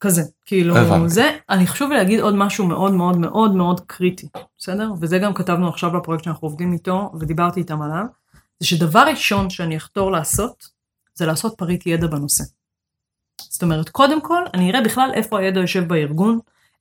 כזה, 0.00 0.22
כאילו, 0.46 0.76
הבנתי. 0.76 1.08
זה, 1.08 1.30
אני 1.50 1.66
חשוב 1.66 1.92
להגיד 1.92 2.20
עוד 2.20 2.34
משהו 2.34 2.66
מאוד 2.66 2.92
מאוד 2.92 3.18
מאוד 3.18 3.54
מאוד 3.54 3.80
קריטי, 3.86 4.28
בסדר? 4.58 4.92
וזה 5.00 5.18
גם 5.18 5.34
כתבנו 5.34 5.68
עכשיו 5.68 5.90
בפרויקט 5.90 6.24
שאנחנו 6.24 6.48
עובדים 6.48 6.72
איתו, 6.72 7.12
ודיברתי 7.20 7.60
איתם 7.60 7.82
עליו, 7.82 8.04
זה 8.60 8.66
שדבר 8.66 9.04
ראשון 9.10 9.50
שאני 9.50 9.76
אחתור 9.76 10.12
לעשות, 10.12 10.68
זה 11.14 11.26
לעשות 11.26 11.54
פריט 11.58 11.86
ידע 11.86 12.06
בנושא. 12.06 12.44
זאת 13.40 13.62
אומרת, 13.62 13.88
קודם 13.88 14.20
כל, 14.20 14.42
אני 14.54 14.70
אראה 14.70 14.80
בכלל 14.80 15.10
איפה 15.14 15.38
הידע 15.38 15.60
יושב 15.60 15.88
בארגון, 15.88 16.38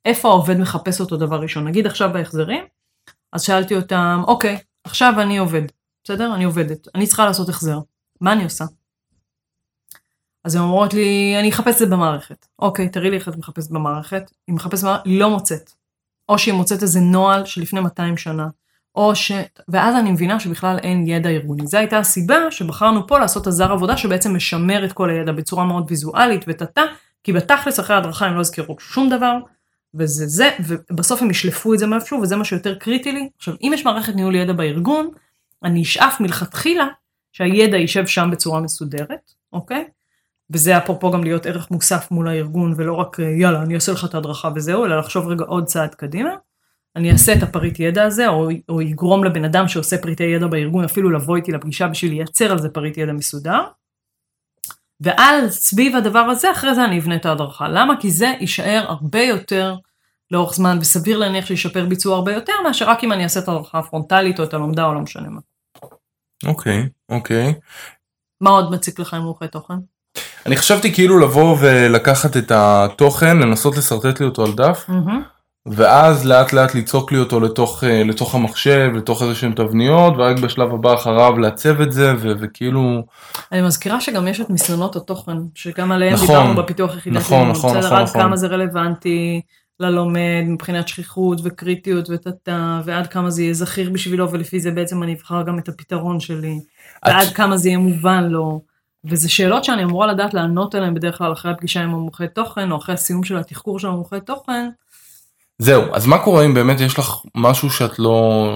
איפה 0.08 0.28
העובד 0.28 0.58
מחפש 0.58 1.00
אותו 1.00 1.18
דבר 1.18 1.42
ראשון. 1.42 1.68
נגיד 1.68 1.88
עכשיו 1.88 2.10
בהחזרים, 2.14 2.64
אז 3.34 3.44
שאלתי 3.44 3.76
אותם, 3.76 4.22
אוקיי, 4.28 4.58
עכשיו 4.84 5.14
אני 5.22 5.38
עובד, 5.38 5.62
בסדר? 6.04 6.36
אני 6.36 6.44
עובדת, 6.44 6.88
אני 6.96 7.08
צריכה 7.08 7.26
לעשות 7.26 7.50
החזר, 7.50 7.80
מה 8.22 8.34
אני 8.34 8.44
עושה? 8.44 8.66
אז 10.44 10.56
הן 10.56 10.62
אומרות 10.62 10.94
לי, 10.94 11.36
אני 11.40 11.50
אחפש 11.50 11.74
את 11.74 11.78
זה 11.78 11.86
במערכת. 11.86 12.46
אוקיי, 12.60 12.90
תראי 12.90 13.10
לי 13.10 13.18
איך 13.18 13.30
את 13.30 13.38
מחפשת 13.38 13.72
במערכת. 13.72 14.32
היא 14.48 14.56
מחפשת 14.56 14.84
במערכת, 14.84 15.06
היא 15.06 15.20
לא 15.20 15.30
מוצאת. 15.30 15.72
או 16.30 16.38
שהיא 16.38 16.54
מוצאת 16.54 16.82
איזה 16.82 17.00
נוהל 17.00 17.46
שלפני 17.46 17.80
200 17.80 18.18
שנה, 18.18 18.48
או 18.96 19.16
ש... 19.16 19.32
ואז 19.68 19.96
אני 19.96 20.12
מבינה 20.12 20.40
שבכלל 20.40 20.78
אין 20.84 21.08
ידע 21.08 21.30
ארגוני. 21.30 21.68
זו 21.68 21.78
הייתה 21.78 21.98
הסיבה 21.98 22.52
שבחרנו 22.52 23.08
פה 23.08 23.20
לעשות 23.20 23.48
עזר 23.48 23.72
עבודה 23.72 23.98
שבעצם 23.98 24.36
משמר 24.36 24.86
את 24.86 24.94
כל 24.94 25.10
הידע 25.10 25.32
בצורה 25.32 25.66
מאוד 25.66 25.86
ויזואלית 25.88 26.46
וטאטה, 26.48 26.82
כי 27.24 27.34
בתכלס 27.34 27.80
אחרי 27.80 27.96
ההדרכה 27.96 28.26
הם 28.26 28.36
לא 28.36 28.40
הזכירו 28.40 28.76
שום 28.80 29.10
דבר, 29.10 29.38
וזה 29.98 30.28
זה, 30.28 30.50
ובסוף 30.60 31.22
הם 31.22 31.32
ישלפו 31.32 31.74
את 31.74 31.80
זה 31.80 31.88
מאיפשהו, 31.88 32.22
וזה 32.22 32.36
מה 32.36 32.46
שיותר 32.46 32.76
קריטי 32.76 33.12
לי. 33.12 33.30
עכשיו, 33.38 33.56
אם 33.62 33.72
יש 33.74 33.86
מערכת 33.86 34.16
ניהול 34.16 34.36
ידע 34.36 34.54
בארגון, 34.54 35.10
אני 35.64 35.82
אשאף 35.82 36.20
מלכתחילה 36.20 36.88
שהידע 37.32 37.78
יישב 37.78 38.08
שם 38.08 38.30
בצורה 38.32 38.60
מסודרת, 38.62 39.32
אוקיי? 39.54 39.86
וזה 40.50 40.78
אפרופו 40.78 41.12
גם 41.12 41.24
להיות 41.24 41.46
ערך 41.46 41.72
מוסף 41.72 42.08
מול 42.12 42.28
הארגון, 42.28 42.74
ולא 42.78 42.94
רק 42.94 43.20
יאללה, 43.20 43.62
אני 43.62 43.76
אעשה 43.76 43.92
לך 43.92 44.06
את 44.06 44.16
ההדרכה 44.16 44.50
וזהו, 44.56 44.86
אלא 44.86 45.00
לחשוב 45.00 45.28
רגע 45.28 45.46
עוד 45.46 45.66
צעד 45.66 45.96
קדימה. 45.96 46.30
אני 46.96 47.12
אעשה 47.12 47.34
את 47.34 47.44
הפריט 47.44 47.80
ידע 47.80 48.04
הזה, 48.04 48.28
או, 48.28 48.50
או 48.70 48.82
יגרום 48.82 49.24
לבן 49.24 49.46
אדם 49.46 49.68
שעושה 49.68 49.98
פריטי 49.98 50.24
ידע 50.24 50.48
בארגון 50.48 50.84
אפילו 50.84 51.10
לבוא 51.10 51.36
איתי 51.36 51.52
לפגישה 51.52 51.88
בשביל 51.88 52.12
לייצר 52.12 52.52
על 52.52 52.60
זה 52.60 52.70
פריט 52.70 52.98
ידע 52.98 53.14
מסודר. 53.14 53.62
ועל 55.00 55.50
סביב 55.50 55.96
הדבר 55.96 56.20
הזה, 56.20 56.52
אחרי 56.52 56.76
זה 56.76 56.86
אני 56.86 57.00
אבנה 57.00 57.16
את 57.16 57.26
ההדרכה. 57.26 57.68
למה? 57.68 58.02
כי 58.02 58.12
זה 58.12 58.34
יישאר 58.40 58.86
הרבה 58.88 59.22
יותר 59.22 59.76
לאורך 60.32 60.54
זמן, 60.54 60.78
וסביר 60.82 61.18
להניח 61.18 61.46
שישפר 61.46 61.86
ביצוע 61.86 62.16
הרבה 62.16 62.34
יותר, 62.34 62.54
מאשר 62.64 62.90
רק 62.90 63.04
אם 63.04 63.12
אני 63.12 63.24
אעשה 63.24 63.40
את 63.40 63.48
ההדרכה 63.48 63.80
הפרונטלית 63.80 64.40
או 64.40 64.44
את 64.44 64.54
הלומדה 64.54 64.86
או 64.86 64.94
לא 64.94 65.00
משנה 65.00 65.30
מה. 65.30 65.40
אוקיי, 66.46 66.90
אוקיי. 67.10 67.54
מה 68.42 68.50
עוד 68.50 68.72
מציק 68.72 69.00
לך 69.00 69.14
עם 69.14 69.22
מומחי 69.22 69.48
תוכן? 69.48 69.74
אני 70.46 70.58
חשבתי 70.58 70.94
כאילו 70.94 71.20
לבוא 71.20 71.58
ולקחת 71.60 72.38
את 72.38 72.52
התוכן, 72.52 73.38
לנסות 73.38 73.78
לשרטט 73.78 74.20
לי 74.20 74.26
אותו 74.26 74.46
על 74.46 74.52
דף, 74.52 74.86
מהמם. 74.88 75.22
ואז 75.66 76.26
לאט 76.26 76.54
לאט 76.54 76.76
ליצוק 76.76 77.12
לי 77.12 77.20
אותו 77.20 77.40
לתוך, 77.40 77.84
אה, 77.84 78.04
לתוך 78.04 78.36
המחשב, 78.36 78.92
לתוך 78.96 79.22
איזה 79.22 79.36
שהן 79.36 79.52
תבניות, 79.52 80.14
ורק 80.18 80.40
בשלב 80.40 80.74
הבא 80.74 80.94
אחריו 80.94 81.38
לעצב 81.40 81.82
את 81.82 81.92
זה, 81.92 82.14
ו- 82.18 82.32
וכאילו, 82.40 83.04
אני 83.52 83.62
מזכירה 83.62 84.02
שגם 84.02 84.28
יש 84.28 84.42
את 84.42 84.50
מסננות 84.50 84.96
התוכן, 84.96 85.38
שגם 85.56 85.92
עליהם 85.92 86.14
נכון, 86.14 86.28
דיברנו 86.28 86.56
בפיתוח 86.56 86.98
יחידת 86.98 87.16
נכון. 87.16 87.50
נכון, 87.50 87.70
בסדר, 87.70 87.86
נכון, 87.86 87.98
עד 87.98 88.04
נכון. 88.04 88.22
כמה 88.22 88.38
זה 88.38 88.48
רלוונטי, 88.48 89.42
ללומד 89.80 90.44
מבחינת 90.48 90.88
שכיחות 90.88 91.40
וקריטיות 91.44 92.10
וטאטה, 92.10 92.82
ועד 92.86 93.08
כמה 93.08 93.30
זה 93.30 93.42
יהיה 93.44 93.54
זכיר 93.54 93.90
בשבילו, 93.90 94.32
ולפי 94.32 94.60
זה 94.60 94.72
בעצם 94.72 95.04
אני 95.04 95.14
אבחר 95.14 95.42
גם 95.44 95.60
את 95.60 95.70
הפתרון 95.70 96.20
שלי, 96.20 96.60
את- 96.98 97.08
ועד 97.08 97.28
כמה 97.28 97.58
זה 97.58 97.70
יהיה 97.70 97.78
מובן 97.78 98.24
לו. 98.24 98.62
וזה 99.06 99.30
שאלות 99.30 99.64
שאני 99.64 99.84
אמורה 99.84 100.08
לדעת 100.08 100.34
לענות 100.34 100.76
עליהן 100.76 100.94
בדרך 100.94 101.18
כלל 101.18 101.34
אחרי 101.34 101.52
הפגישה 101.52 101.82
עם 101.84 101.90
המומחה 101.90 102.28
תוכן, 102.28 102.72
או 102.72 102.78
אחרי 102.78 102.96
הסיום 102.96 103.24
של 103.24 103.38
התחקור 103.38 103.80
של 103.80 103.88
המומחה 103.88 104.20
תוכן. 104.20 104.70
זהו, 105.60 105.84
אז 105.94 106.06
מה 106.06 106.18
קורה 106.24 106.46
אם 106.46 106.54
באמת 106.54 106.80
יש 106.80 107.00
לך 107.00 107.12
משהו 107.36 107.70
שאת 107.70 108.00
לא, 108.00 108.48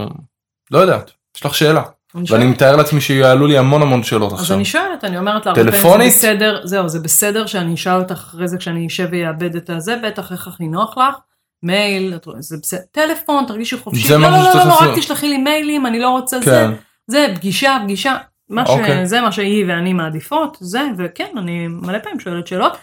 לא 0.72 0.80
יודעת, 0.80 1.12
יש 1.38 1.46
לך 1.46 1.56
שאלה. 1.56 1.84
אני 2.16 2.26
ואני 2.30 2.46
מתאר 2.46 2.76
לעצמי 2.76 3.02
שיעלו 3.02 3.48
לי 3.48 3.58
המון 3.58 3.82
המון 3.82 4.04
שאלות 4.04 4.34
אז 4.34 4.40
עכשיו. 4.40 4.58
אני 4.58 4.66
שואלת, 4.66 5.04
אני 5.04 5.18
אומרת 5.18 5.46
לה, 5.46 5.56
טלפונית? 5.56 6.12
זה 6.12 6.18
בסדר, 6.18 6.62
זהו, 6.64 6.90
זה 6.90 7.00
בסדר 7.00 7.46
שאני 7.46 7.74
אשאל 7.74 8.00
אותך 8.00 8.14
אחרי 8.14 8.48
זה 8.48 8.58
כשאני 8.58 8.88
אשב 8.88 9.08
ויאבד 9.12 9.56
את 9.56 9.70
הזה, 9.70 9.96
בטח 10.04 10.32
איך 10.32 10.48
הכי 10.48 10.68
נוח 10.68 10.98
לך, 10.98 11.16
מייל, 11.64 12.14
זה 12.40 12.58
בסדר, 12.62 12.82
טלפון, 12.92 13.46
תרגישי 13.48 13.78
חופשי, 13.78 14.14
לא, 14.14 14.20
לא, 14.20 14.30
לא, 14.30 14.54
לא, 14.54 14.78
רק. 14.82 14.98
תשלחי 14.98 15.30
לי 15.30 15.38
מיילים, 15.38 15.86
אני 15.86 16.00
לא 16.00 16.10
רוצה 16.10 16.40
זה, 16.40 16.46
כן, 16.46 16.72
זה 17.08 17.28
פגישה, 17.36 17.78
פגישה. 17.84 18.18
אוקיי. 18.58 19.08
זה 19.08 19.22
מה 19.22 19.32
שהיא 19.32 19.66
ואני 19.68 19.94
מעדיפות, 19.94 20.58
זה, 20.60 20.82
וכן, 20.98 21.38
אני 21.38 21.68
מלא 21.68 22.00
פעמים 22.00 22.20
שואלת 22.20 22.48
שאלות. 22.48 22.78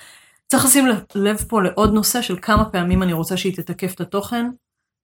צריך 0.47 0.65
לשים 0.65 0.87
לב 1.15 1.37
פה 1.49 1.63
לעוד 1.63 1.95
נושא 1.95 2.23
של 2.23 2.37
כמה 2.43 2.65
פעמים 2.65 3.03
אני 3.03 3.13
רוצה 3.13 3.37
שהיא 3.37 3.57
תתקף 3.57 3.95
את 3.95 4.01
התוכן, 4.01 4.51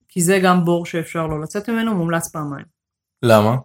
כי 0.09 0.20
זה 0.20 0.39
גם 0.39 0.64
בור 0.64 0.87
שאפשר 0.87 1.27
לא 1.27 1.41
לצאת 1.41 1.70
ממנו, 1.70 1.95
מומלץ 1.95 2.29
פעמיים. 2.29 2.64
למה? 3.22 3.57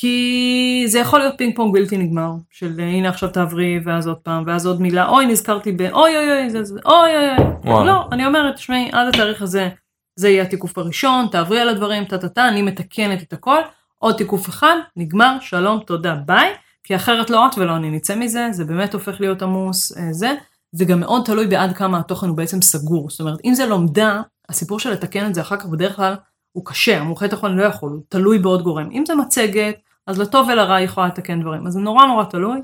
כי 0.00 0.84
זה 0.86 0.98
יכול 0.98 1.18
להיות 1.18 1.34
פינג 1.38 1.56
פונג 1.56 1.74
בלתי 1.74 1.96
נגמר, 1.96 2.32
של 2.50 2.80
הנה 2.80 3.08
עכשיו 3.08 3.28
תעברי 3.28 3.80
ואז 3.84 4.06
עוד 4.06 4.16
פעם 4.16 4.44
ואז 4.46 4.66
עוד 4.66 4.80
מילה, 4.80 5.08
אוי 5.08 5.26
נזכרתי 5.26 5.72
ב... 5.72 5.80
אוי 5.80 6.16
אוי 6.16 6.32
אוי, 6.32 6.50
זה, 6.50 6.64
זה, 6.64 6.80
אוי 6.86 7.10
אוי 7.16 7.46
אוי. 7.66 7.86
לא, 7.86 8.08
אני 8.12 8.26
אומרת, 8.26 8.54
תשמעי, 8.54 8.88
עד 8.92 9.08
התאריך 9.08 9.42
הזה, 9.42 9.68
זה 10.16 10.28
יהיה 10.28 10.42
התיקוף 10.42 10.78
הראשון, 10.78 11.26
תעברי 11.30 11.60
על 11.60 11.68
הדברים, 11.68 12.04
טה 12.04 12.18
טה 12.18 12.28
טה, 12.28 12.48
אני 12.48 12.62
מתקנת 12.62 13.22
את 13.22 13.32
הכל, 13.32 13.60
עוד 13.98 14.14
תיקוף 14.16 14.48
אחד, 14.48 14.76
נגמר, 14.96 15.36
שלום, 15.40 15.80
תודה, 15.86 16.14
ביי, 16.14 16.52
כי 16.84 16.96
אחרת 16.96 17.30
לא 17.30 17.46
את 17.46 17.58
ולא 17.58 17.76
אני 17.76 17.90
נצא 17.90 18.16
מזה, 18.16 18.48
זה 18.50 18.64
באמת 18.64 18.94
הופך 18.94 19.20
להיות 19.20 19.42
עמוס, 19.42 19.98
אה, 19.98 20.12
זה. 20.12 20.34
זה 20.72 20.84
גם 20.84 21.00
מאוד 21.00 21.24
תלוי 21.24 21.46
בעד 21.46 21.76
כמה 21.76 21.98
התוכן 21.98 22.28
הוא 22.28 22.36
בעצם 22.36 22.62
סגור, 22.62 23.10
זאת 23.10 23.20
אומרת, 23.20 23.38
אם 23.44 23.54
זה 23.54 23.66
לומדה, 23.66 24.22
הסיפור 24.48 24.78
של 24.78 24.90
לתקן 24.90 25.26
את 25.26 25.34
זה 25.34 25.40
אחר 25.40 25.56
כך 25.56 25.66
בדרך 25.66 25.96
כלל 25.96 26.14
הוא 26.52 26.64
קשה, 26.64 27.00
המומחה 27.00 27.28
תוכן 27.28 27.52
לא 27.52 27.62
יכול, 27.62 27.90
הוא 27.90 28.02
תלוי 28.08 28.38
בעוד 28.38 28.62
גורם. 28.62 28.90
אם 28.92 29.04
זה 29.06 29.14
מצגת, 29.14 29.87
אז 30.08 30.18
לטוב 30.18 30.48
ולרע 30.48 30.74
היא 30.74 30.84
יכולה 30.84 31.06
לתקן 31.06 31.40
דברים. 31.40 31.66
אז 31.66 31.72
זה 31.72 31.80
נורא 31.80 32.06
נורא 32.06 32.24
תלוי, 32.24 32.58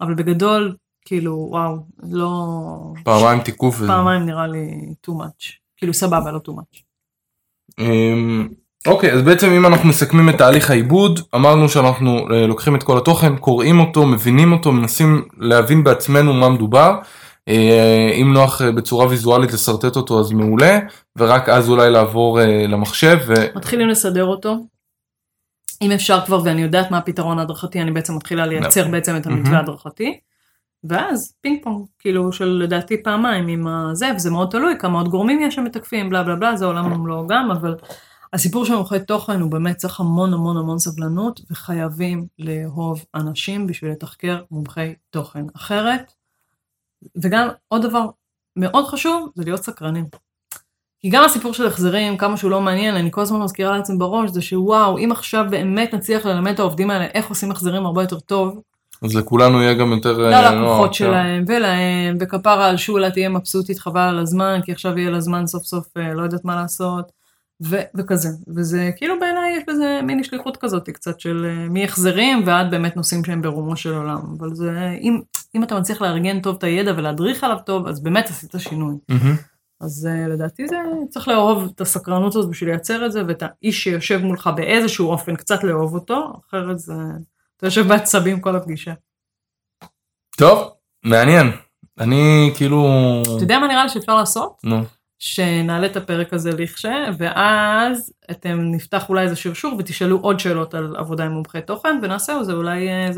אבל 0.00 0.14
בגדול, 0.14 0.76
כאילו, 1.04 1.46
וואו, 1.50 1.76
לא... 2.02 2.32
פעמיים 3.04 3.40
תיקוף 3.40 3.74
וזה. 3.78 3.86
פעמיים 3.86 4.26
נראה 4.26 4.46
לי 4.46 4.94
too 5.06 5.10
much. 5.10 5.52
כאילו, 5.76 5.94
סבבה, 5.94 6.32
לא 6.32 6.40
too 6.48 6.50
much. 6.50 6.82
אמ, 7.78 8.48
אוקיי, 8.86 9.12
אז 9.12 9.22
בעצם 9.22 9.50
אם 9.50 9.66
אנחנו 9.66 9.88
מסכמים 9.88 10.28
את 10.28 10.38
תהליך 10.38 10.70
העיבוד, 10.70 11.20
אמרנו 11.34 11.68
שאנחנו 11.68 12.18
אה, 12.30 12.46
לוקחים 12.46 12.76
את 12.76 12.82
כל 12.82 12.98
התוכן, 12.98 13.36
קוראים 13.36 13.80
אותו, 13.80 14.06
מבינים 14.06 14.52
אותו, 14.52 14.72
מנסים 14.72 15.24
להבין 15.38 15.84
בעצמנו 15.84 16.32
מה 16.32 16.48
מדובר. 16.48 16.98
אה, 17.48 18.10
אם 18.14 18.32
נוח 18.32 18.62
אה, 18.62 18.72
בצורה 18.72 19.06
ויזואלית 19.06 19.52
לשרטט 19.52 19.96
אותו 19.96 20.20
אז 20.20 20.32
מעולה, 20.32 20.78
ורק 21.16 21.48
אז 21.48 21.68
אולי 21.68 21.90
לעבור 21.90 22.40
למחשב. 22.68 23.18
ו... 23.26 23.34
מתחילים 23.56 23.88
לסדר 23.88 24.24
אותו. 24.24 24.56
אם 25.82 25.92
אפשר 25.92 26.20
כבר 26.26 26.40
ואני 26.44 26.62
יודעת 26.62 26.90
מה 26.90 26.98
הפתרון 26.98 27.38
ההדרכתי, 27.38 27.82
אני 27.82 27.90
בעצם 27.90 28.16
מתחילה 28.16 28.46
לייצר 28.46 28.80
נכון. 28.80 28.92
בעצם 28.92 29.16
את 29.16 29.26
המתווה 29.26 29.42
מהמם. 29.42 29.54
ההדרכתי. 29.54 30.20
ואז 30.84 31.34
פינג 31.40 31.64
פונג, 31.64 31.86
כאילו 31.98 32.32
של 32.32 32.48
לדעתי 32.48 33.02
פעמיים 33.02 33.48
עם 33.48 33.66
הזה, 33.66 34.10
וזה 34.16 34.30
מאוד 34.30 34.50
תלוי 34.50 34.74
כמה 34.78 34.98
עוד 34.98 35.08
גורמים 35.08 35.40
יש 35.40 35.54
שמתקפים, 35.54 36.10
בלה 36.10 36.22
בלה 36.22 36.36
בלה, 36.36 36.56
זה 36.56 36.64
עולם 36.64 36.92
ומלואו 36.92 37.26
גם, 37.26 37.50
אבל 37.50 37.74
הסיפור 38.32 38.64
של 38.64 38.74
מומחי 38.74 39.00
תוכן 39.00 39.40
הוא 39.40 39.50
באמת 39.50 39.76
צריך 39.76 40.00
המון 40.00 40.32
המון 40.32 40.56
המון 40.56 40.78
סבלנות, 40.78 41.40
וחייבים 41.50 42.26
לאהוב 42.38 43.04
אנשים 43.14 43.66
בשביל 43.66 43.90
לתחקר 43.90 44.42
מומחי 44.50 44.94
תוכן. 45.10 45.44
אחרת, 45.56 46.12
וגם 47.22 47.48
עוד 47.68 47.82
דבר 47.82 48.06
מאוד 48.56 48.86
חשוב, 48.86 49.30
זה 49.34 49.44
להיות 49.44 49.62
סקרנים. 49.62 50.04
כי 51.00 51.08
גם 51.10 51.24
הסיפור 51.24 51.54
של 51.54 51.66
החזרים, 51.66 52.16
כמה 52.16 52.36
שהוא 52.36 52.50
לא 52.50 52.60
מעניין, 52.60 52.94
אני 52.94 53.10
כל 53.10 53.20
הזמן 53.20 53.40
מזכירה 53.40 53.76
לעצמי 53.76 53.96
בראש, 53.98 54.30
זה 54.30 54.42
שוואו, 54.42 54.98
אם 54.98 55.12
עכשיו 55.12 55.44
באמת 55.50 55.94
נצליח 55.94 56.26
ללמד 56.26 56.52
את 56.52 56.58
העובדים 56.58 56.90
האלה 56.90 57.04
איך 57.14 57.28
עושים 57.28 57.50
החזרים 57.50 57.86
הרבה 57.86 58.02
יותר 58.02 58.20
טוב, 58.20 58.60
אז 59.02 59.14
לכולנו 59.14 59.62
יהיה 59.62 59.74
גם 59.74 59.92
יותר... 59.92 60.24
אה, 60.24 60.50
ללקוחות 60.52 60.86
נוח, 60.86 60.92
שלהם 60.92 61.44
ולהם, 61.48 62.16
וכפרה 62.20 62.68
על 62.68 62.76
שולה 62.76 63.10
תהיה 63.10 63.28
מבסוטית 63.28 63.78
חבל 63.78 64.00
על 64.00 64.18
הזמן, 64.18 64.60
כי 64.64 64.72
עכשיו 64.72 64.98
יהיה 64.98 65.10
לה 65.10 65.20
זמן 65.20 65.46
סוף 65.46 65.64
סוף 65.64 65.86
אה, 65.96 66.14
לא 66.14 66.22
יודעת 66.22 66.44
מה 66.44 66.56
לעשות, 66.56 67.12
ו- 67.62 67.82
וכזה. 67.94 68.28
וזה 68.56 68.90
כאילו 68.96 69.14
בעיניי 69.20 69.56
יש 69.56 69.62
בזה 69.68 70.00
מיני 70.02 70.24
שליחות 70.24 70.56
כזאת 70.56 70.90
קצת 70.90 71.20
של 71.20 71.46
אה, 71.48 71.68
מהחזרים 71.68 72.42
ועד 72.46 72.70
באמת 72.70 72.96
נושאים 72.96 73.24
שהם 73.24 73.42
ברומו 73.42 73.76
של 73.76 73.94
עולם. 73.94 74.20
אבל 74.38 74.54
זה, 74.54 74.96
אם, 75.00 75.20
אם 75.54 75.62
אתה 75.62 75.80
מצליח 75.80 76.02
לארגן 76.02 76.40
טוב 76.40 76.56
את 76.58 76.64
הידע 76.64 76.92
ולהדריך 76.96 77.44
עליו 77.44 77.58
טוב, 77.66 77.86
אז 77.86 78.00
באמת 78.00 78.26
עשית 78.30 78.54
שינוי. 78.58 78.94
מהמם. 79.08 79.36
אז 79.80 80.08
uh, 80.08 80.28
לדעתי 80.28 80.68
זה 80.68 80.76
צריך 81.08 81.28
לאהוב 81.28 81.70
את 81.74 81.80
הסקרנות 81.80 82.36
הזאת 82.36 82.50
בשביל 82.50 82.70
לייצר 82.70 83.06
את 83.06 83.12
זה, 83.12 83.22
ואת 83.28 83.42
האיש 83.42 83.84
שיושב 83.84 84.20
מולך 84.22 84.50
באיזשהו 84.56 85.10
אופן 85.10 85.36
קצת 85.36 85.64
לאהוב 85.64 85.94
אותו, 85.94 86.32
אחרת 86.48 86.78
זה... 86.78 86.94
אתה 87.56 87.66
יושב 87.66 87.88
בעצבים 87.88 88.40
כל 88.40 88.56
הפגישה. 88.56 88.92
טוב, 90.36 90.72
מעניין. 91.04 91.46
אני 92.00 92.52
כאילו... 92.56 92.86
אתה 93.22 93.44
יודע 93.44 93.58
מה 93.58 93.66
נראה 93.66 93.82
לי 93.82 93.88
שאפשר 93.88 94.14
לעשות? 94.14 94.56
נו. 94.64 94.84
שנעלה 95.18 95.86
את 95.86 95.96
הפרק 95.96 96.32
הזה 96.32 96.50
לכשה, 96.50 96.94
ואז 97.18 98.12
אתם 98.30 98.58
נפתח 98.60 99.08
אולי 99.08 99.24
איזה 99.24 99.36
שרשור 99.36 99.76
ותשאלו 99.78 100.18
עוד 100.18 100.40
שאלות 100.40 100.74
על 100.74 100.96
עבודה 100.96 101.24
עם 101.24 101.32
מומחי 101.32 101.60
תוכן, 101.60 101.98
ונעשה 102.02 102.44
זה 102.44 102.52
אולי 102.52 102.88
אה. 102.88 103.12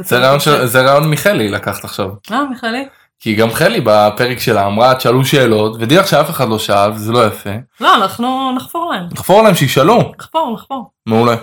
זה 0.67 0.81
רעיון 0.81 1.11
מחלי 1.11 1.49
לקחת 1.49 1.85
עכשיו. 1.85 2.11
אה, 2.31 2.45
מיכאלי? 2.45 2.89
כי 3.21 3.35
גם 3.35 3.51
חלי 3.51 3.81
בפרק 3.85 4.39
שלה 4.39 4.67
אמרה 4.67 4.95
תשאלו 4.95 5.25
שאלות 5.25 5.77
ודרך 5.81 6.09
שאף 6.09 6.31
אחד 6.31 6.49
לא 6.49 6.59
שאל 6.59 6.97
זה 6.97 7.13
לא 7.13 7.27
יפה. 7.27 7.51
לא, 7.81 7.95
אנחנו 7.95 8.53
נחפור 8.57 8.93
להם. 8.93 9.05
נחפור 9.13 9.43
להם 9.43 9.55
שישאלו. 9.55 10.13
נחפור, 10.19 10.55
נחפור. 10.55 10.91
מעולה. 11.07 11.37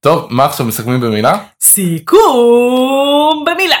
טוב 0.00 0.26
מה 0.30 0.44
עכשיו 0.44 0.66
מסכמים 0.66 1.00
במילה? 1.00 1.38
סיכום 1.60 3.44
במילה. 3.46 3.76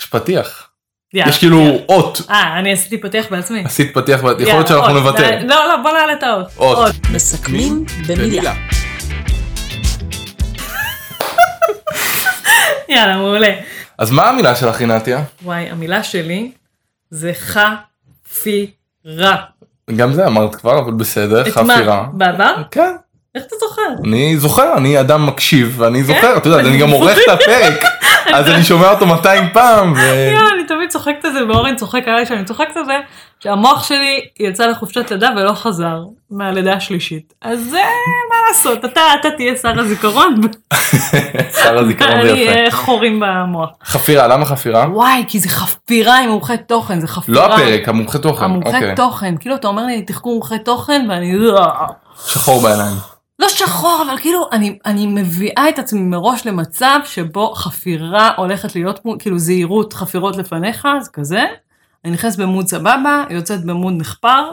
יש 0.00 0.06
פתיח. 0.06 0.66
יש 1.14 1.38
כאילו. 1.38 1.78
אות. 1.88 2.20
אה, 2.30 2.58
אני 2.58 2.72
עשיתי 2.72 2.98
פתיח 3.00 3.26
בעצמי. 3.30 3.62
עשית 3.64 3.94
פתיח 3.94 4.20
יכול 4.20 4.34
להיות 4.38 4.66
שאנחנו. 4.66 4.94
נוותר. 4.94 5.38
לא, 5.46 5.68
לא, 5.68 5.76
בוא 5.82 5.90
נעלה 5.90 6.12
את 6.12 6.22
האות. 6.22 6.46
עוד. 6.56 6.92
מסכמים 7.12 7.84
במילה. 8.08 8.54
יאללה, 12.88 13.16
מעולה. 13.16 13.54
אז 13.98 14.10
מה 14.10 14.28
המילה 14.28 14.54
שלך 14.54 14.80
רינתיה? 14.80 15.22
וואי, 15.42 15.70
המילה 15.70 16.02
שלי 16.02 16.50
זה 17.10 17.32
חפירה. 17.34 19.36
גם 19.96 20.12
זה 20.12 20.26
אמרת 20.26 20.54
כבר 20.54 20.78
אבל 20.78 20.92
בסדר 20.92 21.48
את 21.48 21.56
מה? 21.58 21.74
חפירה. 21.74 22.06
בעבר? 22.12 22.62
כן. 22.70 22.96
איך 23.34 23.44
אתה 23.46 23.56
זוכר? 23.60 23.82
אני 24.04 24.36
זוכר 24.36 24.72
אני 24.76 25.00
אדם 25.00 25.26
מקשיב 25.26 25.74
ואני 25.78 26.04
זוכר 26.04 26.36
אתה 26.36 26.48
יודע 26.48 26.60
אני 26.60 26.68
אני 26.68 26.78
גם 26.78 26.90
עורך 26.90 27.18
את 27.24 27.28
הפרק 27.28 27.84
אז 28.32 28.48
אני 28.48 28.64
שומע 28.64 28.90
אותו 28.90 29.06
200 29.06 29.44
פעם. 29.52 29.94
יואו, 29.96 30.48
אני 30.54 30.64
תמיד 30.68 30.90
צוחקת 30.90 31.24
על 31.24 31.32
זה, 31.32 31.46
ואורן 31.46 31.76
צוחק 31.76 32.02
עליי 32.06 32.26
שאני 32.26 32.44
צוחקת 32.44 32.76
על 32.76 32.84
זה, 32.84 32.98
שהמוח 33.40 33.84
שלי 33.84 34.20
יצא 34.40 34.66
לחופשת 34.66 35.10
לידה 35.10 35.28
ולא 35.36 35.52
חזר 35.52 36.02
מהלידה 36.30 36.72
השלישית. 36.72 37.34
אז 37.42 37.60
זה 37.70 37.82
מה 38.30 38.36
לעשות, 38.48 38.84
אתה 38.84 39.30
תהיה 39.36 39.56
שר 39.56 39.80
הזיכרון, 39.80 40.40
שר 41.62 41.78
הזיכרון 41.78 42.22
זה 42.22 42.28
יפה. 42.28 42.52
אהיה 42.52 42.70
חורים 42.70 43.22
במוח. 43.26 43.70
חפירה 43.84 44.26
למה 44.26 44.44
חפירה? 44.44 44.86
וואי, 44.92 45.24
כי 45.28 45.40
זה 45.40 45.48
חפירה 45.48 46.18
עם 46.18 46.30
מומחי 46.30 46.56
תוכן, 46.66 47.00
זה 47.00 47.08
חפירה. 47.08 47.48
לא 47.48 47.54
הפרק 47.54 47.88
המומחה 47.88 48.18
תוכן. 48.18 48.44
המומחה 48.44 48.76
אוקיי. 48.76 48.94
תוכן, 48.94 49.34
כאילו 49.40 49.54
אתה 49.54 49.68
אומר 49.68 49.86
לי 49.86 50.02
תחקור 50.02 50.32
מומחה 50.32 50.58
תוכן 50.58 51.06
ואני 51.10 51.34
שחור 52.26 52.62
בעיניים. 52.62 52.96
לא 53.40 53.48
שחור 53.48 54.04
אבל 54.08 54.18
כאילו 54.20 54.48
אני, 54.52 54.78
אני 54.86 55.06
מביאה 55.06 55.68
את 55.68 55.78
עצמי 55.78 56.00
מראש 56.00 56.46
למצב 56.46 56.98
שבו 57.04 57.54
חפירה 57.54 58.30
הולכת 58.36 58.74
להיות 58.74 59.00
כאילו 59.18 59.38
זהירות 59.38 59.92
חפירות 59.92 60.36
לפניך 60.36 60.88
זה 61.00 61.10
כזה. 61.12 61.44
אני 62.04 62.12
נכנסת 62.12 62.38
במוד 62.38 62.66
סבבה 62.66 63.24
יוצאת 63.30 63.64
במוד 63.64 63.94
נחפר 63.96 64.50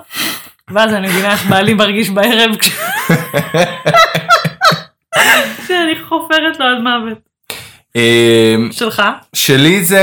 ואז 0.71 0.93
אני 0.93 1.07
מבינה 1.07 1.31
איך 1.31 1.45
בעלי 1.45 1.73
מרגיש 1.73 2.09
בערב 2.09 2.55
כש- 2.59 2.71
כשאני 5.65 5.95
חופרת 6.09 6.59
לו 6.59 6.65
עד 6.65 6.83
מוות. 6.83 7.17
אמ, 7.95 8.69
שלך? 8.71 9.01
שלי 9.33 9.83
זה 9.83 10.01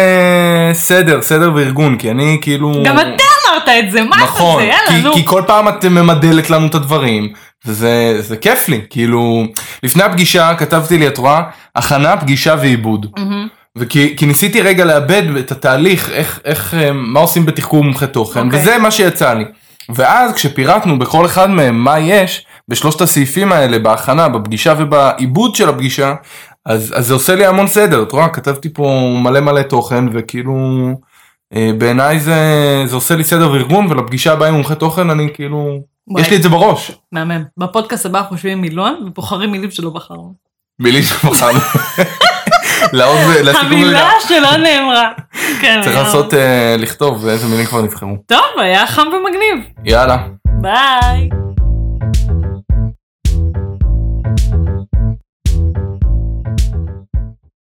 סדר 0.73 1.23
סדר 1.23 1.51
וארגון 1.55 1.99
כי 1.99 2.11
אני 2.11 2.39
כאילו 2.43 2.73
גם 2.85 2.99
אתה 2.99 3.09
אמרת 3.09 3.69
את 3.85 3.91
זה 3.93 4.03
מה 4.03 4.17
נכון 4.17 4.63
זה 4.63 4.69
יאללה 4.69 5.03
נו. 5.05 5.13
כי 5.15 5.25
כל 5.27 5.43
פעם 5.47 5.69
את 5.69 5.85
ממדלת 5.85 6.51
לנו 6.51 6.67
את 6.67 6.75
הדברים 6.75 7.33
וזה 7.67 8.17
זה 8.21 8.37
כיף 8.37 8.69
לי 8.69 8.81
כאילו 8.91 9.45
לפני 9.83 10.03
הפגישה 10.03 10.55
כתבתי 10.55 10.99
לי 10.99 11.09
את 11.09 11.19
רואה 11.19 11.43
הכנה 11.75 12.17
פגישה 12.17 12.55
ועיבוד 12.61 13.07
מהמם. 13.17 13.49
וכי 13.77 14.17
כי 14.17 14.27
ניסיתי 14.27 14.61
רגע 14.61 14.85
לאבד 14.85 15.23
את 15.39 15.53
התהליך 15.53 16.11
איך 16.11 16.41
איך 16.45 16.75
אה, 16.75 16.93
מה 16.93 17.21
עושים 17.21 17.47
בתחקור 17.47 17.85
מומחה 17.85 18.07
תוכן 18.07 18.47
אוקיי. 18.47 18.61
וזה 18.61 18.79
מה 18.79 18.91
שיצא 18.91 19.35
לי 19.35 19.45
ואז 19.89 20.33
כשפירטנו 20.33 20.99
בכל 20.99 21.27
אחד 21.27 21.51
מהם 21.51 21.85
מה 21.85 21.99
יש, 21.99 22.47
בשלושת 22.69 23.01
הסעיפים 23.01 23.53
האלה, 23.53 23.79
בהכנה, 23.79 24.29
בפגישה 24.29 24.75
ובעיבוד 24.79 25.55
של 25.55 25.69
הפגישה, 25.69 26.15
אז, 26.67 26.95
אז 26.97 27.07
זה 27.07 27.15
עושה 27.15 27.35
לי 27.35 27.47
המון 27.47 27.67
סדר, 27.67 28.03
את 28.03 28.13
רואה, 28.13 28.29
כתבתי 28.29 28.73
פה 28.73 29.17
מלא 29.23 29.41
מלא 29.41 29.63
תוכן, 29.63 30.05
וכאילו, 30.13 30.55
אה, 31.55 31.71
בעיניי 31.79 32.21
זה, 32.21 32.37
זה 32.87 32.95
עושה 32.95 33.17
לי 33.17 33.25
סדר 33.25 33.53
וארגון, 33.53 33.87
ולפגישה 33.91 34.33
הבאה 34.33 34.49
עם 34.49 34.55
מומחה 34.55 34.75
תוכן, 34.75 35.11
אני 35.11 35.29
כאילו. 35.35 35.94
יש 36.19 36.31
לי 36.31 36.37
את 36.37 36.43
זה 36.43 36.49
בראש. 36.49 36.91
מהמם. 37.13 37.45
בפודקאסט 37.59 38.07
הבא 38.07 38.23
חושבים 38.29 38.61
מילון 38.61 39.03
ובוחרים 39.07 39.53
מילים 39.53 39.71
שלא 39.71 39.91
בחרנו. 39.91 40.35
מילים 40.79 41.03
שבחרנו. 41.03 41.59
לעוד, 42.93 43.19
המילה 43.55 44.11
שלא 44.29 44.57
נאמרה. 44.57 45.13
כן, 45.61 45.81
צריך 45.85 45.97
לעשות, 45.97 46.35
אה, 46.35 46.77
לכתוב 46.79 47.27
איזה 47.27 47.47
מילים 47.47 47.67
כבר 47.67 47.83
נבחרו. 47.83 48.17
טוב, 48.27 48.59
היה 48.61 48.87
חם 48.87 49.07
ומגניב. 49.13 49.71
יאללה. 49.85 50.27
ביי. 50.61 51.29